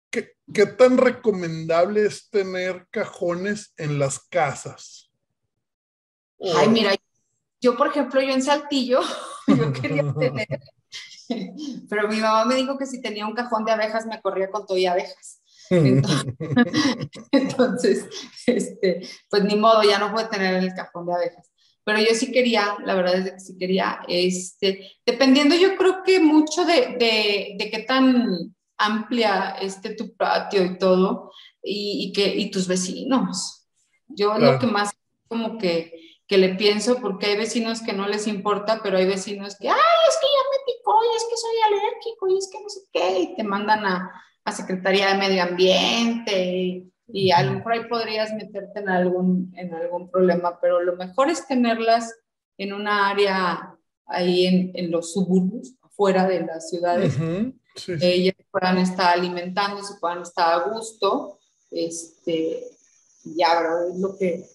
¿Qué, 0.10 0.34
¿Qué, 0.54 0.65
tan 0.65 0.97
recomendable 0.97 2.06
es 2.06 2.30
tener 2.30 2.88
cajones 2.91 3.74
en 3.78 3.97
las 3.97 4.19
casas? 4.19 5.10
Ay, 6.58 6.67
mira, 6.67 6.93
yo, 7.62 7.78
por 7.78 7.88
ejemplo, 7.88 8.21
yo 8.21 8.34
en 8.34 8.41
Saltillo, 8.41 9.02
yo 9.47 9.71
quería 9.74 10.13
tener, 10.19 10.47
pero 11.89 12.08
mi 12.10 12.17
mamá 12.17 12.45
me 12.45 12.56
dijo 12.56 12.78
que 12.78 12.86
si 12.86 13.02
tenía 13.02 13.26
un 13.26 13.34
cajón 13.34 13.63
de 13.63 13.71
abejas 13.71 14.06
me 14.06 14.21
corría 14.21 14.50
con 14.50 14.65
todo 14.65 14.78
y 14.78 14.86
abejas. 14.86 15.41
Entonces, 17.32 18.06
este, 18.45 19.08
pues 19.30 19.43
ni 19.45 19.56
modo, 19.56 19.84
ya 19.84 20.00
no 20.00 20.12
puede 20.12 20.28
tener 20.28 20.56
el 20.56 20.74
cajón 20.74 21.06
de 21.06 21.13
abejas. 21.13 21.50
Pero 21.86 22.00
yo 22.00 22.13
sí 22.13 22.32
quería, 22.32 22.76
la 22.84 22.95
verdad 22.95 23.15
es 23.15 23.32
que 23.32 23.39
sí 23.39 23.58
quería, 23.58 24.02
este, 24.08 24.91
dependiendo 25.06 25.56
yo 25.56 25.78
creo 25.78 26.04
que 26.04 26.19
mucho 26.19 26.65
de, 26.65 26.97
de, 27.00 27.56
de 27.58 27.71
qué 27.71 27.84
tan 27.84 28.54
amplia 28.78 29.56
esté 29.62 29.95
tu 29.95 30.15
patio 30.15 30.63
y 30.63 30.78
todo, 30.78 31.32
y, 31.63 32.08
y 32.08 32.13
que, 32.13 32.36
y 32.36 32.52
tus 32.52 32.67
vecinos. 32.67 33.67
Yo 34.08 34.38
lo 34.38 34.60
que 34.60 34.67
más 34.67 34.91
como 35.28 35.58
que 35.58 36.11
que 36.32 36.38
le 36.38 36.56
pienso 36.56 37.02
porque 37.02 37.26
hay 37.26 37.36
vecinos 37.36 37.82
que 37.82 37.91
no 37.91 38.08
les 38.08 38.26
importa, 38.26 38.80
pero 38.82 38.98
hay 38.98 39.06
vecinos 39.06 39.58
que, 39.58 39.67
ay, 39.67 39.76
es 39.76 40.15
que 40.15 40.28
ya 40.28 40.44
me 40.50 40.74
picó, 40.74 40.96
y 41.04 41.17
es 41.17 41.26
que 41.30 41.36
soy 41.36 41.56
alérgico, 41.67 42.28
y 42.30 42.38
es 42.38 42.50
que 42.50 42.62
no 42.63 42.70
sé 42.70 42.80
qué, 42.94 43.20
y 43.20 43.36
te 43.36 43.44
mandan 43.44 43.86
a, 43.86 44.24
a 44.46 44.52
Secretaría 44.54 45.10
de 45.10 45.17
Medio 45.17 45.44
Ambiente, 45.44 46.89
y, 47.06 47.32
a 47.32 47.44
lo 47.44 47.56
mejor 47.56 47.74
ahí 47.74 47.84
podrías 47.89 48.32
meterte 48.32 48.80
en 48.80 48.88
algún, 48.88 49.54
en 49.58 49.74
algún 49.74 50.10
problema, 50.10 50.58
pero 50.62 50.82
lo 50.82 50.96
mejor 50.96 51.30
es 51.30 51.46
tenerlas 51.46 52.15
en 52.58 52.72
una 52.72 53.10
área 53.10 53.76
ahí 54.06 54.46
en, 54.46 54.72
en 54.74 54.89
los 54.89 55.12
suburbios, 55.12 55.74
afuera 55.82 56.26
de 56.30 56.46
las 56.46 56.70
ciudades, 56.70 57.13
ellas 58.00 58.36
puedan 58.50 58.77
estar 58.77 59.17
alimentándose, 59.17 59.96
puedan 60.00 60.21
estar 60.21 60.54
a 60.54 60.69
gusto, 60.69 61.40
este, 61.69 62.63
ya, 63.25 63.54
¿verdad? 63.60 63.90
Es 63.90 64.00
lo 64.00 64.17
que 64.17 64.46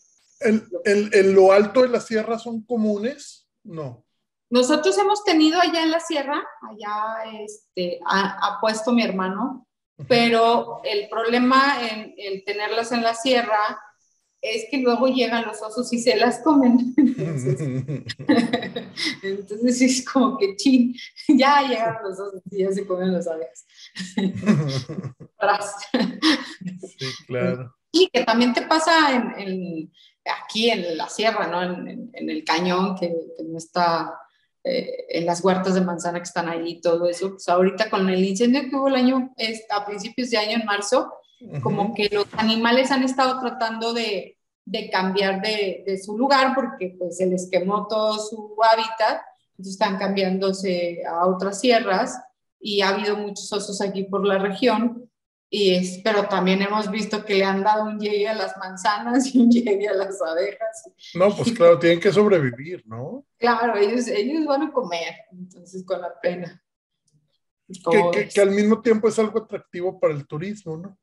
¿En, 0.40 1.34
lo 1.34 1.52
alto 1.52 1.82
de 1.82 1.88
la 1.88 2.00
sierra 2.00 2.38
son 2.38 2.62
comunes? 2.62 3.48
No. 3.64 4.04
Nosotros 4.50 4.96
hemos 4.98 5.24
tenido 5.24 5.60
allá 5.60 5.82
en 5.82 5.90
la 5.90 6.00
sierra, 6.00 6.46
allá 6.62 7.24
este, 7.42 7.98
ha, 8.06 8.58
puesto 8.60 8.92
mi 8.92 9.02
hermano, 9.02 9.66
pero 10.08 10.80
el 10.84 11.08
problema 11.08 11.78
en 11.88 12.14
el 12.16 12.44
tenerlas 12.44 12.92
en 12.92 13.02
la 13.02 13.14
sierra 13.14 13.80
es 14.40 14.66
que 14.70 14.78
luego 14.78 15.08
llegan 15.08 15.44
los 15.46 15.60
osos 15.62 15.92
y 15.92 15.98
se 15.98 16.16
las 16.16 16.40
comen. 16.40 16.94
Entonces, 19.22 19.82
es 19.82 20.04
como 20.04 20.38
que 20.38 20.54
chin, 20.56 20.94
ya 21.28 21.62
llegaron 21.66 22.08
los 22.08 22.20
osos 22.20 22.42
y 22.50 22.58
ya 22.58 22.70
se 22.72 22.86
comen 22.86 23.12
las 23.12 23.26
abejas. 23.26 23.66
sí, 26.98 27.06
claro. 27.26 27.74
Y 27.90 28.08
que 28.08 28.24
también 28.24 28.52
te 28.52 28.62
pasa 28.62 29.32
en 29.38 29.90
aquí 30.26 30.70
en 30.70 30.96
la 30.96 31.08
sierra, 31.08 31.46
¿no? 31.46 31.62
En, 31.62 32.10
el 32.12 32.44
cañón 32.44 32.96
que, 32.96 33.14
no 33.46 33.58
está, 33.58 34.18
eh, 34.64 35.06
en 35.08 35.26
las 35.26 35.44
huertas 35.44 35.74
de 35.74 35.80
manzana 35.80 36.18
que 36.18 36.24
están 36.24 36.48
ahí 36.48 36.72
y 36.72 36.80
todo 36.80 37.08
eso. 37.08 37.30
Pues 37.30 37.48
ahorita 37.48 37.90
con 37.90 38.08
el 38.08 38.24
incendio 38.24 38.62
que 38.68 38.76
hubo 38.76 38.88
el 38.88 38.96
año, 38.96 39.34
a 39.70 39.86
principios 39.86 40.30
de 40.30 40.38
año, 40.38 40.58
en 40.58 40.66
marzo, 40.66 41.12
como 41.62 41.94
que 41.94 42.08
los 42.10 42.26
animales 42.32 42.90
han 42.90 43.02
estado 43.02 43.38
tratando 43.40 43.92
de, 43.92 44.38
de 44.64 44.90
cambiar 44.90 45.40
de, 45.40 45.84
de, 45.86 45.98
su 45.98 46.16
lugar 46.16 46.54
porque 46.54 46.96
pues 46.98 47.18
se 47.18 47.26
les 47.26 47.48
quemó 47.50 47.86
todo 47.86 48.18
su 48.18 48.56
hábitat, 48.62 49.20
entonces 49.50 49.74
están 49.74 49.98
cambiándose 49.98 51.02
a 51.06 51.26
otras 51.26 51.60
sierras 51.60 52.18
y 52.58 52.80
ha 52.80 52.88
habido 52.88 53.16
muchos 53.16 53.52
osos 53.52 53.80
aquí 53.80 54.04
por 54.04 54.26
la 54.26 54.38
región. 54.38 55.08
Y 55.48 55.74
es, 55.74 56.00
pero 56.02 56.26
también 56.26 56.60
hemos 56.60 56.90
visto 56.90 57.24
que 57.24 57.36
le 57.36 57.44
han 57.44 57.62
dado 57.62 57.84
un 57.84 58.00
llegue 58.00 58.28
a 58.28 58.34
las 58.34 58.56
manzanas 58.56 59.32
y 59.34 59.38
un 59.38 59.50
llegue 59.50 59.88
a 59.88 59.94
las 59.94 60.20
abejas. 60.20 60.90
No, 61.14 61.34
pues 61.34 61.52
claro, 61.52 61.78
tienen 61.78 62.00
que 62.00 62.12
sobrevivir, 62.12 62.82
¿no? 62.86 63.24
Claro, 63.38 63.76
ellos, 63.76 64.08
ellos 64.08 64.44
van 64.44 64.62
a 64.62 64.72
comer, 64.72 65.14
entonces 65.30 65.84
con 65.84 66.00
la 66.00 66.18
pena. 66.20 66.62
Que, 67.68 68.10
que, 68.12 68.28
que, 68.28 68.40
al 68.40 68.50
mismo 68.50 68.80
tiempo 68.80 69.08
es 69.08 69.18
algo 69.18 69.40
atractivo 69.40 69.98
para 69.98 70.14
el 70.14 70.26
turismo, 70.26 70.76
¿no? 70.76 70.96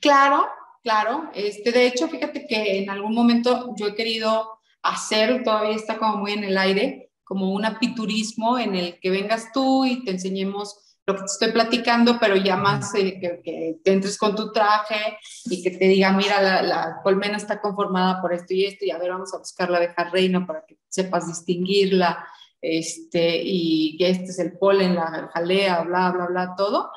Claro, 0.00 0.46
claro. 0.82 1.30
Este, 1.34 1.72
de 1.72 1.86
hecho, 1.86 2.08
fíjate 2.08 2.46
que 2.46 2.82
en 2.82 2.90
algún 2.90 3.14
momento 3.14 3.74
yo 3.76 3.88
he 3.88 3.94
querido 3.94 4.58
hacer, 4.82 5.42
todavía 5.42 5.74
está 5.74 5.98
como 5.98 6.18
muy 6.18 6.32
en 6.32 6.44
el 6.44 6.58
aire, 6.58 7.12
como 7.24 7.52
un 7.52 7.64
apiturismo 7.64 8.58
en 8.58 8.74
el 8.74 9.00
que 9.00 9.10
vengas 9.10 9.52
tú 9.52 9.84
y 9.84 10.04
te 10.04 10.12
enseñemos 10.12 10.87
lo 11.08 11.14
que 11.14 11.20
te 11.20 11.26
estoy 11.26 11.52
platicando, 11.52 12.18
pero 12.20 12.36
ya 12.36 12.56
más 12.56 12.94
eh, 12.94 13.18
que, 13.18 13.40
que, 13.42 13.80
te 13.82 13.92
entres 13.92 14.16
con 14.16 14.36
tu 14.36 14.52
traje 14.52 15.18
y 15.46 15.62
que 15.62 15.72
te 15.72 15.86
diga, 15.86 16.12
mira, 16.12 16.40
la, 16.40 16.62
la, 16.62 17.00
colmena 17.02 17.36
está 17.36 17.60
conformada 17.60 18.20
por 18.20 18.32
esto 18.32 18.54
y 18.54 18.66
esto, 18.66 18.84
y 18.84 18.92
a 18.92 18.98
ver, 18.98 19.10
vamos 19.10 19.34
a 19.34 19.38
buscar 19.38 19.70
la 19.70 19.78
abeja 19.78 20.04
reina 20.04 20.46
para 20.46 20.64
que 20.64 20.78
sepas 20.88 21.26
distinguirla, 21.26 22.24
este, 22.60 23.40
y 23.42 23.96
que 23.96 24.10
este 24.10 24.26
es 24.26 24.38
el 24.38 24.52
polen, 24.58 24.94
la 24.94 25.30
jalea, 25.32 25.80
bla, 25.82 26.12
bla, 26.12 26.26
bla, 26.26 26.54
todo 26.56 26.90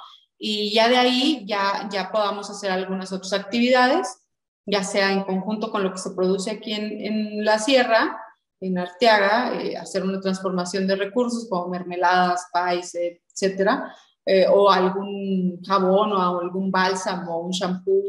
y 0.44 0.74
ya 0.74 0.90
de 0.90 0.98
ahí 0.98 1.44
ya, 1.46 1.88
ya 1.92 2.12
podamos 2.12 2.50
hacer 2.50 2.72
algunas 2.72 3.14
otras 3.14 3.32
actividades, 3.34 4.24
ya 4.66 4.84
sea 4.84 5.12
en 5.12 5.24
conjunto 5.24 5.70
con 5.70 5.84
lo 5.84 5.92
que 5.92 6.00
se 6.00 6.10
produce 6.10 6.50
aquí 6.50 6.74
en, 6.74 7.00
en 7.00 7.46
la 7.46 7.60
sierra, 7.60 8.20
en 8.62 8.78
Arteaga, 8.78 9.62
eh, 9.62 9.76
hacer 9.76 10.04
una 10.04 10.22
transformación 10.22 10.88
de 10.88 10.96
recursos 10.96 11.48
como 11.50 11.68
mermeladas, 11.68 12.48
pais, 12.54 12.96
etcétera, 12.96 13.94
eh, 14.26 14.46
o 14.48 14.70
algún 14.70 15.60
jabón 15.64 16.14
o 16.14 16.40
algún 16.40 16.72
bálsamo, 16.72 17.36
o 17.36 17.46
un 17.46 17.52
shampoo, 17.52 18.04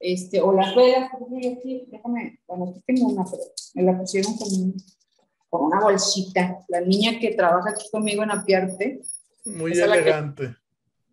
este, 0.00 0.40
o 0.40 0.52
las 0.52 0.74
velas, 0.74 1.10
aquí, 1.12 1.86
déjame, 1.88 2.40
bueno, 2.48 2.70
aquí 2.70 2.82
tengo 2.86 3.08
una, 3.08 3.24
pero 3.24 3.42
me 3.74 3.82
la 3.82 3.98
pusieron 3.98 4.36
con, 4.36 4.74
con 5.48 5.62
una 5.66 5.80
bolsita. 5.80 6.58
La 6.68 6.80
niña 6.80 7.20
que 7.20 7.34
trabaja 7.34 7.70
aquí 7.70 7.84
conmigo 7.92 8.22
en 8.22 8.30
Apiarte. 8.30 9.00
Muy 9.44 9.72
elegante 9.72 10.56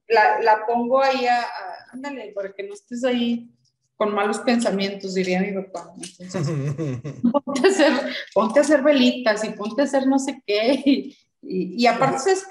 la, 0.07 0.39
la 0.41 0.65
pongo 0.65 1.01
ahí 1.01 1.25
a, 1.25 1.41
a, 1.41 1.91
ándale, 1.91 2.31
para 2.33 2.53
que 2.53 2.63
no 2.63 2.73
estés 2.73 3.03
ahí 3.03 3.49
con 3.97 4.13
malos 4.13 4.39
pensamientos, 4.39 5.15
diría 5.15 5.41
mi 5.41 5.51
papá. 5.53 5.91
Entonces, 6.19 6.47
ponte 7.45 7.67
a 7.67 7.71
hacer, 7.71 7.93
ponte 8.33 8.59
a 8.59 8.61
hacer 8.61 8.83
velitas 8.83 9.43
y 9.43 9.49
ponte 9.49 9.81
a 9.81 9.85
hacer 9.85 10.07
no 10.07 10.19
sé 10.19 10.41
qué. 10.45 10.83
Y, 10.85 11.17
y, 11.41 11.83
y 11.83 11.87
aparte 11.87 12.31
es 12.31 12.45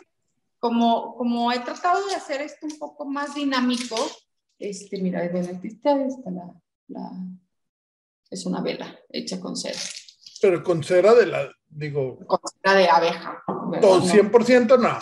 como, 0.59 1.15
como 1.17 1.53
he 1.53 1.61
tratado 1.61 2.07
de 2.09 2.17
hacer 2.17 2.41
esto 2.41 2.67
un 2.67 2.79
poco 2.79 3.05
más 3.07 3.35
dinámico, 3.35 3.97
este, 4.59 5.01
mira, 5.01 5.23
de 5.23 5.33
la 5.33 5.51
esta 5.51 6.31
la, 6.31 6.53
la, 6.89 7.11
es 8.31 8.47
una 8.47 8.61
vela 8.61 8.99
hecha 9.11 9.39
con 9.39 9.57
cera. 9.57 9.79
Pero 10.41 10.63
con 10.65 10.83
cera 10.83 11.15
de 11.15 11.27
la, 11.27 11.49
digo... 11.69 12.19
Con 12.27 12.41
cera 12.63 12.77
de 12.77 12.89
abeja. 12.89 13.43
Todo, 13.81 14.03
100% 14.03 14.79
no. 14.81 14.99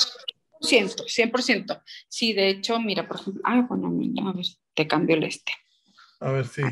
100%, 0.60 1.06
100%. 1.06 1.82
Sí, 2.08 2.32
de 2.32 2.48
hecho, 2.48 2.78
mira, 2.80 3.06
por 3.06 3.20
ejemplo, 3.20 3.42
ah, 3.44 3.66
bueno, 3.68 3.88
a 4.28 4.32
ver, 4.32 4.46
te 4.74 4.86
cambio 4.86 5.16
el 5.16 5.24
este. 5.24 5.52
A 6.20 6.32
ver, 6.32 6.46
sí. 6.46 6.62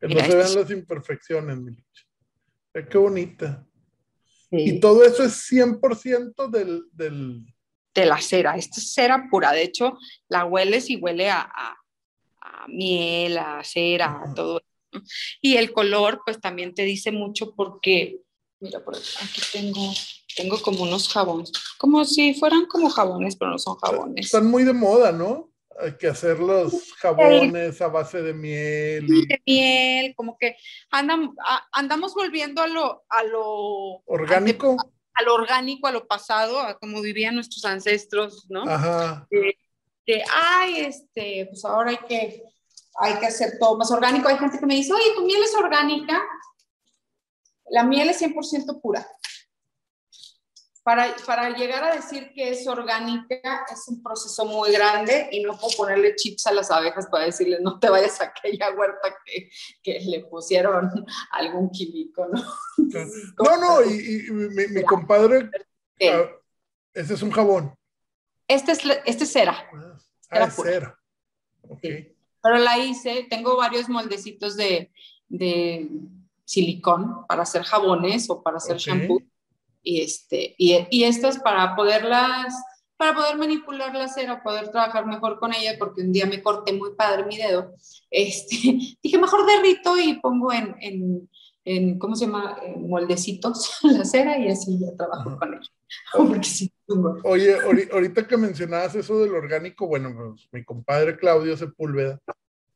Que 0.00 0.08
mira, 0.08 0.22
no 0.22 0.30
se 0.30 0.36
vean 0.36 0.54
las 0.54 0.70
imperfecciones, 0.70 1.58
mi 1.58 1.70
lucha. 1.70 2.88
Qué 2.90 2.98
bonita. 2.98 3.66
Sí. 4.50 4.56
Y 4.56 4.80
todo 4.80 5.04
eso 5.04 5.24
es 5.24 5.50
100% 5.50 6.50
del, 6.50 6.84
del... 6.92 7.44
De 7.94 8.06
la 8.06 8.20
cera. 8.20 8.56
Esta 8.56 8.80
es 8.80 8.92
cera 8.92 9.28
pura. 9.30 9.52
De 9.52 9.62
hecho, 9.62 9.98
la 10.28 10.44
hueles 10.44 10.88
y 10.90 10.96
huele 10.96 11.30
a, 11.30 11.40
a, 11.40 11.76
a 12.40 12.66
miel, 12.68 13.38
a 13.38 13.62
cera, 13.64 14.22
a 14.24 14.34
todo. 14.34 14.62
Y 15.40 15.56
el 15.56 15.72
color, 15.72 16.20
pues 16.24 16.40
también 16.40 16.74
te 16.74 16.82
dice 16.82 17.12
mucho 17.12 17.54
porque, 17.54 18.20
mira, 18.60 18.82
por 18.84 18.96
aquí 18.96 19.42
tengo 19.52 19.92
tengo 20.38 20.60
como 20.62 20.84
unos 20.84 21.08
jabones, 21.08 21.50
como 21.78 22.04
si 22.04 22.32
fueran 22.34 22.66
como 22.66 22.88
jabones, 22.88 23.34
pero 23.36 23.50
no 23.50 23.58
son 23.58 23.76
jabones. 23.76 24.26
Están 24.26 24.46
muy 24.46 24.62
de 24.62 24.72
moda, 24.72 25.10
¿no? 25.10 25.50
Hay 25.80 25.96
que 25.96 26.08
hacer 26.08 26.38
los 26.40 26.92
jabones 26.94 27.80
a 27.80 27.88
base 27.88 28.22
de 28.22 28.34
miel. 28.34 29.06
De 29.06 29.42
miel, 29.46 30.14
como 30.16 30.36
que 30.36 30.56
andan, 30.90 31.30
andamos 31.72 32.14
volviendo 32.14 32.62
a 32.62 32.66
lo, 32.66 33.04
a 33.08 33.22
lo 33.22 34.02
orgánico. 34.06 34.76
A, 34.78 35.20
a, 35.20 35.22
lo 35.22 35.34
orgánico, 35.34 35.86
a 35.86 35.92
lo 35.92 36.06
pasado, 36.06 36.60
a 36.60 36.78
como 36.78 37.00
vivían 37.00 37.34
nuestros 37.34 37.64
ancestros, 37.64 38.46
¿no? 38.48 38.62
Ajá. 38.62 39.26
De, 39.30 39.56
de, 40.06 40.24
ay, 40.32 40.80
este, 40.80 41.46
pues 41.50 41.64
ahora 41.64 41.90
hay 41.90 41.98
que, 42.08 42.42
hay 43.00 43.14
que 43.20 43.26
hacer 43.26 43.58
todo 43.60 43.76
más 43.76 43.90
orgánico. 43.90 44.28
Hay 44.28 44.38
gente 44.38 44.58
que 44.58 44.66
me 44.66 44.74
dice, 44.74 44.92
oye, 44.92 45.14
tu 45.14 45.22
miel 45.24 45.42
es 45.42 45.54
orgánica. 45.54 46.20
La 47.70 47.84
miel 47.84 48.08
es 48.08 48.20
100% 48.20 48.80
pura. 48.80 49.06
Para, 50.88 51.14
para, 51.26 51.50
llegar 51.50 51.84
a 51.84 51.94
decir 51.94 52.32
que 52.34 52.48
es 52.48 52.66
orgánica 52.66 53.66
es 53.70 53.88
un 53.88 54.02
proceso 54.02 54.46
muy 54.46 54.72
grande 54.72 55.28
y 55.30 55.42
no 55.42 55.54
puedo 55.58 55.76
ponerle 55.76 56.16
chips 56.16 56.46
a 56.46 56.52
las 56.54 56.70
abejas 56.70 57.08
para 57.08 57.26
decirle 57.26 57.58
no 57.60 57.78
te 57.78 57.90
vayas 57.90 58.18
a 58.22 58.24
aquella 58.24 58.70
huerta 58.70 59.14
que, 59.22 59.50
que 59.82 60.00
le 60.00 60.24
pusieron 60.24 60.90
algún 61.32 61.68
químico, 61.68 62.26
¿no? 62.32 62.42
No, 62.78 63.56
no, 63.58 63.84
y, 63.84 64.28
y 64.28 64.30
mi, 64.30 64.66
mi, 64.68 64.82
compadre, 64.82 65.50
uh, 66.00 66.24
este 66.94 67.12
es 67.12 67.20
un 67.20 67.32
jabón. 67.32 67.74
Este 68.48 68.72
es, 68.72 68.80
este 69.04 69.24
es 69.24 69.30
cera. 69.30 69.70
Ah, 70.30 70.44
es 70.44 70.54
cera. 70.54 70.98
Okay. 71.68 72.02
Sí. 72.02 72.16
Pero 72.42 72.56
la 72.56 72.78
hice, 72.78 73.26
tengo 73.28 73.58
varios 73.58 73.90
moldecitos 73.90 74.56
de, 74.56 74.90
de 75.28 75.86
silicón 76.46 77.26
para 77.26 77.42
hacer 77.42 77.62
jabones 77.62 78.30
o 78.30 78.42
para 78.42 78.56
hacer 78.56 78.76
okay. 78.76 78.86
shampoo 78.86 79.22
y, 79.82 80.00
este, 80.02 80.54
y, 80.58 80.86
y 80.90 81.04
estas 81.04 81.38
para 81.38 81.74
poderlas, 81.74 82.54
para 82.96 83.14
poder 83.14 83.36
manipular 83.36 83.94
la 83.94 84.08
cera, 84.08 84.42
poder 84.42 84.70
trabajar 84.70 85.06
mejor 85.06 85.38
con 85.38 85.54
ella, 85.54 85.76
porque 85.78 86.02
un 86.02 86.12
día 86.12 86.26
me 86.26 86.42
corté 86.42 86.72
muy 86.72 86.94
padre 86.94 87.26
mi 87.26 87.36
dedo, 87.36 87.72
este, 88.10 88.56
dije, 89.02 89.18
mejor 89.18 89.46
derrito 89.46 89.96
y 89.98 90.20
pongo 90.20 90.52
en, 90.52 90.74
en, 90.80 91.30
en 91.64 91.98
¿cómo 91.98 92.16
se 92.16 92.26
llama? 92.26 92.58
En 92.62 92.88
moldecitos 92.88 93.78
la 93.82 94.04
cera 94.04 94.38
y 94.38 94.48
así 94.48 94.78
ya 94.78 94.96
trabajo 94.96 95.38
con 95.38 95.54
ella. 95.54 95.62
Sí, 96.42 96.70
Oye, 97.24 97.56
ahorita 97.92 98.26
que 98.26 98.36
mencionabas 98.36 98.94
eso 98.94 99.20
del 99.20 99.34
orgánico, 99.34 99.86
bueno, 99.86 100.14
pues, 100.14 100.48
mi 100.52 100.64
compadre 100.64 101.18
Claudio 101.18 101.56
Sepúlveda, 101.56 102.18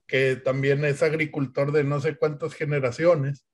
que 0.07 0.37
también 0.37 0.85
es 0.85 1.03
agricultor 1.03 1.73
de 1.73 1.85
no 1.85 2.01
sé 2.01 2.17
cuántas 2.17 2.55
generaciones, 2.55 3.47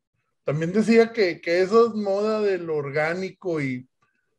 también 0.49 0.73
decía 0.73 1.13
que, 1.13 1.43
que 1.43 1.61
eso 1.61 1.89
es 1.89 1.95
moda 1.95 2.41
del 2.41 2.71
orgánico 2.71 3.61
y 3.61 3.87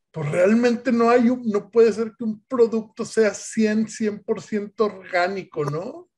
pues 0.09 0.31
realmente 0.31 0.91
no 0.91 1.11
hay, 1.11 1.29
un, 1.29 1.47
no 1.47 1.69
puede 1.69 1.93
ser 1.93 2.13
que 2.17 2.23
un 2.23 2.43
producto 2.47 3.05
sea 3.05 3.31
100, 3.31 3.85
100% 3.85 4.73
orgánico, 4.79 5.65
¿no? 5.65 6.09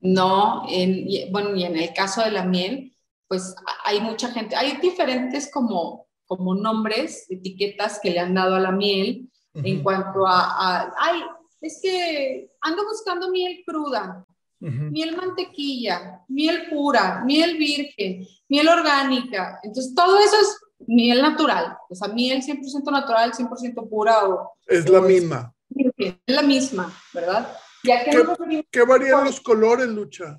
No, 0.00 0.66
en, 0.68 1.32
bueno, 1.32 1.56
y 1.56 1.64
en 1.64 1.78
el 1.78 1.94
caso 1.94 2.20
de 2.20 2.30
la 2.30 2.44
miel, 2.44 2.94
pues 3.26 3.54
hay 3.86 4.02
mucha 4.02 4.32
gente, 4.32 4.54
hay 4.54 4.76
diferentes 4.82 5.50
como, 5.50 6.06
como 6.26 6.54
nombres, 6.54 7.24
etiquetas 7.30 8.00
que 8.02 8.10
le 8.10 8.20
han 8.20 8.34
dado 8.34 8.56
a 8.56 8.60
la 8.60 8.70
miel 8.70 9.30
uh 9.54 9.60
-huh. 9.60 9.66
en 9.66 9.82
cuanto 9.82 10.26
a, 10.26 10.42
a, 10.42 10.94
ay, 10.98 11.22
es 11.62 11.80
que 11.82 12.50
ando 12.60 12.84
buscando 12.84 13.30
miel 13.30 13.62
cruda, 13.66 14.26
Uh 14.60 14.66
-huh. 14.66 14.90
miel 14.90 15.16
mantequilla, 15.16 16.22
miel 16.28 16.68
pura, 16.68 17.22
miel 17.24 17.56
virgen, 17.56 18.26
miel 18.48 18.68
orgánica. 18.68 19.58
Entonces, 19.62 19.94
todo 19.94 20.18
eso 20.18 20.36
es 20.38 20.60
miel 20.86 21.22
natural. 21.22 21.78
O 21.88 21.94
sea, 21.94 22.08
miel 22.08 22.42
100% 22.42 22.90
natural, 22.90 23.32
100% 23.32 23.88
pura. 23.88 24.28
O, 24.28 24.52
es 24.66 24.88
la 24.88 25.00
o 25.00 25.02
misma. 25.02 25.54
Es, 25.74 25.92
es, 25.96 26.14
la 26.26 26.42
misma, 26.42 26.92
¿verdad? 27.14 27.56
Ya 27.84 28.04
que 28.04 28.10
¿Qué, 28.10 28.66
¿Qué 28.70 28.82
varían 28.84 29.24
los 29.24 29.40
colores, 29.40 29.88
Lucha? 29.88 30.36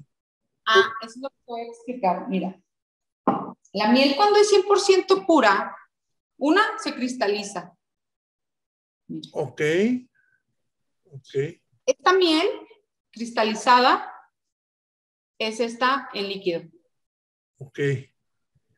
Ah, 0.65 0.83
eso 1.01 1.15
es 1.15 1.21
lo 1.47 1.55
a 1.55 1.61
explicar. 1.61 2.27
Mira, 2.29 2.61
la 3.73 3.91
miel 3.91 4.15
cuando 4.15 4.39
es 4.39 4.51
100% 4.51 5.25
pura, 5.25 5.75
una 6.37 6.61
se 6.77 6.93
cristaliza. 6.93 7.73
Mira. 9.07 9.29
Ok. 9.33 9.61
Ok. 11.11 11.59
Esta 11.85 12.13
miel 12.13 12.47
cristalizada 13.11 14.11
es 15.37 15.59
esta 15.59 16.09
en 16.13 16.27
líquido. 16.27 16.61
Ok. 17.57 17.79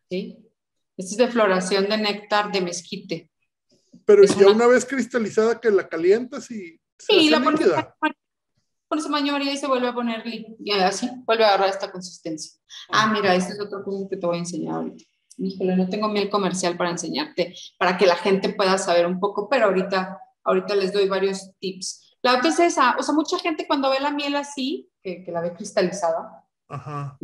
¿Sí? 0.09 0.37
Esta 0.97 1.11
es 1.11 1.17
de 1.17 1.27
floración 1.27 1.89
de 1.89 1.97
néctar 1.97 2.51
de 2.51 2.61
mezquite. 2.61 3.31
Pero 4.05 4.23
es 4.23 4.35
ya 4.35 4.47
una... 4.47 4.55
una... 4.55 4.67
vez 4.67 4.85
cristalizada 4.85 5.59
que 5.59 5.71
la 5.71 5.87
calientas 5.87 6.49
y... 6.51 6.79
Sí, 6.97 7.29
la 7.29 7.41
pones, 7.41 7.67
pones 8.87 9.05
a 9.05 9.09
mayoría 9.09 9.51
y 9.51 9.57
se 9.57 9.67
vuelve 9.67 9.87
a 9.87 9.93
poner 9.93 10.23
y 10.25 10.71
así, 10.71 11.09
vuelve 11.25 11.43
a 11.43 11.47
agarrar 11.49 11.69
esta 11.69 11.91
consistencia. 11.91 12.53
Ah, 12.89 13.11
mira, 13.11 13.33
este 13.35 13.53
es 13.53 13.59
otro 13.59 13.83
punto 13.83 14.09
que 14.09 14.17
te 14.17 14.25
voy 14.25 14.37
a 14.37 14.39
enseñar 14.39 14.75
ahorita. 14.75 15.03
Híjole, 15.37 15.75
no 15.75 15.89
tengo 15.89 16.07
miel 16.09 16.29
comercial 16.29 16.77
para 16.77 16.91
enseñarte, 16.91 17.55
para 17.77 17.97
que 17.97 18.05
la 18.05 18.15
gente 18.15 18.49
pueda 18.49 18.77
saber 18.77 19.07
un 19.07 19.19
poco, 19.19 19.49
pero 19.49 19.65
ahorita, 19.65 20.19
ahorita 20.43 20.75
les 20.75 20.93
doy 20.93 21.07
varios 21.07 21.57
tips. 21.59 22.12
La 22.23 22.37
otra 22.37 22.49
es 22.49 22.59
esa, 22.59 22.95
o 22.97 23.03
sea, 23.03 23.13
mucha 23.13 23.37
gente 23.37 23.67
cuando 23.67 23.91
ve 23.91 23.99
la 23.99 24.09
miel 24.09 24.35
así, 24.35 24.89
que, 25.01 25.23
que 25.23 25.31
la 25.31 25.41
ve 25.41 25.53
cristalizada, 25.53 26.43
Ajá. 26.67 27.17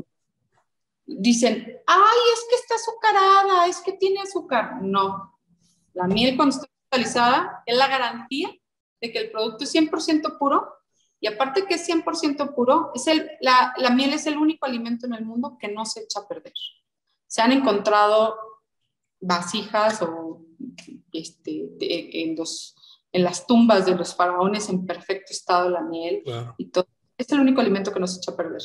dicen, 1.06 1.82
ay, 1.88 2.20
es 2.34 2.45
que 2.50 2.56
está 2.56 2.76
azucarada, 2.76 3.66
es 3.66 3.80
que 3.80 3.93
tiene 3.93 4.22
azúcar. 4.22 4.82
No, 4.82 5.39
la 5.93 6.06
miel 6.06 6.36
cuando 6.36 6.56
está 6.56 6.68
cristalizada 6.68 7.64
es 7.66 7.76
la 7.76 7.88
garantía 7.88 8.50
de 9.02 9.12
que 9.12 9.20
el 9.20 9.32
producto 9.32 9.64
es 9.64 9.74
100% 9.74 10.38
puro 10.38 10.80
y 11.22 11.28
aparte 11.28 11.66
que 11.66 11.76
es 11.76 11.88
100% 11.88 12.56
puro, 12.56 12.91
es 12.93 13.08
el, 13.08 13.30
la, 13.41 13.74
la, 13.78 13.89
miel 13.89 14.14
es 14.14 14.26
el 14.26 14.38
único 14.38 14.66
alimento 14.66 15.06
en 15.06 15.14
el 15.14 15.26
mundo 15.26 15.58
que 15.60 15.68
no 15.68 15.86
se 15.86 16.02
echa 16.02 16.22
a 16.22 16.28
perder. 16.28 16.54
Se 17.28 17.41
han 17.41 17.52
encontrado 17.52 18.36
vasijas 19.20 20.02
o 20.02 20.41
este, 21.12 21.70
en, 21.82 22.36
los, 22.38 22.76
en 23.12 23.24
las 23.24 23.47
tumbas 23.47 23.86
de 23.86 23.95
los 23.95 24.16
faraones 24.16 24.70
en 24.70 24.86
perfecto 24.86 25.32
estado 25.32 25.70
la 25.70 25.82
miel 25.82 26.24
y 26.57 26.66
todo. 26.68 26.88
Es 27.18 27.32
el 27.32 27.39
único 27.39 27.62
alimento 27.62 27.91
que 27.91 27.99
no 27.99 28.07
se 28.07 28.18
echa 28.18 28.32
a 28.32 28.38
perder. 28.38 28.62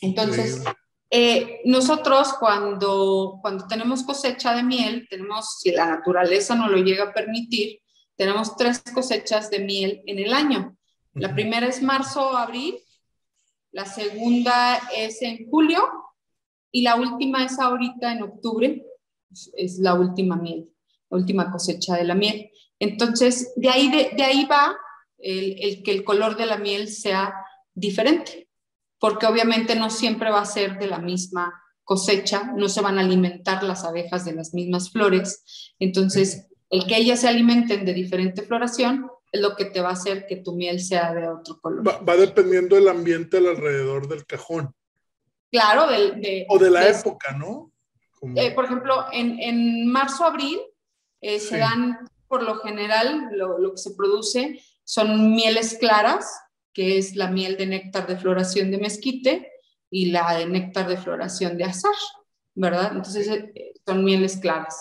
Entonces, 0.00 0.62
eh, 1.10 1.60
nosotros 1.64 2.34
cuando, 2.40 3.38
cuando 3.40 3.66
tenemos 3.66 4.02
cosecha 4.02 4.54
de 4.54 4.62
miel, 4.62 5.06
tenemos, 5.08 5.58
si 5.60 5.70
la 5.70 5.86
naturaleza 5.86 6.54
no 6.54 6.68
lo 6.68 6.78
llega 6.78 7.04
a 7.04 7.12
permitir, 7.12 7.80
tenemos 8.16 8.56
tres 8.56 8.82
cosechas 8.94 9.50
de 9.50 9.60
miel 9.60 10.02
en 10.06 10.18
el 10.18 10.32
año. 10.32 10.76
La 11.14 11.34
primera 11.34 11.66
es 11.66 11.82
marzo, 11.82 12.36
abril, 12.36 12.78
la 13.70 13.84
segunda 13.84 14.80
es 14.96 15.22
en 15.22 15.48
julio 15.50 15.82
y 16.70 16.82
la 16.82 16.96
última 16.96 17.44
es 17.44 17.58
ahorita 17.58 18.12
en 18.12 18.22
octubre, 18.22 18.86
es 19.54 19.78
la 19.78 19.94
última 19.94 20.36
miel, 20.36 20.70
la 21.10 21.18
última 21.18 21.50
cosecha 21.50 21.96
de 21.96 22.04
la 22.04 22.14
miel. 22.14 22.50
Entonces, 22.82 23.52
de 23.54 23.68
ahí, 23.68 23.88
de, 23.90 24.22
ahí 24.24 24.44
va 24.44 24.76
el, 25.18 25.56
el, 25.60 25.82
que 25.84 25.92
el 25.92 26.02
color 26.02 26.36
de 26.36 26.46
la 26.46 26.58
miel 26.58 26.88
sea 26.88 27.32
diferente, 27.74 28.48
porque 28.98 29.26
obviamente 29.26 29.76
no 29.76 29.88
siempre 29.88 30.32
va 30.32 30.40
a 30.40 30.46
ser 30.46 30.78
de 30.80 30.88
la 30.88 30.98
misma 30.98 31.62
cosecha, 31.84 32.52
no 32.56 32.68
se 32.68 32.80
van 32.80 32.98
a 32.98 33.02
alimentar 33.02 33.62
las 33.62 33.84
abejas 33.84 34.24
de 34.24 34.32
las 34.32 34.52
mismas 34.52 34.90
flores. 34.90 35.74
Entonces, 35.78 36.48
el 36.70 36.84
que 36.86 36.96
ellas 36.96 37.20
se 37.20 37.28
alimenten 37.28 37.84
de 37.84 37.94
diferente 37.94 38.42
floración 38.42 39.08
es 39.30 39.40
lo 39.40 39.54
que 39.54 39.66
te 39.66 39.80
va 39.80 39.90
a 39.90 39.92
hacer 39.92 40.26
que 40.26 40.36
tu 40.38 40.56
miel 40.56 40.80
sea 40.80 41.14
de 41.14 41.28
otro 41.28 41.60
color. 41.60 41.86
Va, 41.86 42.16
dependiendo 42.16 42.74
del 42.74 42.88
ambiente 42.88 43.36
alrededor 43.36 44.08
del 44.08 44.26
cajón. 44.26 44.74
Claro, 45.52 45.86
de, 45.86 46.46
o 46.48 46.58
de 46.58 46.70
la 46.70 46.88
época, 46.88 47.32
¿no? 47.38 47.70
Eh, 48.34 48.50
por 48.52 48.64
ejemplo, 48.64 49.06
en, 49.12 49.38
en 49.38 49.86
marzo, 49.86 50.24
abril, 50.24 50.58
eh, 51.20 51.38
se 51.38 51.58
dan, 51.58 51.98
por 52.32 52.44
lo 52.44 52.56
general, 52.60 53.28
lo, 53.32 53.58
lo, 53.58 53.72
que 53.72 53.76
se 53.76 53.94
produce 53.94 54.58
son 54.84 55.34
mieles 55.34 55.76
claras, 55.78 56.24
que 56.72 56.96
es 56.96 57.14
la 57.14 57.30
miel 57.30 57.58
de 57.58 57.66
néctar 57.66 58.06
de 58.06 58.16
floración 58.16 58.70
de 58.70 58.78
mezquite 58.78 59.52
y 59.90 60.12
la 60.12 60.38
de 60.38 60.46
néctar 60.46 60.88
de 60.88 60.96
floración 60.96 61.58
de 61.58 61.64
azar, 61.64 61.92
¿verdad? 62.54 62.92
Entonces, 62.92 63.28
eh, 63.28 63.74
son 63.84 64.02
mieles 64.02 64.38
claras. 64.38 64.74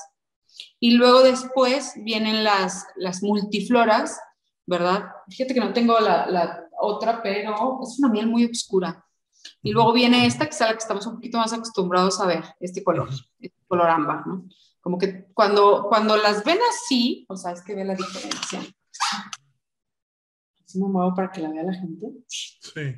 Y 0.79 0.91
luego 0.91 1.23
después 1.23 1.91
vienen 1.97 2.45
las, 2.45 2.87
las 2.95 3.21
multifloras, 3.21 4.17
¿verdad? 4.65 5.09
Fíjate 5.27 5.53
que 5.53 5.59
no 5.59 5.73
tengo 5.73 5.99
la, 5.99 6.27
la, 6.27 6.69
otra, 6.79 7.21
pero 7.21 7.81
es 7.83 7.99
una 7.99 8.07
miel 8.07 8.27
muy 8.27 8.45
oscura. 8.45 9.05
Y 9.61 9.73
luego 9.73 9.91
viene 9.91 10.25
esta, 10.25 10.45
que 10.45 10.51
es 10.51 10.59
la 10.61 10.71
que 10.71 10.77
estamos 10.77 11.05
un 11.05 11.15
poquito 11.15 11.37
más 11.37 11.51
acostumbrados 11.51 12.17
a 12.21 12.27
ver, 12.27 12.45
este 12.61 12.81
color, 12.81 13.09
este 13.41 13.61
color 13.67 13.89
ámbar, 13.89 14.25
¿no? 14.25 14.45
Como 14.81 14.97
que 14.97 15.27
cuando, 15.33 15.85
cuando 15.87 16.17
las 16.17 16.43
ven 16.43 16.57
así, 16.69 17.25
o 17.29 17.37
sea, 17.37 17.51
es 17.51 17.61
que 17.61 17.75
ve 17.75 17.85
la 17.85 17.93
diferencia. 17.93 18.59
Así 20.65 20.79
me 20.79 20.87
muevo 20.87 21.13
para 21.13 21.31
que 21.31 21.41
la 21.41 21.49
vea 21.49 21.63
la 21.63 21.73
gente. 21.73 22.07
Sí. 22.27 22.95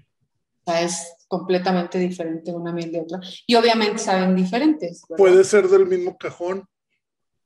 O 0.66 0.72
sea, 0.72 0.82
es 0.82 1.18
completamente 1.28 2.00
diferente 2.00 2.54
una 2.54 2.72
miel 2.72 2.92
de 2.92 3.02
otra. 3.02 3.20
Y 3.46 3.56
obviamente 3.56 3.98
saben 3.98 4.34
diferentes. 4.36 5.04
Puede 5.18 5.44
ser 5.44 5.68
del 5.68 5.86
mismo 5.86 6.18
cajón. 6.18 6.66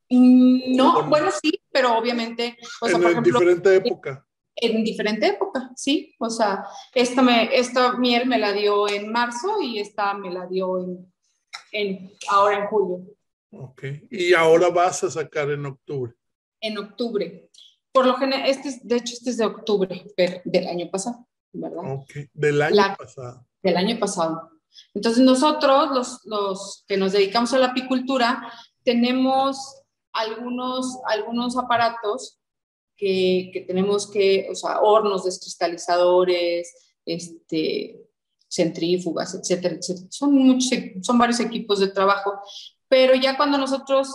Mm, 0.08 0.76
no, 0.76 1.08
bueno, 1.08 1.30
sí, 1.42 1.60
pero 1.72 1.98
obviamente. 1.98 2.56
O 2.80 2.88
en 2.88 3.22
diferente 3.22 3.74
época. 3.74 4.24
En, 4.54 4.84
diferente 4.84 5.26
época, 5.26 5.70
sí. 5.74 6.14
O 6.20 6.30
sea, 6.30 6.64
esta, 6.94 7.22
me, 7.22 7.56
esta 7.56 7.96
miel 7.96 8.28
me 8.28 8.38
la 8.38 8.52
dio 8.52 8.88
en 8.88 9.10
marzo 9.10 9.60
y 9.60 9.80
esta 9.80 10.14
me 10.14 10.30
la 10.30 10.46
dio 10.46 10.78
en, 10.78 11.12
en, 11.72 12.12
ahora 12.28 12.60
en 12.60 12.66
julio. 12.66 13.17
Ok. 13.50 13.82
Y 14.10 14.34
ahora 14.34 14.70
vas 14.70 15.04
a 15.04 15.10
sacar 15.10 15.50
en 15.50 15.66
octubre. 15.66 16.14
En 16.60 16.78
octubre. 16.78 17.50
Por 17.92 18.06
lo 18.06 18.14
general, 18.14 18.48
este 18.48 18.78
de 18.82 18.96
hecho, 18.96 19.14
este 19.14 19.30
es 19.30 19.38
de 19.38 19.46
octubre 19.46 20.06
del 20.44 20.66
año 20.68 20.90
pasado, 20.90 21.26
¿verdad? 21.52 21.94
Ok, 21.94 22.10
del 22.32 22.60
año 22.62 22.96
pasado. 22.96 23.46
Del 23.62 23.76
año 23.76 23.98
pasado. 23.98 24.50
Entonces, 24.94 25.22
nosotros, 25.22 25.90
los, 25.92 26.20
los 26.24 26.84
que 26.86 26.96
nos 26.96 27.12
dedicamos 27.12 27.52
a 27.54 27.58
la 27.58 27.68
apicultura, 27.68 28.52
tenemos 28.84 29.82
algunos, 30.12 30.98
algunos 31.06 31.56
aparatos 31.56 32.38
que, 32.96 33.50
que, 33.52 33.62
tenemos 33.62 34.10
que, 34.10 34.48
o 34.50 34.54
sea, 34.54 34.80
hornos 34.80 35.24
descristalizadores, 35.24 36.72
este, 37.04 38.08
centrífugas, 38.50 39.34
etcétera, 39.34 39.76
etcétera. 39.76 40.06
Son, 40.10 40.32
muchos, 40.32 40.70
son 41.02 41.18
varios 41.18 41.40
equipos 41.40 41.80
de 41.80 41.88
trabajo, 41.88 42.40
pero 42.88 43.14
ya 43.14 43.36
cuando 43.36 43.58
nosotros 43.58 44.14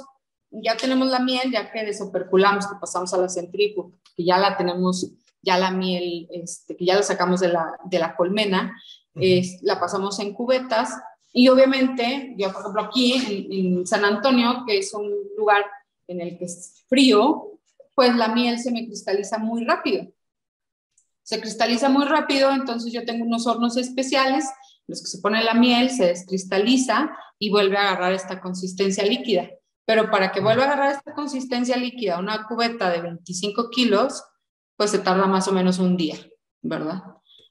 ya 0.51 0.78
tenemos 0.78 1.07
la 1.09 1.19
miel, 1.19 1.51
ya 1.51 1.71
que 1.71 1.84
desoperculamos, 1.84 2.67
que 2.67 2.76
pasamos 2.80 3.13
a 3.13 3.17
la 3.17 3.30
centrífuga, 3.30 3.95
que 4.15 4.24
ya 4.24 4.38
la 4.38 4.55
tenemos, 4.57 5.09
ya 5.41 5.57
la 5.57 5.71
miel, 5.71 6.28
este, 6.32 6.76
que 6.76 6.86
ya 6.86 6.95
la 6.95 7.03
sacamos 7.03 7.39
de 7.39 7.49
la, 7.49 7.74
de 7.86 7.99
la 7.99 8.15
colmena, 8.15 8.76
es, 9.15 9.61
la 9.61 9.80
pasamos 9.80 10.19
en 10.19 10.34
cubetas 10.34 10.91
y 11.32 11.49
obviamente, 11.49 12.36
yo 12.38 12.51
por 12.51 12.61
ejemplo 12.61 12.84
aquí 12.84 13.13
en, 13.13 13.78
en 13.78 13.88
San 13.88 14.05
Antonio, 14.05 14.63
que 14.67 14.78
es 14.78 14.93
un 14.93 15.11
lugar 15.38 15.65
en 16.07 16.21
el 16.21 16.38
que 16.38 16.45
es 16.45 16.84
frío, 16.88 17.53
pues 17.95 18.15
la 18.15 18.30
miel 18.30 18.59
se 18.59 18.71
me 18.71 18.86
cristaliza 18.86 19.38
muy 19.38 19.65
rápido. 19.65 20.07
Se 21.24 21.39
cristaliza 21.39 21.89
muy 21.89 22.05
rápido, 22.05 22.51
entonces 22.51 22.91
yo 22.91 23.05
tengo 23.05 23.26
unos 23.26 23.47
hornos 23.47 23.78
especiales, 23.78 24.45
los 24.88 25.01
que 25.01 25.07
se 25.07 25.19
pone 25.19 25.43
la 25.43 25.53
miel, 25.53 25.89
se 25.89 26.07
descristaliza 26.07 27.15
y 27.39 27.49
vuelve 27.49 27.77
a 27.77 27.89
agarrar 27.89 28.13
esta 28.13 28.41
consistencia 28.41 29.03
líquida. 29.03 29.49
Pero 29.86 30.09
para 30.09 30.31
que 30.31 30.39
vuelva 30.39 30.63
a 30.63 30.67
agarrar 30.67 30.91
esta 30.95 31.13
consistencia 31.13 31.75
líquida, 31.77 32.19
una 32.19 32.45
cubeta 32.47 32.89
de 32.89 33.01
25 33.01 33.69
kilos, 33.69 34.23
pues 34.77 34.91
se 34.91 34.99
tarda 34.99 35.25
más 35.25 35.47
o 35.47 35.51
menos 35.51 35.79
un 35.79 35.97
día, 35.97 36.17
¿verdad? 36.61 37.03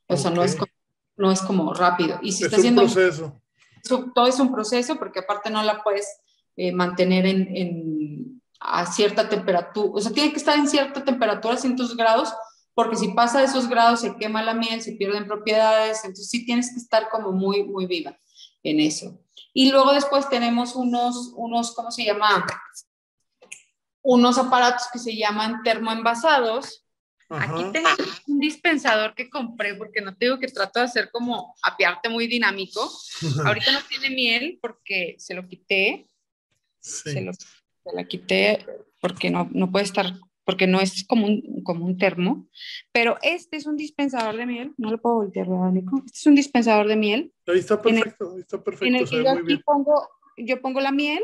O 0.09 0.17
sea, 0.17 0.31
no, 0.31 0.43
es 0.43 0.57
como, 0.57 0.73
no 1.17 1.31
es 1.31 1.43
como 1.43 1.75
rápido. 1.75 2.19
Y 2.23 2.33
si 2.33 2.45
es 2.45 2.53
está 2.53 2.57
un 2.57 2.61
haciendo, 2.61 2.83
proceso. 2.83 3.41
Todo 4.15 4.27
es 4.27 4.39
un 4.39 4.53
proceso 4.53 4.97
porque 4.97 5.21
aparte 5.21 5.51
no 5.51 5.63
la 5.63 5.83
puedes 5.83 6.07
eh, 6.57 6.73
mantener 6.73 7.27
en, 7.27 8.43
a 8.61 8.87
cierta 8.87 9.29
temperatura, 9.29 9.93
o 9.95 10.01
sea, 10.01 10.13
tiene 10.13 10.31
que 10.31 10.39
estar 10.39 10.57
en 10.57 10.69
cierta 10.69 11.03
temperatura, 11.05 11.57
cientos 11.57 11.97
grados, 11.97 12.33
porque 12.75 12.97
si 12.97 13.09
pasa 13.09 13.39
de 13.39 13.47
esos 13.47 13.69
grados 13.69 14.01
se 14.01 14.17
quema 14.17 14.43
la 14.43 14.55
miel, 14.55 14.81
se 14.81 14.93
pierden 14.93 15.27
propiedades, 15.27 16.05
entonces 16.05 16.31
sí 16.31 16.45
tienes 16.45 16.71
que 16.73 16.79
estar 16.79 17.09
como 17.11 17.33
muy, 17.33 17.65
muy 17.65 17.87
viva 17.87 18.17
en 18.63 18.81
eso. 18.81 19.21
Y 19.53 19.71
luego 19.71 19.93
después 19.93 20.29
tenemos 20.29 20.75
unos, 20.75 21.33
unos, 21.37 21.75
¿cómo 21.75 21.91
se 21.91 22.05
llama? 22.05 22.47
Unos 24.03 24.39
aparatos 24.39 24.87
que 24.93 24.99
se 24.99 25.17
llaman 25.17 25.63
termoenvasados. 25.63 26.87
Aquí 27.29 27.65
tengo 27.73 27.89
un 28.27 28.39
dispensador 28.41 29.15
que 29.15 29.31
compré 29.31 29.75
porque 29.75 30.03
no 30.03 30.17
tengo 30.17 30.39
que 30.39 30.49
trato 30.49 30.81
de 30.81 30.87
hacer 30.87 31.11
como 31.11 31.55
apiarte 31.63 32.09
muy 32.09 32.27
dinámico. 32.27 32.91
Ahorita 33.47 33.73
no 33.73 33.81
tiene 33.89 34.11
miel 34.11 34.59
porque 34.61 35.17
se 35.19 35.35
lo 35.35 35.47
quité. 35.47 36.09
Sí. 36.81 37.13
Se 37.13 37.21
lo 37.21 37.33
se 37.85 37.93
la 37.95 38.05
quité 38.05 38.65
porque 39.01 39.31
no, 39.31 39.49
no 39.53 39.71
puede 39.71 39.85
estar, 39.85 40.15
porque 40.45 40.67
no 40.67 40.81
es 40.81 41.05
como 41.07 41.27
un, 41.27 41.63
como 41.63 41.85
un 41.85 41.97
termo, 41.99 42.49
pero 42.91 43.17
este 43.23 43.57
es 43.57 43.67
un 43.67 43.77
dispensador 43.77 44.37
de 44.37 44.47
miel, 44.47 44.73
no 44.77 44.91
lo 44.91 45.01
puedo 45.01 45.17
voltear, 45.17 45.49
¿verdad, 45.49 45.71
Nico? 45.71 46.03
Este 46.05 46.19
es 46.19 46.27
un 46.27 46.35
dispensador 46.35 46.89
de 46.89 46.97
miel. 46.97 47.33
Ahí 47.47 47.59
está 47.59 47.81
perfecto, 47.81 48.33
ahí 48.35 48.41
está 48.41 48.63
perfecto. 48.63 48.87
En 48.87 48.97
el 48.97 49.09
que 49.09 49.23
yo 49.23 49.31
aquí 49.31 49.57
pongo, 49.59 50.09
yo 50.37 50.61
pongo 50.61 50.81
la 50.81 50.93
miel 50.93 51.23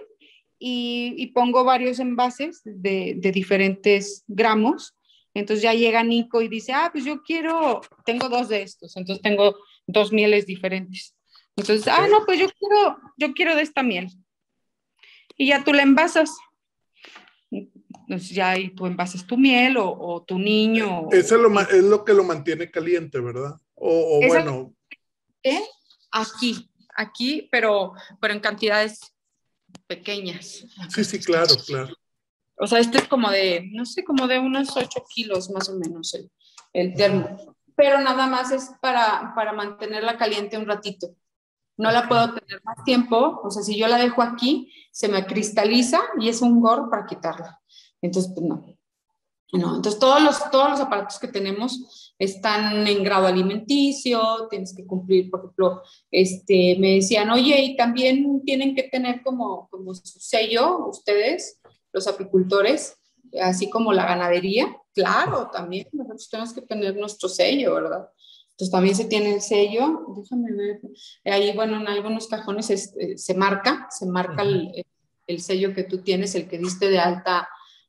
y, 0.59 1.15
y 1.17 1.29
pongo 1.29 1.65
varios 1.65 1.99
envases 1.99 2.63
de, 2.65 3.15
de 3.17 3.33
diferentes 3.33 4.25
gramos. 4.29 4.95
Entonces 5.35 5.63
ya 5.63 5.75
llega 5.75 6.03
Nico 6.03 6.43
y 6.43 6.49
dice, 6.49 6.73
ah, 6.73 6.91
pues 6.93 7.05
yo 7.05 7.23
quiero, 7.23 7.81
tengo 8.05 8.29
dos 8.29 8.49
de 8.49 8.63
estos, 8.63 8.97
entonces 8.97 9.23
tengo 9.23 9.57
dos 9.87 10.13
mieles 10.13 10.47
diferentes. 10.47 11.15
Entonces, 11.57 11.89
ah, 11.89 12.07
no, 12.09 12.25
pues 12.25 12.39
yo 12.39 12.47
quiero, 12.49 12.99
yo 13.17 13.35
quiero 13.35 13.57
de 13.57 13.63
esta 13.63 13.83
miel. 13.83 14.09
Y 15.37 15.49
ya 15.49 15.65
tú 15.65 15.73
la 15.73 15.83
envasas. 15.83 16.37
Entonces 18.09 18.31
ya 18.31 18.51
ahí 18.51 18.71
tú 18.71 18.87
envases 18.87 19.27
tu 19.27 19.37
miel 19.37 19.77
o, 19.79 20.25
tu 20.27 20.39
niño. 20.39 21.09
Eso 21.13 21.37
es 21.37 21.43
lo, 21.43 21.61
es 21.61 21.85
lo 21.85 22.07
que 22.07 22.15
lo 22.15 22.25
mantiene 22.25 22.71
caliente, 22.71 23.21
¿verdad? 23.21 23.55
O, 23.75 24.21
bueno. 24.27 24.75
Aquí, 26.11 26.71
aquí, 26.97 27.49
pero, 27.53 27.93
pero 28.19 28.33
en 28.33 28.41
cantidades 28.41 29.15
pequeñas. 29.87 30.65
Sí, 30.89 31.05
sí, 31.05 31.19
claro, 31.21 31.55
claro. 31.67 31.95
O 32.57 32.67
sea, 32.67 32.79
este 32.79 32.97
es 32.97 33.09
como 33.09 33.31
de, 33.31 33.69
no 33.73 33.85
sé, 33.85 34.03
como 34.05 34.27
de 34.27 34.39
unos 34.39 34.75
8 34.75 35.05
kilos 35.15 35.51
más 35.51 35.69
o 35.69 35.77
menos 35.77 36.15
el, 36.15 36.31
el 36.73 36.95
termo. 36.95 37.55
Pero 37.77 38.01
nada 38.01 38.27
más 38.27 38.53
es 38.53 38.71
para, 38.81 39.35
para 39.35 39.53
mantenerla 39.53 40.17
caliente 40.17 40.57
un 40.57 40.67
ratito. 40.67 41.15
No 41.77 41.93
la 41.93 42.09
puedo 42.09 42.35
tener 42.35 42.63
más 42.65 42.83
tiempo. 42.85 43.41
O 43.45 43.51
sea, 43.51 43.63
si 43.63 43.79
yo 43.79 43.87
la 43.87 43.99
dejo 43.99 44.23
aquí, 44.23 44.73
se 44.91 45.09
me 45.09 45.27
cristaliza 45.27 46.01
y 46.19 46.29
es 46.29 46.41
un 46.41 46.61
gorro 46.61 46.89
para 46.91 47.07
quitarla. 47.07 47.61
Entonces, 48.03 48.33
pues 48.35 48.47
no. 48.47 48.79
No, 49.51 49.77
entonces 49.77 49.99
todos 49.99 50.23
los, 50.23 50.51
todos 50.51 50.71
los 50.71 50.81
aparatos 50.81 51.19
que 51.19 51.29
tenemos 51.29 52.15
están 52.19 52.87
en 52.87 53.03
grado 53.03 53.27
alimenticio, 53.27 54.47
tienes 54.51 54.75
que 54.77 54.87
cumplir, 54.87 55.31
por 55.31 55.41
ejemplo, 55.41 55.83
este, 56.11 56.77
me 56.79 56.97
decían, 56.97 57.31
oye, 57.31 57.59
y 57.63 57.77
también 57.77 58.43
tienen 58.45 58.75
que 58.75 58.83
tener 58.83 59.23
como, 59.23 59.67
como 59.71 59.95
su 59.95 60.21
sello 60.21 60.89
ustedes, 60.89 61.61
los 61.95 62.07
apicultores, 62.07 62.99
así 63.41 63.71
como 63.71 63.95
la 63.95 64.05
ganadería. 64.05 64.77
Claro, 64.93 65.49
también 65.51 65.89
nosotros 65.93 66.29
tenemos 66.29 66.53
que 66.53 66.63
tener 66.63 66.95
nuestro 66.97 67.31
sello, 67.31 67.75
¿verdad? 67.75 68.07
Entonces 68.51 68.71
también 68.71 68.97
se 68.97 69.07
tiene 69.07 69.35
el 69.35 69.41
sello, 69.41 70.05
déjame 70.15 70.53
ver, 70.53 70.81
ahí, 71.25 71.55
bueno, 71.55 71.81
en 71.81 71.89
algunos 71.89 72.27
cajones 72.27 72.69
eh, 72.71 73.17
se 73.17 73.35
marca, 73.35 73.87
se 73.89 74.05
marca 74.05 74.43
el, 74.43 74.85
el 75.27 75.41
sello 75.41 75.73
que 75.75 75.85
tú 75.85 75.99
tienes, 75.99 76.35
el 76.35 76.49
que 76.49 76.59
diste 76.59 76.91
de 76.91 76.99
alta 76.99 77.49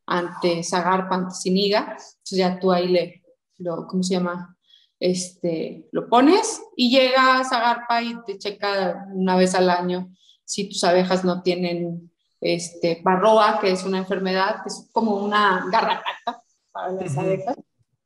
ante 0.09 0.63
Zagarpa, 0.63 1.15
ante 1.15 1.35
Siniga, 1.35 1.79
entonces 1.79 2.37
ya 2.37 2.59
tú 2.59 2.71
ahí 2.71 2.87
le, 2.87 3.23
lo, 3.57 3.85
¿cómo 3.87 4.01
se 4.03 4.15
llama? 4.15 4.57
Este, 4.99 5.87
lo 5.91 6.09
pones 6.09 6.61
y 6.75 6.89
llega 6.89 7.43
Zagarpa 7.43 8.01
y 8.01 8.15
te 8.25 8.37
checa 8.37 9.07
una 9.13 9.37
vez 9.37 9.55
al 9.55 9.69
año 9.69 10.11
si 10.43 10.67
tus 10.67 10.83
abejas 10.83 11.23
no 11.23 11.43
tienen 11.43 12.11
este, 12.41 12.99
barroa, 13.03 13.59
que 13.61 13.71
es 13.71 13.83
una 13.83 13.99
enfermedad, 13.99 14.63
que 14.63 14.69
es 14.69 14.89
como 14.91 15.17
una 15.17 15.67
garrapata 15.71 16.43
para 16.71 16.91
las 16.93 17.15
abejas, 17.15 17.55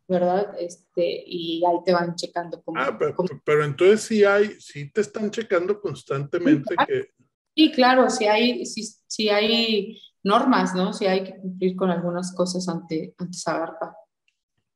¿verdad? 0.08 0.54
Este, 0.60 1.24
y 1.26 1.64
ahí 1.66 1.78
te 1.86 1.94
van 1.94 2.16
checando. 2.16 2.62
Como, 2.62 2.82
ah, 2.82 3.00
pero, 3.46 3.64
entonces 3.64 4.02
sí 4.02 4.26
hay, 4.26 4.60
sí 4.60 4.92
te 4.92 5.02
están 5.02 5.32
checando 5.32 5.80
constantemente 5.80 6.76
que... 6.86 7.12
Sí, 7.56 7.72
claro, 7.72 8.10
sí 8.10 8.26
hay, 8.26 8.66
sí, 8.66 8.84
sí 9.08 9.30
hay 9.30 10.02
normas, 10.24 10.74
¿no? 10.74 10.94
Si 10.94 11.06
hay 11.06 11.24
que 11.24 11.38
cumplir 11.38 11.76
con 11.76 11.90
algunas 11.90 12.34
cosas 12.34 12.68
ante, 12.70 13.14
ante 13.18 13.38
Zagarpa. 13.38 13.96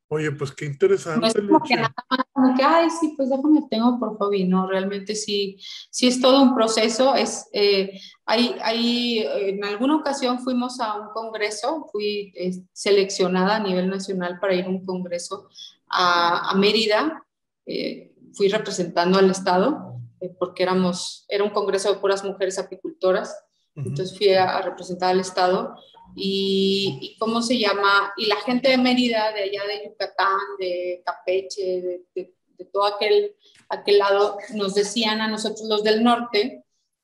Oye, 0.10 0.32
pues 0.32 0.54
qué 0.54 0.66
interesante. 0.66 1.20
No 1.20 1.28
es 1.28 1.34
como 1.34 1.62
que 1.62 1.76
nada 1.76 1.94
más 2.10 2.26
como 2.32 2.56
que, 2.56 2.64
ay, 2.64 2.88
sí, 2.90 3.14
pues 3.18 3.30
déjame, 3.30 3.68
tengo 3.70 4.00
por 4.00 4.18
hobby, 4.18 4.46
no, 4.46 4.66
realmente 4.66 5.16
sí, 5.16 5.58
sí 5.90 6.08
es 6.08 6.22
todo 6.22 6.42
un 6.42 6.56
proceso, 6.56 7.14
es, 7.14 7.50
eh, 7.52 8.00
hay, 8.26 8.56
hay, 8.62 9.20
en 9.20 9.66
alguna 9.66 9.98
ocasión 9.98 10.40
fuimos 10.40 10.80
a 10.80 10.96
un 10.96 11.10
congreso, 11.10 11.90
fui 11.92 12.32
eh, 12.36 12.52
seleccionada 12.72 13.58
a 13.58 13.60
nivel 13.60 13.90
nacional 13.90 14.40
para 14.40 14.54
ir 14.54 14.66
a 14.66 14.70
un 14.70 14.86
congreso 14.86 15.50
a, 15.90 16.52
a 16.52 16.56
Mérida, 16.56 17.26
eh, 17.66 18.14
fui 18.34 18.48
representando 18.48 19.18
al 19.20 19.30
Estado, 19.30 20.00
porque 20.40 20.64
éramos, 20.64 21.26
era 21.28 21.44
un 21.44 21.50
congreso 21.50 21.92
de 21.92 22.00
puras 22.00 22.24
mujeres 22.24 22.58
apicultoras, 22.58 23.36
entonces 23.78 24.18
fui 24.18 24.34
a, 24.34 24.62
representar 24.62 25.12
al 25.12 25.20
Estado 25.20 25.76
y, 26.16 27.16
¿cómo 27.20 27.42
se 27.42 27.60
llama? 27.60 28.12
Y 28.18 28.26
la 28.26 28.38
gente 28.38 28.70
de 28.70 28.78
Mérida, 28.78 29.32
de 29.34 29.44
allá 29.44 29.62
de 29.68 29.86
Yucatán, 29.86 30.40
de 30.60 31.04
Campeche, 31.06 32.04
de, 32.16 32.34
todo 32.74 32.86
aquel, 32.86 33.36
aquel 33.70 34.00
lado, 34.00 34.38
nos 34.56 34.74
decían 34.74 35.22
a 35.22 35.28
nosotros 35.28 35.68
los 35.70 35.84
del 35.84 36.04
norte 36.04 36.64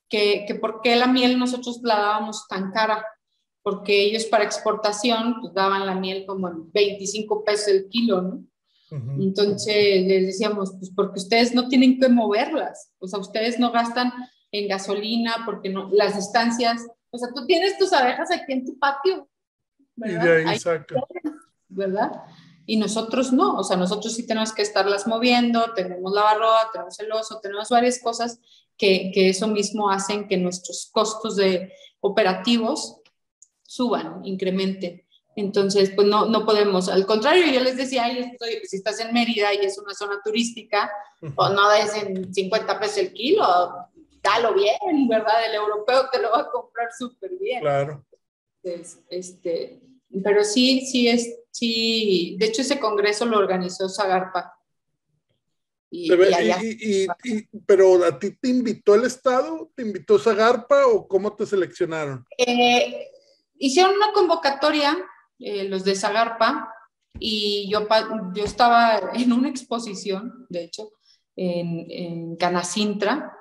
que, 0.09 0.45
que 0.47 0.55
por 0.55 0.81
qué 0.81 0.95
la 0.95 1.05
miel 1.05 1.37
nosotros 1.37 1.79
la 1.83 1.95
dábamos 1.95 2.47
tan 2.47 2.71
cara, 2.71 3.05
porque 3.61 4.03
ellos 4.03 4.25
para 4.25 4.43
exportación 4.43 5.37
pues 5.41 5.53
daban 5.53 5.85
la 5.85 5.93
miel 5.93 6.25
como 6.25 6.49
en 6.49 6.71
25 6.71 7.43
pesos 7.43 7.67
el 7.67 7.87
kilo, 7.89 8.21
¿no? 8.21 8.43
Entonces 9.19 10.05
les 10.05 10.27
decíamos, 10.27 10.73
pues 10.77 10.91
porque 10.95 11.19
ustedes 11.19 11.55
no 11.55 11.67
tienen 11.67 11.99
que 11.99 12.09
moverlas, 12.09 12.91
o 12.99 13.07
sea, 13.07 13.17
ustedes 13.17 13.57
no 13.57 13.71
gastan 13.71 14.13
en 14.53 14.67
gasolina, 14.67 15.43
porque 15.45 15.69
no, 15.69 15.89
las 15.91 16.15
distancias, 16.15 16.85
o 17.09 17.17
sea, 17.17 17.29
tú 17.35 17.45
tienes 17.45 17.77
tus 17.77 17.91
abejas 17.91 18.31
aquí 18.31 18.53
en 18.53 18.65
tu 18.65 18.77
patio, 18.77 19.27
¿verdad? 19.95 20.23
Y 20.23 20.43
de 20.43 20.49
ahí, 20.49 20.59
¿verdad? 21.69 22.11
Y 22.65 22.77
nosotros 22.77 23.33
no, 23.33 23.57
o 23.57 23.63
sea, 23.63 23.75
nosotros 23.75 24.13
sí 24.13 24.25
tenemos 24.25 24.53
que 24.53 24.61
estarlas 24.61 25.07
moviendo, 25.07 25.73
tenemos 25.73 26.13
la 26.13 26.21
barroa, 26.21 26.69
tenemos 26.71 26.97
el 26.99 27.11
oso, 27.11 27.39
tenemos 27.41 27.67
varias 27.69 27.99
cosas 27.99 28.39
que, 28.77 29.11
que 29.13 29.29
eso 29.29 29.47
mismo 29.47 29.89
hacen 29.89 30.27
que 30.27 30.37
nuestros 30.37 30.89
costos 30.91 31.35
de 31.35 31.73
operativos 31.99 33.01
suban, 33.63 34.23
incrementen. 34.23 35.03
Entonces, 35.35 35.91
pues 35.95 36.07
no, 36.07 36.25
no 36.25 36.45
podemos. 36.45 36.89
Al 36.89 37.07
contrario, 37.07 37.51
yo 37.51 37.59
les 37.61 37.75
decía, 37.75 38.03
Ay, 38.05 38.19
estoy, 38.19 38.59
si 38.65 38.77
estás 38.77 38.99
en 38.99 39.13
Mérida 39.13 39.51
y 39.53 39.65
es 39.65 39.79
una 39.79 39.95
zona 39.95 40.19
turística, 40.23 40.91
o 41.35 41.49
no 41.49 41.69
des 41.71 41.95
en 41.95 42.31
50 42.31 42.79
pesos 42.79 42.97
el 42.99 43.13
kilo, 43.13 43.43
dalo 44.23 44.53
bien, 44.53 45.07
¿verdad? 45.07 45.45
El 45.47 45.55
europeo 45.55 46.09
te 46.11 46.21
lo 46.21 46.31
va 46.31 46.41
a 46.41 46.49
comprar 46.49 46.89
súper 46.97 47.31
bien. 47.37 47.61
Claro. 47.61 48.05
este, 49.09 49.81
pero 50.23 50.43
sí, 50.43 50.85
sí, 50.85 51.09
es, 51.09 51.39
sí, 51.51 52.37
de 52.39 52.45
hecho 52.45 52.61
ese 52.61 52.79
congreso 52.79 53.25
lo 53.25 53.37
organizó 53.37 53.89
Zagarpa. 53.89 54.57
Y, 55.95 56.09
pero 57.67 58.03
a 58.03 58.17
ti 58.17 58.31
te 58.31 58.47
invitó 58.47 58.95
el 58.95 59.03
Estado, 59.03 59.71
te 59.75 59.83
invitó 59.83 60.17
Zagarpa 60.17 60.87
o 60.87 61.07
cómo 61.07 61.35
te 61.35 61.45
seleccionaron? 61.45 62.25
Eh, 62.35 63.11
hicieron 63.59 63.95
una 63.95 64.11
convocatoria, 64.11 64.97
eh, 65.37 65.65
los 65.65 65.83
de 65.83 65.93
Zagarpa, 65.93 66.73
y 67.19 67.69
yo, 67.71 67.87
yo 68.33 68.43
estaba 68.43 69.11
en 69.13 69.33
una 69.33 69.49
exposición, 69.49 70.47
de 70.49 70.63
hecho, 70.63 70.93
en, 71.35 71.85
en 71.91 72.35
Canacintra, 72.37 73.31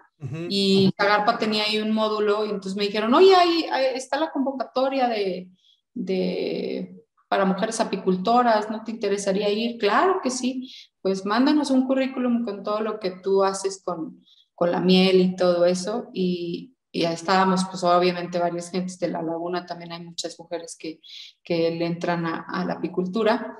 y 0.48 0.92
Cagarpa 0.96 1.38
tenía 1.38 1.64
ahí 1.64 1.78
un 1.78 1.92
módulo 1.92 2.44
y 2.44 2.50
entonces 2.50 2.76
me 2.76 2.84
dijeron, 2.84 3.12
oye, 3.14 3.34
ahí, 3.34 3.66
está 3.94 4.18
la 4.18 4.30
convocatoria 4.30 5.08
de, 5.08 5.50
de, 5.94 7.02
para 7.28 7.44
mujeres 7.44 7.80
apicultoras, 7.80 8.70
¿no 8.70 8.84
te 8.84 8.92
interesaría 8.92 9.50
ir? 9.50 9.78
Claro 9.78 10.20
que 10.22 10.30
sí, 10.30 10.72
pues 11.00 11.24
mándanos 11.24 11.70
un 11.70 11.86
currículum 11.86 12.44
con 12.44 12.62
todo 12.62 12.80
lo 12.80 13.00
que 13.00 13.10
tú 13.22 13.42
haces 13.42 13.82
con, 13.84 14.22
con 14.54 14.70
la 14.70 14.80
miel 14.80 15.20
y 15.20 15.36
todo 15.36 15.64
eso. 15.64 16.08
Y, 16.12 16.76
y 16.92 17.04
ahí 17.04 17.14
estábamos, 17.14 17.64
pues 17.70 17.82
obviamente 17.82 18.38
varias 18.38 18.70
gentes 18.70 18.98
de 18.98 19.08
la 19.08 19.22
laguna, 19.22 19.66
también 19.66 19.92
hay 19.92 20.04
muchas 20.04 20.38
mujeres 20.38 20.76
que, 20.78 21.00
que 21.42 21.70
le 21.70 21.86
entran 21.86 22.26
a, 22.26 22.44
a, 22.48 22.64
la 22.64 22.74
apicultura. 22.74 23.58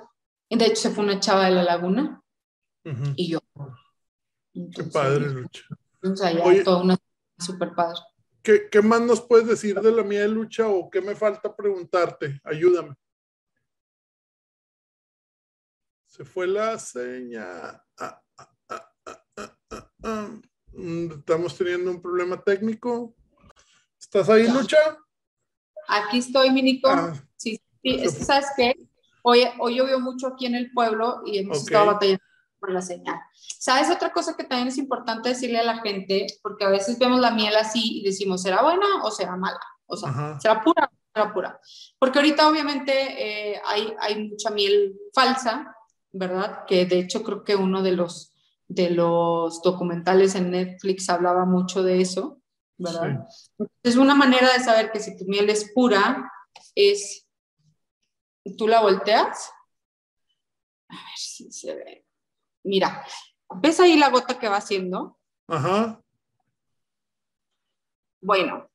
De 0.49 0.65
hecho 0.65 0.83
se 0.83 0.89
fue 0.91 1.03
una 1.03 1.19
chava 1.19 1.45
de 1.45 1.51
la 1.55 1.63
laguna 1.63 2.21
y 3.15 3.29
yo. 3.29 3.39
Qué 4.53 4.83
padre, 4.83 5.29
Lucha. 5.31 5.63
Oye, 6.43 6.63
todo 6.63 6.81
una 6.81 6.97
super 7.39 7.73
padre. 7.73 7.99
¿qué, 8.41 8.69
¿Qué 8.69 8.81
más 8.81 9.01
nos 9.01 9.21
puedes 9.21 9.47
decir 9.47 9.79
de 9.79 9.91
la 9.91 10.03
mía 10.03 10.21
de 10.21 10.27
lucha 10.27 10.67
o 10.67 10.89
qué 10.89 11.01
me 11.01 11.15
falta 11.15 11.55
preguntarte? 11.55 12.39
Ayúdame. 12.43 12.95
Se 16.05 16.25
fue 16.25 16.45
la 16.45 16.77
seña. 16.77 17.81
Ah, 17.97 18.21
ah, 18.37 18.93
ah, 20.03 20.29
mm, 20.73 21.11
Estamos 21.11 21.57
teniendo 21.57 21.89
un 21.89 22.01
problema 22.01 22.39
técnico. 22.43 23.15
¿Estás 23.99 24.29
ahí, 24.29 24.47
Lucha? 24.47 24.77
Aquí 25.87 26.19
estoy, 26.19 26.51
Minico. 26.51 26.89
sí, 27.37 27.59
sí, 27.81 28.09
¿sabes 28.09 28.47
qué? 28.55 28.75
Hoy, 29.23 29.43
hoy 29.59 29.77
llovió 29.77 29.99
mucho 29.99 30.27
aquí 30.27 30.45
en 30.45 30.55
el 30.55 30.71
pueblo 30.71 31.23
y 31.25 31.39
hemos 31.39 31.59
estado 31.59 31.87
batallando 31.87 32.23
por 32.63 32.71
la 32.71 32.81
señal. 32.81 33.19
¿Sabes 33.59 33.91
otra 33.91 34.13
cosa 34.13 34.37
que 34.37 34.45
también 34.45 34.69
es 34.69 34.77
importante 34.77 35.27
decirle 35.27 35.59
a 35.59 35.65
la 35.65 35.81
gente? 35.81 36.27
Porque 36.41 36.63
a 36.63 36.69
veces 36.69 36.97
vemos 36.97 37.19
la 37.19 37.31
miel 37.31 37.53
así 37.57 37.99
y 37.99 38.05
decimos, 38.05 38.41
¿será 38.41 38.63
buena 38.63 39.03
o 39.03 39.11
será 39.11 39.35
mala? 39.35 39.59
O 39.85 39.97
sea, 39.97 40.39
¿será 40.39 40.63
pura 40.63 40.89
o 40.89 40.97
será 41.13 41.33
pura? 41.33 41.59
Porque 41.99 42.19
ahorita 42.19 42.47
obviamente 42.47 42.93
eh, 42.93 43.61
hay, 43.65 43.93
hay 43.99 44.29
mucha 44.29 44.49
miel 44.49 44.95
falsa, 45.13 45.75
¿verdad? 46.13 46.63
Que 46.65 46.85
de 46.85 46.99
hecho 46.99 47.21
creo 47.21 47.43
que 47.43 47.57
uno 47.57 47.81
de 47.81 47.91
los, 47.91 48.33
de 48.69 48.91
los 48.91 49.61
documentales 49.61 50.35
en 50.35 50.51
Netflix 50.51 51.09
hablaba 51.09 51.43
mucho 51.43 51.83
de 51.83 51.99
eso, 51.99 52.39
¿verdad? 52.77 53.27
Es 53.83 53.97
una 53.97 54.15
manera 54.15 54.53
de 54.53 54.63
saber 54.63 54.89
que 54.89 55.01
si 55.01 55.17
tu 55.17 55.25
miel 55.25 55.49
es 55.49 55.69
pura, 55.73 56.31
es, 56.75 57.27
tú 58.57 58.69
la 58.69 58.79
volteas. 58.79 59.51
A 60.87 60.93
ver 60.95 61.17
si 61.17 61.51
se 61.51 61.75
ve. 61.75 62.03
Mira, 62.63 63.05
¿ves 63.61 63.79
ahí 63.79 63.97
la 63.97 64.09
gota 64.09 64.39
que 64.39 64.49
va 64.49 64.57
haciendo? 64.57 65.19
Ajá. 65.47 66.01
Bueno, 68.21 68.69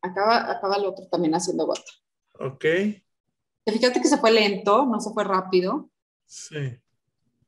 acaba, 0.00 0.50
acaba 0.50 0.76
el 0.76 0.86
otro 0.86 1.06
también 1.08 1.34
haciendo 1.34 1.66
gota. 1.66 1.92
Ok. 2.38 2.64
Fíjate 3.66 4.00
que 4.00 4.08
se 4.08 4.18
fue 4.18 4.30
lento, 4.30 4.86
no 4.86 5.00
se 5.00 5.10
fue 5.12 5.24
rápido. 5.24 5.90
Sí. 6.24 6.80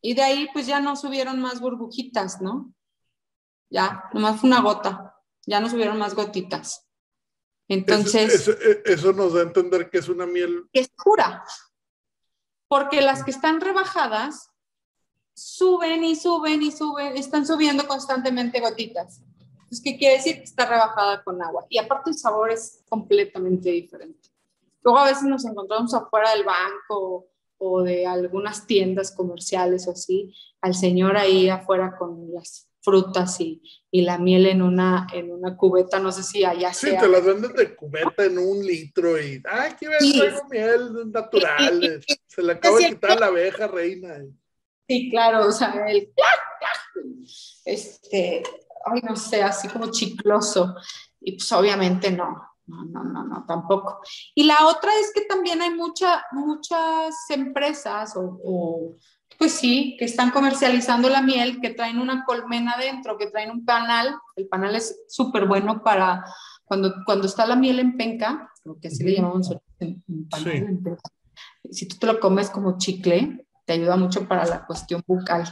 Y 0.00 0.14
de 0.14 0.22
ahí 0.22 0.48
pues 0.52 0.66
ya 0.66 0.80
no 0.80 0.96
subieron 0.96 1.40
más 1.40 1.60
burbujitas, 1.60 2.40
¿no? 2.40 2.72
Ya, 3.70 4.04
nomás 4.12 4.40
fue 4.40 4.48
una 4.48 4.60
gota, 4.60 5.14
ya 5.46 5.60
no 5.60 5.68
subieron 5.68 5.98
más 5.98 6.14
gotitas. 6.14 6.86
Entonces... 7.68 8.48
Eso, 8.84 9.12
nos 9.12 9.34
da 9.34 9.40
a 9.40 9.44
entender 9.44 9.90
que 9.90 9.98
es 9.98 10.08
una 10.08 10.26
miel... 10.26 10.68
Que 10.72 10.80
es 10.80 10.88
pura. 10.88 11.44
Porque 12.66 13.02
las 13.02 13.24
que 13.24 13.30
están 13.30 13.60
rebajadas 13.60 14.50
suben 15.38 16.04
y 16.04 16.16
suben 16.16 16.62
y 16.62 16.72
suben, 16.72 17.16
están 17.16 17.46
subiendo 17.46 17.86
constantemente 17.86 18.60
gotitas. 18.60 19.22
Entonces, 19.52 19.80
¿qué 19.82 19.98
quiere 19.98 20.16
decir? 20.16 20.36
Que 20.36 20.44
está 20.44 20.66
rebajada 20.66 21.22
con 21.22 21.42
agua. 21.42 21.66
Y 21.68 21.78
aparte 21.78 22.10
el 22.10 22.16
sabor 22.16 22.50
es 22.50 22.82
completamente 22.88 23.70
diferente. 23.70 24.28
Luego 24.82 24.98
a 24.98 25.04
veces 25.04 25.24
nos 25.24 25.44
encontramos 25.44 25.92
afuera 25.94 26.32
del 26.32 26.44
banco 26.44 27.28
o 27.58 27.82
de 27.82 28.06
algunas 28.06 28.66
tiendas 28.66 29.12
comerciales 29.12 29.86
o 29.88 29.92
así, 29.92 30.32
al 30.60 30.74
señor 30.74 31.16
ahí 31.16 31.48
afuera 31.48 31.96
con 31.98 32.32
las 32.32 32.68
frutas 32.80 33.40
y, 33.40 33.60
y, 33.90 34.02
la 34.02 34.18
miel 34.18 34.46
en 34.46 34.62
una, 34.62 35.06
en 35.12 35.30
una 35.32 35.56
cubeta, 35.56 35.98
no 35.98 36.12
sé 36.12 36.22
si 36.22 36.44
allá 36.44 36.72
sí, 36.72 36.90
te 36.98 37.08
las 37.08 37.24
venden 37.24 37.52
de 37.52 37.74
cubeta 37.74 38.24
en 38.24 38.38
un 38.38 38.64
litro 38.64 39.20
y, 39.20 39.42
ay, 39.44 39.72
qué 39.78 39.88
ves, 39.88 39.98
sí. 40.00 40.22
miel 40.48 41.10
natural, 41.12 42.02
se 42.26 42.42
le 42.42 42.52
acaba 42.52 42.78
de 42.78 42.88
quitar 42.90 43.18
la 43.20 43.26
abeja 43.26 43.66
reina. 43.66 44.24
Sí, 44.88 45.10
claro, 45.10 45.46
o 45.46 45.52
sea, 45.52 45.84
el 45.86 46.10
este, 47.64 48.42
ay, 48.86 49.02
no 49.06 49.14
sé, 49.16 49.42
así 49.42 49.68
como 49.68 49.90
chicloso, 49.90 50.74
y 51.20 51.32
pues 51.32 51.52
obviamente 51.52 52.10
no, 52.10 52.48
no, 52.66 52.84
no, 52.84 53.04
no, 53.04 53.24
no, 53.24 53.44
tampoco. 53.46 54.00
Y 54.34 54.44
la 54.44 54.66
otra 54.66 54.90
es 54.98 55.12
que 55.12 55.22
también 55.22 55.60
hay 55.60 55.74
mucha, 55.74 56.24
muchas 56.32 57.14
empresas 57.28 58.14
o, 58.16 58.96
pues 59.38 59.52
sí, 59.52 59.96
que 59.98 60.06
están 60.06 60.30
comercializando 60.30 61.10
la 61.10 61.20
miel, 61.20 61.60
que 61.60 61.70
traen 61.70 61.98
una 61.98 62.24
colmena 62.24 62.76
dentro, 62.78 63.18
que 63.18 63.30
traen 63.30 63.50
un 63.50 63.66
panal. 63.66 64.16
El 64.36 64.48
panal 64.48 64.74
es 64.74 65.04
súper 65.08 65.46
bueno 65.46 65.82
para 65.82 66.24
cuando, 66.64 66.94
cuando 67.04 67.26
está 67.26 67.46
la 67.46 67.56
miel 67.56 67.78
en 67.78 67.96
penca, 67.96 68.50
lo 68.64 68.78
que 68.80 68.88
así 68.88 69.04
le 69.04 69.16
llamamos 69.16 69.54
en, 69.80 70.02
panal. 70.30 70.98
Si 71.70 71.86
tú 71.86 71.96
te 71.98 72.06
lo 72.06 72.18
comes 72.18 72.48
como 72.48 72.78
chicle, 72.78 73.46
te 73.68 73.74
ayuda 73.74 73.96
mucho 73.96 74.26
para 74.26 74.46
la 74.46 74.64
cuestión 74.64 75.04
bucal. 75.06 75.46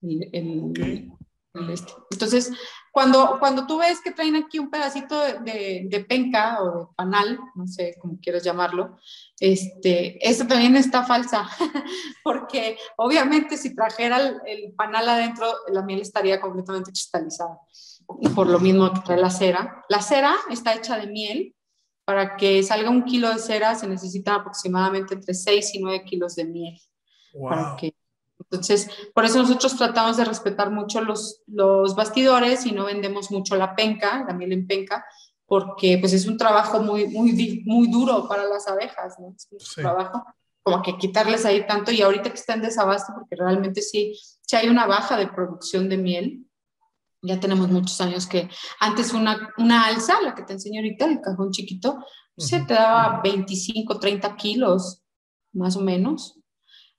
Este. 0.00 1.92
Entonces, 2.10 2.50
cuando, 2.90 3.36
cuando 3.38 3.66
tú 3.66 3.76
ves 3.76 4.00
que 4.00 4.10
traen 4.10 4.36
aquí 4.36 4.58
un 4.58 4.70
pedacito 4.70 5.20
de, 5.20 5.84
de, 5.84 6.04
penca 6.04 6.62
o 6.62 6.78
de 6.78 6.86
panal, 6.96 7.38
no 7.54 7.66
sé 7.66 7.94
cómo 8.00 8.18
quieras 8.22 8.42
llamarlo, 8.42 8.96
este, 9.38 10.16
eso 10.26 10.46
también 10.46 10.76
está 10.76 11.04
falsa, 11.04 11.46
porque 12.24 12.78
obviamente 12.96 13.58
si 13.58 13.74
trajera 13.74 14.40
el, 14.46 14.72
panal 14.74 15.10
adentro, 15.10 15.46
la 15.68 15.82
miel 15.82 16.00
estaría 16.00 16.40
completamente 16.40 16.90
cristalizada. 16.90 17.58
Y 18.22 18.30
por 18.30 18.46
lo 18.46 18.60
mismo 18.60 18.90
que 18.94 19.00
trae 19.00 19.18
la 19.18 19.30
cera. 19.30 19.84
La 19.90 20.00
cera 20.00 20.34
está 20.50 20.74
hecha 20.74 20.96
de 20.96 21.06
miel. 21.06 21.54
Para 22.04 22.36
que 22.36 22.62
salga 22.64 22.90
un 22.90 23.04
kilo 23.04 23.28
de 23.28 23.38
cera 23.38 23.76
se 23.76 23.86
necesita 23.86 24.34
aproximadamente 24.34 25.14
entre 25.14 25.34
6 25.34 25.74
y 25.74 25.80
9 25.80 26.04
kilos 26.04 26.34
de 26.34 26.46
miel. 26.46 26.80
Para 27.32 27.76
que 27.76 27.94
entonces, 28.50 28.90
por 29.14 29.24
eso 29.24 29.38
nosotros 29.38 29.76
tratamos 29.76 30.16
de 30.16 30.24
respetar 30.24 30.70
mucho 30.70 31.00
los, 31.00 31.42
los 31.46 31.94
bastidores 31.94 32.66
y 32.66 32.72
no 32.72 32.84
vendemos 32.84 33.30
mucho 33.30 33.56
la 33.56 33.74
penca, 33.74 34.24
la 34.26 34.34
miel 34.34 34.52
en 34.52 34.66
penca, 34.66 35.04
porque 35.46 35.98
pues 35.98 36.12
es 36.12 36.26
un 36.26 36.36
trabajo 36.36 36.80
muy, 36.80 37.06
muy, 37.08 37.62
muy 37.64 37.88
duro 37.88 38.28
para 38.28 38.44
las 38.44 38.66
abejas, 38.68 39.18
¿no? 39.18 39.34
Es 39.36 39.48
un 39.50 39.82
trabajo 39.82 40.24
como 40.62 40.82
que 40.82 40.96
quitarles 40.96 41.44
ahí 41.44 41.66
tanto 41.66 41.90
y 41.90 42.02
ahorita 42.02 42.30
que 42.30 42.36
está 42.36 42.54
en 42.54 42.62
desabasto, 42.62 43.12
porque 43.14 43.36
realmente 43.36 43.82
sí, 43.82 44.14
sí 44.40 44.56
hay 44.56 44.68
una 44.68 44.86
baja 44.86 45.16
de 45.16 45.26
producción 45.28 45.88
de 45.88 45.96
miel, 45.96 46.46
ya 47.20 47.38
tenemos 47.38 47.68
muchos 47.68 48.00
años 48.00 48.26
que 48.26 48.48
antes 48.80 49.12
una, 49.12 49.50
una 49.58 49.86
alza, 49.86 50.20
la 50.22 50.34
que 50.34 50.42
te 50.42 50.54
enseño 50.54 50.80
ahorita, 50.80 51.06
el 51.06 51.20
cajón 51.20 51.50
chiquito, 51.50 52.04
se 52.36 52.60
te 52.60 52.74
daba 52.74 53.20
25, 53.22 53.98
30 53.98 54.36
kilos, 54.36 55.02
más 55.52 55.76
o 55.76 55.80
menos 55.80 56.41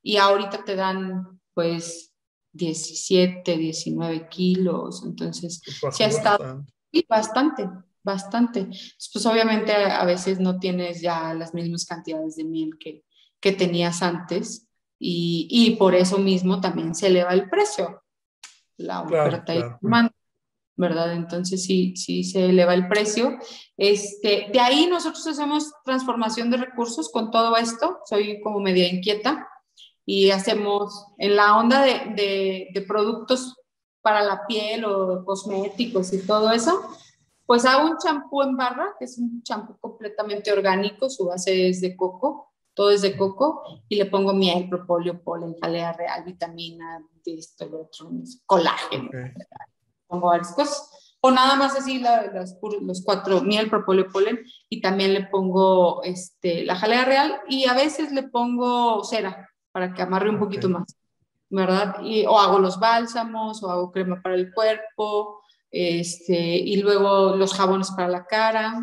y 0.04 0.18
ahorita 0.18 0.64
te 0.66 0.76
dan 0.76 1.39
pues 1.54 2.14
17, 2.51 3.58
19 3.58 4.28
kilos, 4.28 5.04
entonces 5.06 5.62
sí 5.91 6.04
ha 6.04 6.08
estado 6.08 6.66
bastante, 7.08 7.70
bastante. 8.04 8.68
Pues 8.68 9.26
obviamente 9.26 9.74
a 9.74 10.06
veces 10.06 10.39
no 10.39 10.60
tienes 10.60 11.01
ya 11.01 11.34
las 11.34 11.54
mismas 11.54 11.86
cantidades 11.86 12.36
de 12.36 12.43
miel 12.43 12.72
que, 12.80 13.04
que 13.39 13.54
tenías 13.54 14.04
antes 14.04 14.68
y, 14.99 15.47
y, 15.49 15.76
por 15.78 15.95
eso 15.95 16.18
mismo 16.18 16.62
también 16.62 16.93
se 16.93 17.08
eleva 17.08 17.34
el 17.34 17.49
precio, 17.49 18.04
la 18.78 19.01
oferta 19.01 19.56
y 19.56 19.64
demanda. 19.82 20.14
¿verdad? 20.76 21.14
Entonces 21.14 21.64
sí, 21.64 21.95
sí 21.95 22.24
se 22.24 22.45
eleva 22.45 22.74
el 22.74 22.88
precio. 22.88 23.38
Este, 23.78 24.49
de 24.51 24.60
ahí 24.60 24.88
nosotros 24.88 25.26
hacemos 25.28 25.72
transformación 25.86 26.49
de 26.49 26.58
recursos 26.58 27.12
con 27.12 27.30
todo 27.30 27.56
esto. 27.58 27.99
Soy 28.06 28.41
como 28.41 28.60
media 28.60 28.88
inquieta 28.88 29.47
y 30.06 30.32
hacemos 30.32 31.08
en 31.18 31.36
la 31.36 31.58
onda 31.58 31.82
de, 31.82 32.70
de, 32.74 32.82
productos 32.82 33.56
para 34.01 34.22
la 34.22 34.45
piel 34.47 34.84
o 34.86 35.24
cosméticos 35.24 36.12
y 36.14 36.26
todo 36.26 36.51
eso, 36.51 36.82
pues 37.45 37.66
hago 37.66 37.89
un 37.89 37.97
champú 37.97 38.41
en 38.41 38.58
barra, 38.58 38.95
que 38.99 39.06
es 39.06 39.18
un 39.18 39.41
champú 39.43 39.78
completamente 39.80 40.51
orgánico, 40.51 41.10
su 41.10 41.26
base 41.26 41.70
es 41.70 41.82
de 41.82 41.95
coco, 41.95 42.51
todo 42.74 42.91
es 42.91 43.01
de 43.01 43.16
coco, 43.16 43.64
y 43.88 43.95
le 43.95 44.06
pongo 44.06 44.34
miel, 44.34 44.68
propóleo, 44.68 45.22
polen, 45.22 45.56
jalea 45.62 45.93
real, 45.93 46.24
vitamina, 46.24 47.01
de 47.24 47.36
esto, 47.36 47.66
lo 47.68 47.84
otro, 47.84 48.10
colágeno, 48.45 49.10
pongo 50.08 50.28
varias 50.28 50.54
cosas. 50.54 50.89
O 51.22 51.32
nada 51.32 51.56
más 51.56 51.78
así 51.78 51.99
las, 51.99 52.34
los 52.82 53.01
cuatro, 53.06 53.41
miel, 53.41 53.70
propóleo, 53.70 54.10
polen, 54.12 54.41
y 54.68 54.82
también 54.82 55.14
le 55.14 55.26
pongo 55.28 56.04
este, 56.04 56.66
la 56.66 56.76
jalea 56.76 57.06
real, 57.06 57.41
y 57.47 57.66
a 57.66 57.74
veces 57.74 58.12
le 58.12 58.24
pongo 58.24 59.04
cera, 59.06 59.49
para 59.74 59.94
que 59.94 60.02
amarre 60.02 60.30
un 60.30 60.40
poquito 60.40 60.70
más, 60.70 60.96
¿verdad? 61.50 61.98
Y, 62.02 62.26
o 62.26 62.40
hago 62.40 62.60
los 62.60 62.80
bálsamos, 62.80 63.62
o 63.62 63.70
hago 63.70 63.92
crema 63.92 64.22
para 64.22 64.36
el 64.36 64.54
cuerpo, 64.54 65.42
este, 65.70 66.56
y 66.56 66.78
luego 66.78 67.36
los 67.36 67.54
jabones 67.54 67.92
para 67.92 68.08
la 68.08 68.26
cara, 68.26 68.80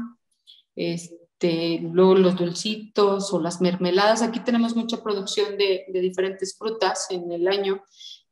este, 0.74 1.78
luego 1.80 2.16
los 2.16 2.36
dulcitos 2.36 3.32
o 3.32 3.40
las 3.40 3.62
mermeladas. 3.62 4.20
Aquí 4.20 4.40
tenemos 4.40 4.76
mucha 4.76 5.02
producción 5.02 5.56
de, 5.56 5.86
de 5.88 6.00
diferentes 6.00 6.58
frutas 6.58 7.06
en 7.10 7.30
el 7.30 7.48
año, 7.48 7.82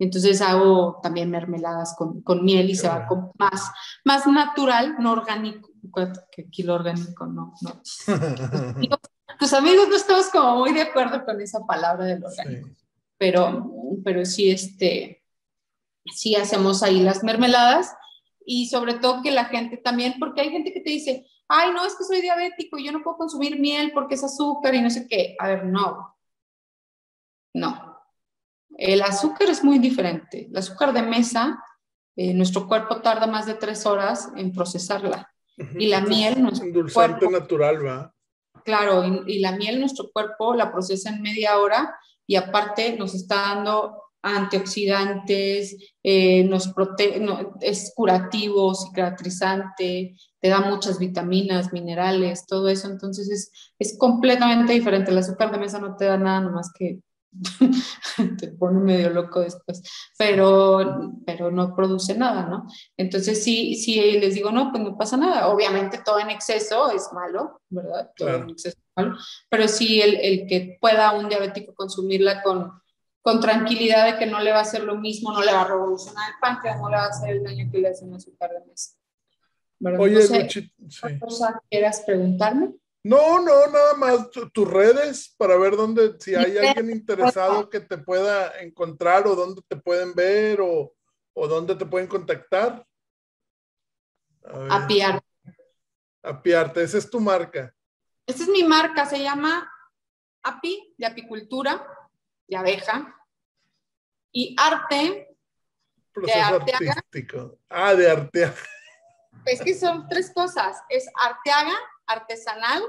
entonces 0.01 0.41
hago 0.41 1.01
también 1.03 1.31
mermeladas 1.31 1.95
con, 1.97 2.23
con 2.23 2.45
miel 2.45 2.71
y 2.71 2.77
se 2.77 2.89
va 2.89 3.07
con 3.07 3.31
más, 3.39 3.71
más 4.05 4.27
natural, 4.27 4.97
no 4.99 5.13
orgánico, 5.13 5.71
que 6.31 6.43
aquí 6.43 6.63
lo 6.65 6.75
orgánico 6.75 7.27
no. 7.27 7.55
no. 7.63 7.83
tus 9.39 9.53
amigos 9.53 9.89
no 9.89 9.97
estamos 9.97 10.29
como 10.29 10.57
muy 10.57 10.73
de 10.73 10.83
acuerdo 10.83 11.25
con 11.25 11.41
esa 11.41 11.65
palabra 11.67 12.05
del 12.05 12.25
orgánico, 12.25 12.69
pero, 13.17 13.71
pero 14.05 14.25
sí, 14.25 14.51
este, 14.51 15.23
sí 16.13 16.35
hacemos 16.35 16.83
ahí 16.83 17.01
las 17.01 17.23
mermeladas 17.23 17.95
y 18.45 18.69
sobre 18.69 18.95
todo 18.95 19.23
que 19.23 19.31
la 19.31 19.45
gente 19.47 19.77
también, 19.77 20.15
porque 20.19 20.41
hay 20.41 20.51
gente 20.51 20.73
que 20.73 20.81
te 20.81 20.91
dice, 20.91 21.27
ay, 21.49 21.73
no, 21.73 21.85
es 21.85 21.95
que 21.95 22.05
soy 22.05 22.21
diabético 22.21 22.79
y 22.79 22.87
yo 22.87 22.93
no 22.93 23.03
puedo 23.03 23.19
consumir 23.19 23.59
miel 23.59 23.93
porque 23.93 24.15
es 24.15 24.25
azúcar 24.25 24.75
y 24.75 24.81
no 24.81 24.91
sé 24.91 25.07
qué. 25.07 25.37
A 25.39 25.49
ver, 25.49 25.67
no, 25.67 26.17
no. 27.55 27.99
El 28.77 29.03
azúcar 29.03 29.49
es 29.49 29.65
muy 29.65 29.79
diferente. 29.79 30.47
El 30.51 30.57
azúcar 30.57 30.93
de 30.93 31.03
mesa, 31.03 31.63
eh, 32.17 32.33
nuestro 32.33 32.67
cuerpo 32.67 33.01
tarda 33.01 33.27
más 33.27 33.47
de 33.47 33.55
tres 33.55 33.85
horas 33.87 34.31
en 34.37 34.53
procesarla. 34.53 35.33
Y 35.77 35.89
la 35.89 36.01
miel, 36.01 36.43
no 36.43 36.51
es 36.51 36.61
un 36.61 36.73
dulzante 36.73 37.29
natural, 37.29 37.85
¿va? 37.85 38.15
Claro, 38.69 39.03
y, 39.27 39.39
la 39.39 39.53
miel 39.53 39.81
nuestro 39.81 40.11
cuerpo 40.13 40.55
la 40.55 40.71
procesa 40.71 41.09
en 41.09 41.23
media 41.23 41.59
hora 41.59 41.97
y 42.27 42.37
aparte 42.37 42.99
nos 42.99 43.15
está 43.15 43.37
dando 43.55 44.03
antioxidantes, 44.21 45.75
eh, 46.03 46.45
nos 46.45 46.75
es 47.63 47.93
curativo, 47.97 48.75
cicatrizante, 48.75 50.15
te 50.39 50.49
da 50.51 50.61
muchas 50.61 50.99
vitaminas, 50.99 51.73
minerales, 51.73 52.45
todo 52.45 52.69
eso. 52.69 52.89
Entonces 52.89 53.31
es, 53.31 53.73
es 53.79 53.97
completamente 53.97 54.75
diferente. 54.75 55.13
El 55.13 55.19
azúcar 55.19 55.51
de 55.51 55.61
mesa 55.61 55.79
no 55.79 55.97
te 55.97 56.05
da 56.05 56.19
nada, 56.19 56.43
más 56.51 56.71
que 56.79 57.01
te 58.39 58.49
pone 58.49 58.81
medio 58.81 59.11
loco 59.11 59.41
después, 59.41 59.83
pero, 60.17 61.15
pero 61.27 61.51
no 61.51 61.75
produce 61.75 62.17
nada, 62.17 62.47
¿no? 62.47 62.67
Entonces 62.97 63.43
sí, 63.43 63.75
sí 63.75 64.19
les 64.19 64.35
digo, 64.35 64.51
no, 64.51 64.71
pues 64.73 64.83
no 64.83 64.97
pasa 64.97 65.17
nada. 65.17 65.49
Obviamente 65.49 66.01
todo 66.05 66.19
en 66.19 66.31
exceso 66.31 66.91
es 66.91 67.09
malo, 67.13 67.61
¿verdad? 67.69 68.11
Todo 68.17 68.31
en 68.31 68.51
exceso 68.51 68.79
es 68.79 68.93
malo, 68.97 69.17
pero 69.51 69.69
sí 69.69 70.01
el, 70.01 70.17
el, 70.17 70.47
que 70.47 70.79
pueda 70.81 71.13
un 71.13 71.29
diabético 71.29 71.75
consumirla 71.75 72.43
con, 72.43 72.73
con 73.21 73.41
tranquilidad 73.41 74.13
de 74.13 74.19
que 74.19 74.27
no 74.27 74.41
le 74.41 74.53
va 74.53 74.59
a 74.59 74.63
hacer 74.63 74.85
lo 74.85 74.97
mismo, 74.97 75.33
no 75.33 75.43
le 75.43 75.53
va 75.53 75.63
a 75.63 75.69
revolucionar 75.69 76.31
el 76.31 76.37
páncreas, 76.41 76.81
no 76.81 76.89
le 76.89 76.97
va 76.97 77.05
a 77.05 77.09
hacer 77.09 77.37
el 77.37 77.45
daño 77.45 77.71
que 77.71 77.79
le 77.79 77.89
hace 77.89 78.05
un 78.05 78.15
azúcar 78.15 78.51
de 78.51 78.67
mesa. 78.67 78.95
¿verdad? 79.81 80.01
Oye, 80.01 80.15
no 80.15 80.21
sé, 80.23 81.21
cosa 81.21 81.63
quieras 81.71 82.03
preguntarme? 82.05 82.75
No, 83.09 83.41
no, 83.41 83.67
nada 83.69 83.95
más 83.95 84.29
tus 84.31 84.71
redes 84.71 85.35
para 85.39 85.57
ver 85.57 85.77
dónde, 85.77 86.21
si 86.21 86.35
hay 86.35 86.59
alguien 86.59 86.91
interesado 86.91 87.71
que 87.71 87.81
te 87.81 87.97
pueda 87.97 88.61
encontrar 88.61 89.27
o 89.27 89.35
dónde 89.35 89.63
te 89.67 89.77
pueden 89.77 90.15
ver 90.15 90.61
o, 90.61 90.95
o 91.33 91.49
dónde 91.49 91.75
te 91.75 91.87
pueden 91.87 92.07
contactar. 92.07 92.87
Apiarte. 94.71 95.27
Apiarte, 96.23 96.83
esa 96.83 96.99
es 96.99 97.09
tu 97.09 97.19
marca. 97.19 97.75
Esa 98.27 98.43
es 98.43 98.49
mi 98.51 98.63
marca, 98.63 99.07
se 99.07 99.23
llama 99.23 99.73
Api, 100.43 100.95
de 100.99 101.07
apicultura, 101.07 101.87
de 102.47 102.57
abeja, 102.59 103.17
y 104.33 104.55
arte. 104.59 105.35
Proceso 106.13 106.57
artístico. 106.57 107.59
Ah, 107.71 107.95
de 107.95 108.11
Arteaga. 108.11 108.55
Es 109.47 109.63
que 109.63 109.75
son 109.75 110.07
tres 110.09 110.31
cosas, 110.31 110.77
es 110.91 111.07
Arteaga, 111.19 111.75
artesanal 112.07 112.83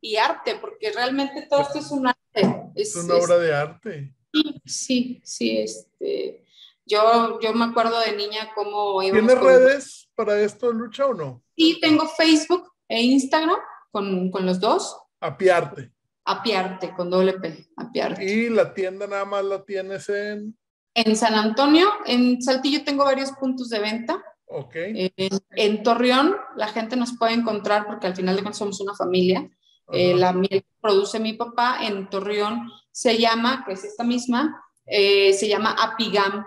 y 0.00 0.16
arte, 0.16 0.56
porque 0.60 0.92
realmente 0.92 1.46
todo 1.48 1.62
esto 1.62 1.78
es 1.78 1.90
un 1.90 2.06
arte. 2.06 2.70
Es, 2.74 2.96
una 2.96 3.14
obra 3.14 3.38
de 3.38 3.54
arte. 3.54 4.14
Sí, 4.32 4.60
sí, 4.64 5.20
sí, 5.24 5.58
este, 5.58 6.44
yo, 6.86 7.38
yo 7.40 7.52
me 7.52 7.66
acuerdo 7.66 8.00
de 8.00 8.16
niña 8.16 8.50
cómo 8.54 9.00
¿Tienes 9.00 9.40
redes 9.40 10.08
para 10.14 10.40
esto, 10.40 10.72
Lucha, 10.72 11.06
o 11.06 11.14
no? 11.14 11.42
Sí, 11.56 11.78
tengo 11.80 12.08
Facebook 12.08 12.72
e 12.88 13.02
Instagram 13.02 13.58
con, 13.90 14.30
con 14.30 14.46
los 14.46 14.60
dos. 14.60 14.96
Apiarte. 15.20 15.92
Apiarte, 16.24 16.94
con 16.94 17.10
doble 17.10 17.34
P, 17.34 17.68
Apiarte. 17.76 18.24
¿Y 18.24 18.48
la 18.48 18.72
tienda 18.72 19.06
nada 19.06 19.24
más 19.24 19.44
la 19.44 19.64
tienes 19.64 20.08
en? 20.08 20.56
En 20.94 21.16
San 21.16 21.34
Antonio, 21.34 21.88
en 22.06 22.42
Saltillo 22.42 22.84
tengo 22.84 23.04
varios 23.04 23.32
puntos 23.32 23.68
de 23.68 23.78
venta. 23.78 24.22
Ok. 24.46 24.74
En, 24.74 25.82
Torreón 25.82 26.36
la 26.56 26.68
gente 26.68 26.96
nos 26.96 27.16
puede 27.16 27.34
encontrar 27.34 27.86
porque 27.86 28.08
al 28.08 28.16
final 28.16 28.36
de 28.36 28.42
cuentas 28.42 28.58
somos 28.58 28.80
una 28.80 28.94
familia. 28.94 29.48
Eh, 29.92 30.14
la 30.14 30.32
miel 30.32 30.64
produce 30.80 31.18
mi 31.18 31.32
papá 31.34 31.78
en 31.82 32.08
Torreón 32.08 32.70
se 32.92 33.18
llama, 33.18 33.64
que 33.66 33.72
es 33.72 33.84
esta 33.84 34.04
misma, 34.04 34.62
eh, 34.86 35.32
se 35.32 35.48
llama 35.48 35.76
Apigam. 35.78 36.44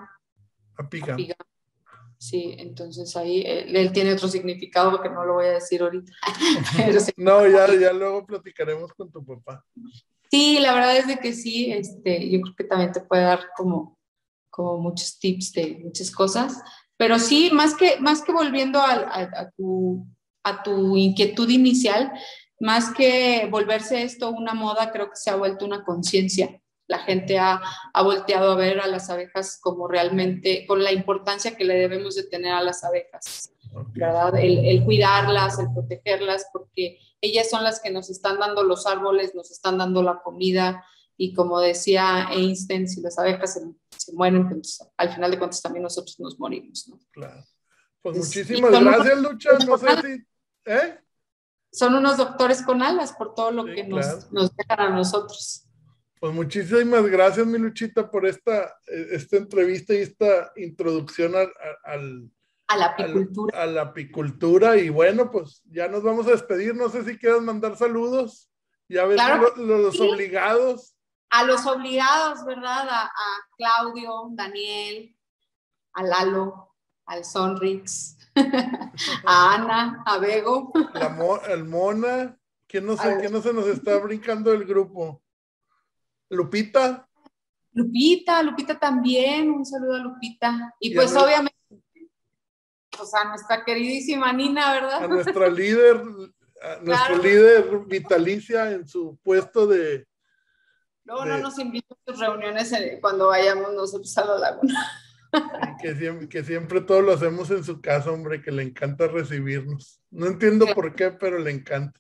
Apigam. 0.78 1.18
Sí, 2.24 2.56
entonces 2.58 3.18
ahí 3.18 3.42
eh, 3.42 3.66
él, 3.68 3.92
tiene 3.92 4.14
otro 4.14 4.30
significado 4.30 4.92
porque 4.92 5.10
no 5.10 5.26
lo 5.26 5.34
voy 5.34 5.48
a 5.48 5.54
decir 5.54 5.82
ahorita. 5.82 6.14
no, 7.18 7.46
ya, 7.48 7.68
ya 7.76 7.92
luego 7.92 8.26
platicaremos 8.26 8.94
con 8.94 9.12
tu 9.12 9.26
papá. 9.26 9.66
Sí, 10.32 10.58
la 10.60 10.74
verdad 10.74 10.96
es 10.96 11.08
de 11.08 11.18
que 11.18 11.34
sí, 11.34 11.72
este, 11.74 12.30
yo 12.30 12.40
creo 12.40 12.56
que 12.56 12.64
también 12.64 12.94
te 12.94 13.02
puede 13.02 13.24
dar 13.24 13.50
como, 13.58 14.00
como 14.50 14.78
muchos 14.78 15.20
tips 15.20 15.52
de 15.52 15.82
muchas 15.84 16.12
cosas, 16.12 16.62
pero 16.96 17.20
sí, 17.20 17.50
más 17.52 17.76
que, 17.76 18.00
más 18.00 18.22
que 18.22 18.32
volviendo 18.32 18.80
a, 18.82 19.52
tu, 19.58 20.08
a 20.44 20.64
tu 20.64 20.96
inquietud 20.96 21.50
inicial, 21.50 22.10
más 22.64 22.94
que 22.94 23.46
volverse 23.52 24.04
esto 24.04 24.30
una 24.30 24.54
moda, 24.54 24.90
creo 24.94 25.10
que 25.10 25.18
se 25.18 25.30
ha 25.30 25.36
vuelto 25.36 25.66
una 25.66 25.84
conciencia. 25.84 26.62
La 26.88 27.00
gente 27.00 27.38
ha, 27.38 27.62
ha, 27.94 28.04
volteado 28.04 28.54
a 28.54 28.56
ver 28.56 28.80
a 28.80 28.88
las 28.88 29.10
abejas 29.10 29.60
como 29.62 29.86
realmente, 29.90 30.66
con 30.66 30.82
la 30.82 30.94
importancia 30.94 31.58
que 31.58 31.66
le 31.66 31.76
debemos 31.76 32.16
de 32.16 32.24
tener 32.24 32.54
a 32.54 32.64
las 32.64 32.86
abejas, 32.86 33.52
¿verdad? 33.94 34.38
El, 34.38 34.66
el, 34.66 34.86
cuidarlas, 34.86 35.60
el 35.60 35.74
protegerlas, 35.74 36.48
porque 36.54 37.00
ellas 37.20 37.50
son 37.50 37.66
las 37.66 37.82
que 37.82 37.92
nos 37.92 38.10
están 38.10 38.40
dando 38.40 38.64
los 38.64 38.88
árboles, 38.88 39.36
nos 39.36 39.52
están 39.52 39.78
dando 39.78 40.02
la 40.02 40.22
comida, 40.22 40.86
y 41.18 41.34
como 41.34 41.60
decía 41.60 42.30
Einstein, 42.32 42.88
si 42.88 43.02
las 43.02 43.20
abejas 43.20 43.56
se, 43.56 43.62
se 43.98 44.14
mueren, 44.14 44.48
pues 44.48 44.80
al 44.96 45.14
final 45.14 45.32
de 45.32 45.38
cuentas 45.38 45.62
también 45.62 45.84
nosotros 45.84 46.18
nos 46.18 46.40
morimos, 46.40 46.88
¿no? 46.88 46.98
Claro. 47.12 47.44
Pues 48.02 48.18
muchísimas 48.20 48.72
gracias, 48.72 49.18
Lucha. 49.18 49.50
No 49.68 49.78
sé 49.78 49.88
si... 50.02 50.26
¿eh? 50.72 51.03
Son 51.74 51.96
unos 51.96 52.18
doctores 52.18 52.62
con 52.62 52.82
alas 52.82 53.12
por 53.14 53.34
todo 53.34 53.52
lo 53.52 53.66
que 53.66 53.84
nos, 53.84 54.32
nos 54.32 54.56
dejan 54.56 54.80
a 54.80 54.90
nosotros. 54.90 55.68
Pues 56.20 56.34
muchísimas 56.34 57.06
gracias, 57.08 57.46
mi 57.46 57.58
Luchita, 57.58 58.10
por 58.10 58.26
esta, 58.26 58.74
esta 58.86 59.36
entrevista 59.36 59.94
y 59.94 59.98
esta 59.98 60.54
introducción 60.56 61.34
al, 61.36 62.32
a 62.68 62.78
la 62.78 62.86
apicultura. 62.86 63.62
a 63.62 63.66
la 63.66 63.82
apicultura. 63.82 64.78
Y 64.78 64.88
bueno, 64.90 65.30
pues 65.30 65.62
ya 65.66 65.90
nos 65.90 66.04
vamos 66.04 66.28
a 66.28 66.32
despedir. 66.32 66.76
No 66.76 66.88
sé 66.88 67.04
si 67.04 67.18
quieras 67.18 67.42
mandar 67.42 67.76
saludos. 67.76 68.50
Ya 68.88 69.06
ves 69.06 69.20
los, 69.58 70.00
obligados 70.00 70.94
a 71.34 71.44
los 71.44 71.66
obligados, 71.66 72.46
¿verdad? 72.46 72.88
A, 72.88 73.10
Claudio, 73.58 74.28
Daniel, 74.34 75.18
a 75.94 76.04
Lalo, 76.04 76.76
al 77.08 77.26
Sonrix, 77.26 78.18
a 79.26 79.54
Ana, 79.56 80.04
a 80.06 80.18
Bego. 80.18 80.72
el 81.50 81.64
Mona, 81.66 82.38
¿quién 82.68 82.86
no, 82.86 82.98
sé, 82.98 83.18
¿quién 83.20 83.32
no 83.32 83.42
se 83.42 83.54
nos 83.54 83.68
está 83.68 83.98
brincando 83.98 84.52
el 84.52 84.66
grupo? 84.66 85.22
Lupita. 86.30 87.08
Lupita, 87.74 88.42
Lupita 88.44 88.80
también, 88.80 89.50
un 89.52 89.66
saludo 89.66 89.96
a 89.96 90.00
Lupita. 90.00 90.76
Y, 90.80 90.94
pues 90.94 91.16
obviamente, 91.16 91.58
pues 92.96 93.14
a 93.14 93.26
nuestra 93.26 93.64
queridísima 93.66 94.32
Nina, 94.34 94.74
¿verdad? 94.74 95.04
A 95.04 95.08
nuestra 95.08 95.48
líder, 95.50 96.04
a 96.62 96.82
nuestro 96.82 97.18
líder 97.18 97.80
vitalicia 97.88 98.72
en 98.72 98.88
su 98.88 99.18
puesto 99.24 99.68
de 99.68 100.08
Luego 101.06 101.26
no 101.26 101.38
nos 101.38 101.60
invitan 101.60 101.98
a 102.00 102.12
tus 102.12 102.20
reuniones 102.20 102.72
cuando 103.02 103.28
vayamos 103.28 103.74
nosotros 103.74 104.18
a 104.18 104.26
la 104.26 104.38
laguna. 104.38 104.92
Que 105.82 105.96
siempre, 105.96 106.30
que 106.30 106.44
siempre 106.44 106.82
todo 106.82 107.02
lo 107.02 107.14
hacemos 107.14 107.52
en 107.52 107.64
su 107.64 107.82
casa, 107.82 108.12
hombre, 108.12 108.42
que 108.42 108.52
le 108.52 108.64
encanta 108.64 109.08
recibirnos. 109.08 110.00
No 110.12 110.28
entiendo 110.28 110.66
por 110.74 110.96
qué, 110.96 111.12
pero 111.12 111.40
le 111.40 111.52
encanta. 111.52 112.00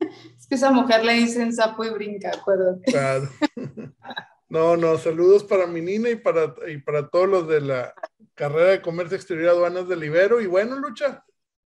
Es 0.00 0.46
que 0.48 0.56
esa 0.56 0.70
mujer 0.70 1.04
le 1.04 1.14
dicen 1.14 1.52
sapo 1.52 1.84
y 1.84 1.90
brinca, 1.90 2.30
acuérdate. 2.30 2.90
Claro. 2.90 3.28
No, 4.48 4.76
no, 4.76 4.96
saludos 4.96 5.42
para 5.42 5.66
mi 5.66 5.80
Nina 5.80 6.08
y 6.08 6.16
para, 6.16 6.54
y 6.68 6.78
para 6.78 7.08
todos 7.08 7.28
los 7.28 7.48
de 7.48 7.60
la 7.60 7.92
carrera 8.34 8.70
de 8.70 8.80
comercio 8.80 9.16
exterior 9.16 9.48
aduanas 9.48 9.88
del 9.88 10.04
Ibero. 10.04 10.40
Y 10.40 10.46
bueno, 10.46 10.76
Lucha, 10.78 11.24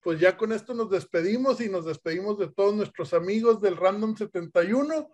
pues 0.00 0.18
ya 0.18 0.36
con 0.36 0.52
esto 0.52 0.72
nos 0.72 0.90
despedimos 0.90 1.60
y 1.60 1.68
nos 1.68 1.84
despedimos 1.84 2.38
de 2.38 2.48
todos 2.48 2.74
nuestros 2.74 3.12
amigos 3.12 3.60
del 3.60 3.76
Random 3.76 4.16
71 4.16 5.08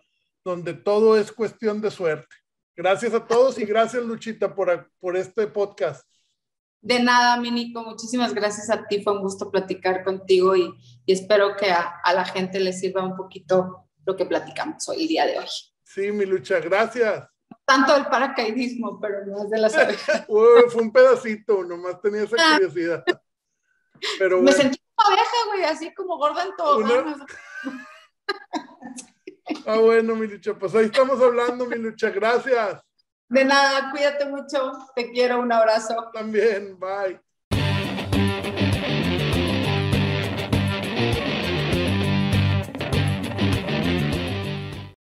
donde 0.45 0.73
todo 0.73 1.19
es 1.19 1.33
cuestión 1.33 1.81
de 1.81 1.91
suerte. 1.91 2.35
Gracias 2.79 3.13
a 3.13 3.27
todos 3.27 3.59
y 3.59 3.65
gracias 3.65 4.05
Luchita 4.05 4.55
por, 4.55 4.89
por 5.01 5.17
este 5.17 5.49
podcast. 5.49 6.09
De 6.81 7.03
nada, 7.03 7.37
Minico, 7.41 7.83
muchísimas 7.83 8.33
gracias 8.33 8.71
a 8.71 8.87
ti, 8.87 9.03
fue 9.03 9.15
un 9.15 9.23
gusto 9.23 9.51
platicar 9.51 10.05
contigo 10.05 10.55
y, 10.55 10.73
espero 11.05 11.57
que 11.57 11.73
a, 11.73 12.01
la 12.15 12.25
gente 12.25 12.61
le 12.61 12.73
sirva 12.73 13.03
un 13.03 13.17
poquito 13.17 13.89
lo 14.07 14.15
que 14.15 14.27
platicamos 14.27 14.89
hoy, 14.89 15.03
el 15.03 15.09
día 15.09 15.27
de 15.27 15.41
hoy. 15.41 15.47
Sí, 15.83 16.13
mi 16.13 16.25
lucha, 16.25 16.61
gracias. 16.61 17.27
Tanto 17.65 17.95
del 17.95 18.07
paracaidismo, 18.07 19.01
pero 19.01 19.27
más 19.27 19.51
de 19.51 19.59
las 19.59 19.75
abejas. 19.77 20.25
fue 20.27 20.81
un 20.81 20.93
pedacito, 20.93 21.65
nomás 21.65 22.01
tenía 22.01 22.23
esa 22.23 22.37
ah. 22.39 22.59
curiosidad. 22.59 23.05
Pero 24.21 24.41
Me 24.41 24.53
sentí 24.53 24.79
como 24.95 25.09
abeja, 25.09 25.37
güey, 25.49 25.65
así 25.65 25.93
como 25.95 26.17
gorda 26.17 26.45
en 26.45 26.55
todo. 26.57 26.79
Ah, 29.67 29.79
bueno, 29.79 30.15
mi 30.15 30.27
lucha, 30.27 30.55
pues 30.55 30.75
ahí 30.75 30.87
estamos 30.87 31.21
hablando, 31.21 31.67
mi 31.67 31.77
lucha, 31.77 32.11
gracias. 32.11 32.81
De 33.29 33.45
nada, 33.45 33.91
cuídate 33.91 34.25
mucho, 34.27 34.73
te 34.95 35.11
quiero, 35.11 35.41
un 35.41 35.53
abrazo. 35.53 36.11
También, 36.13 36.79
bye. 36.79 37.21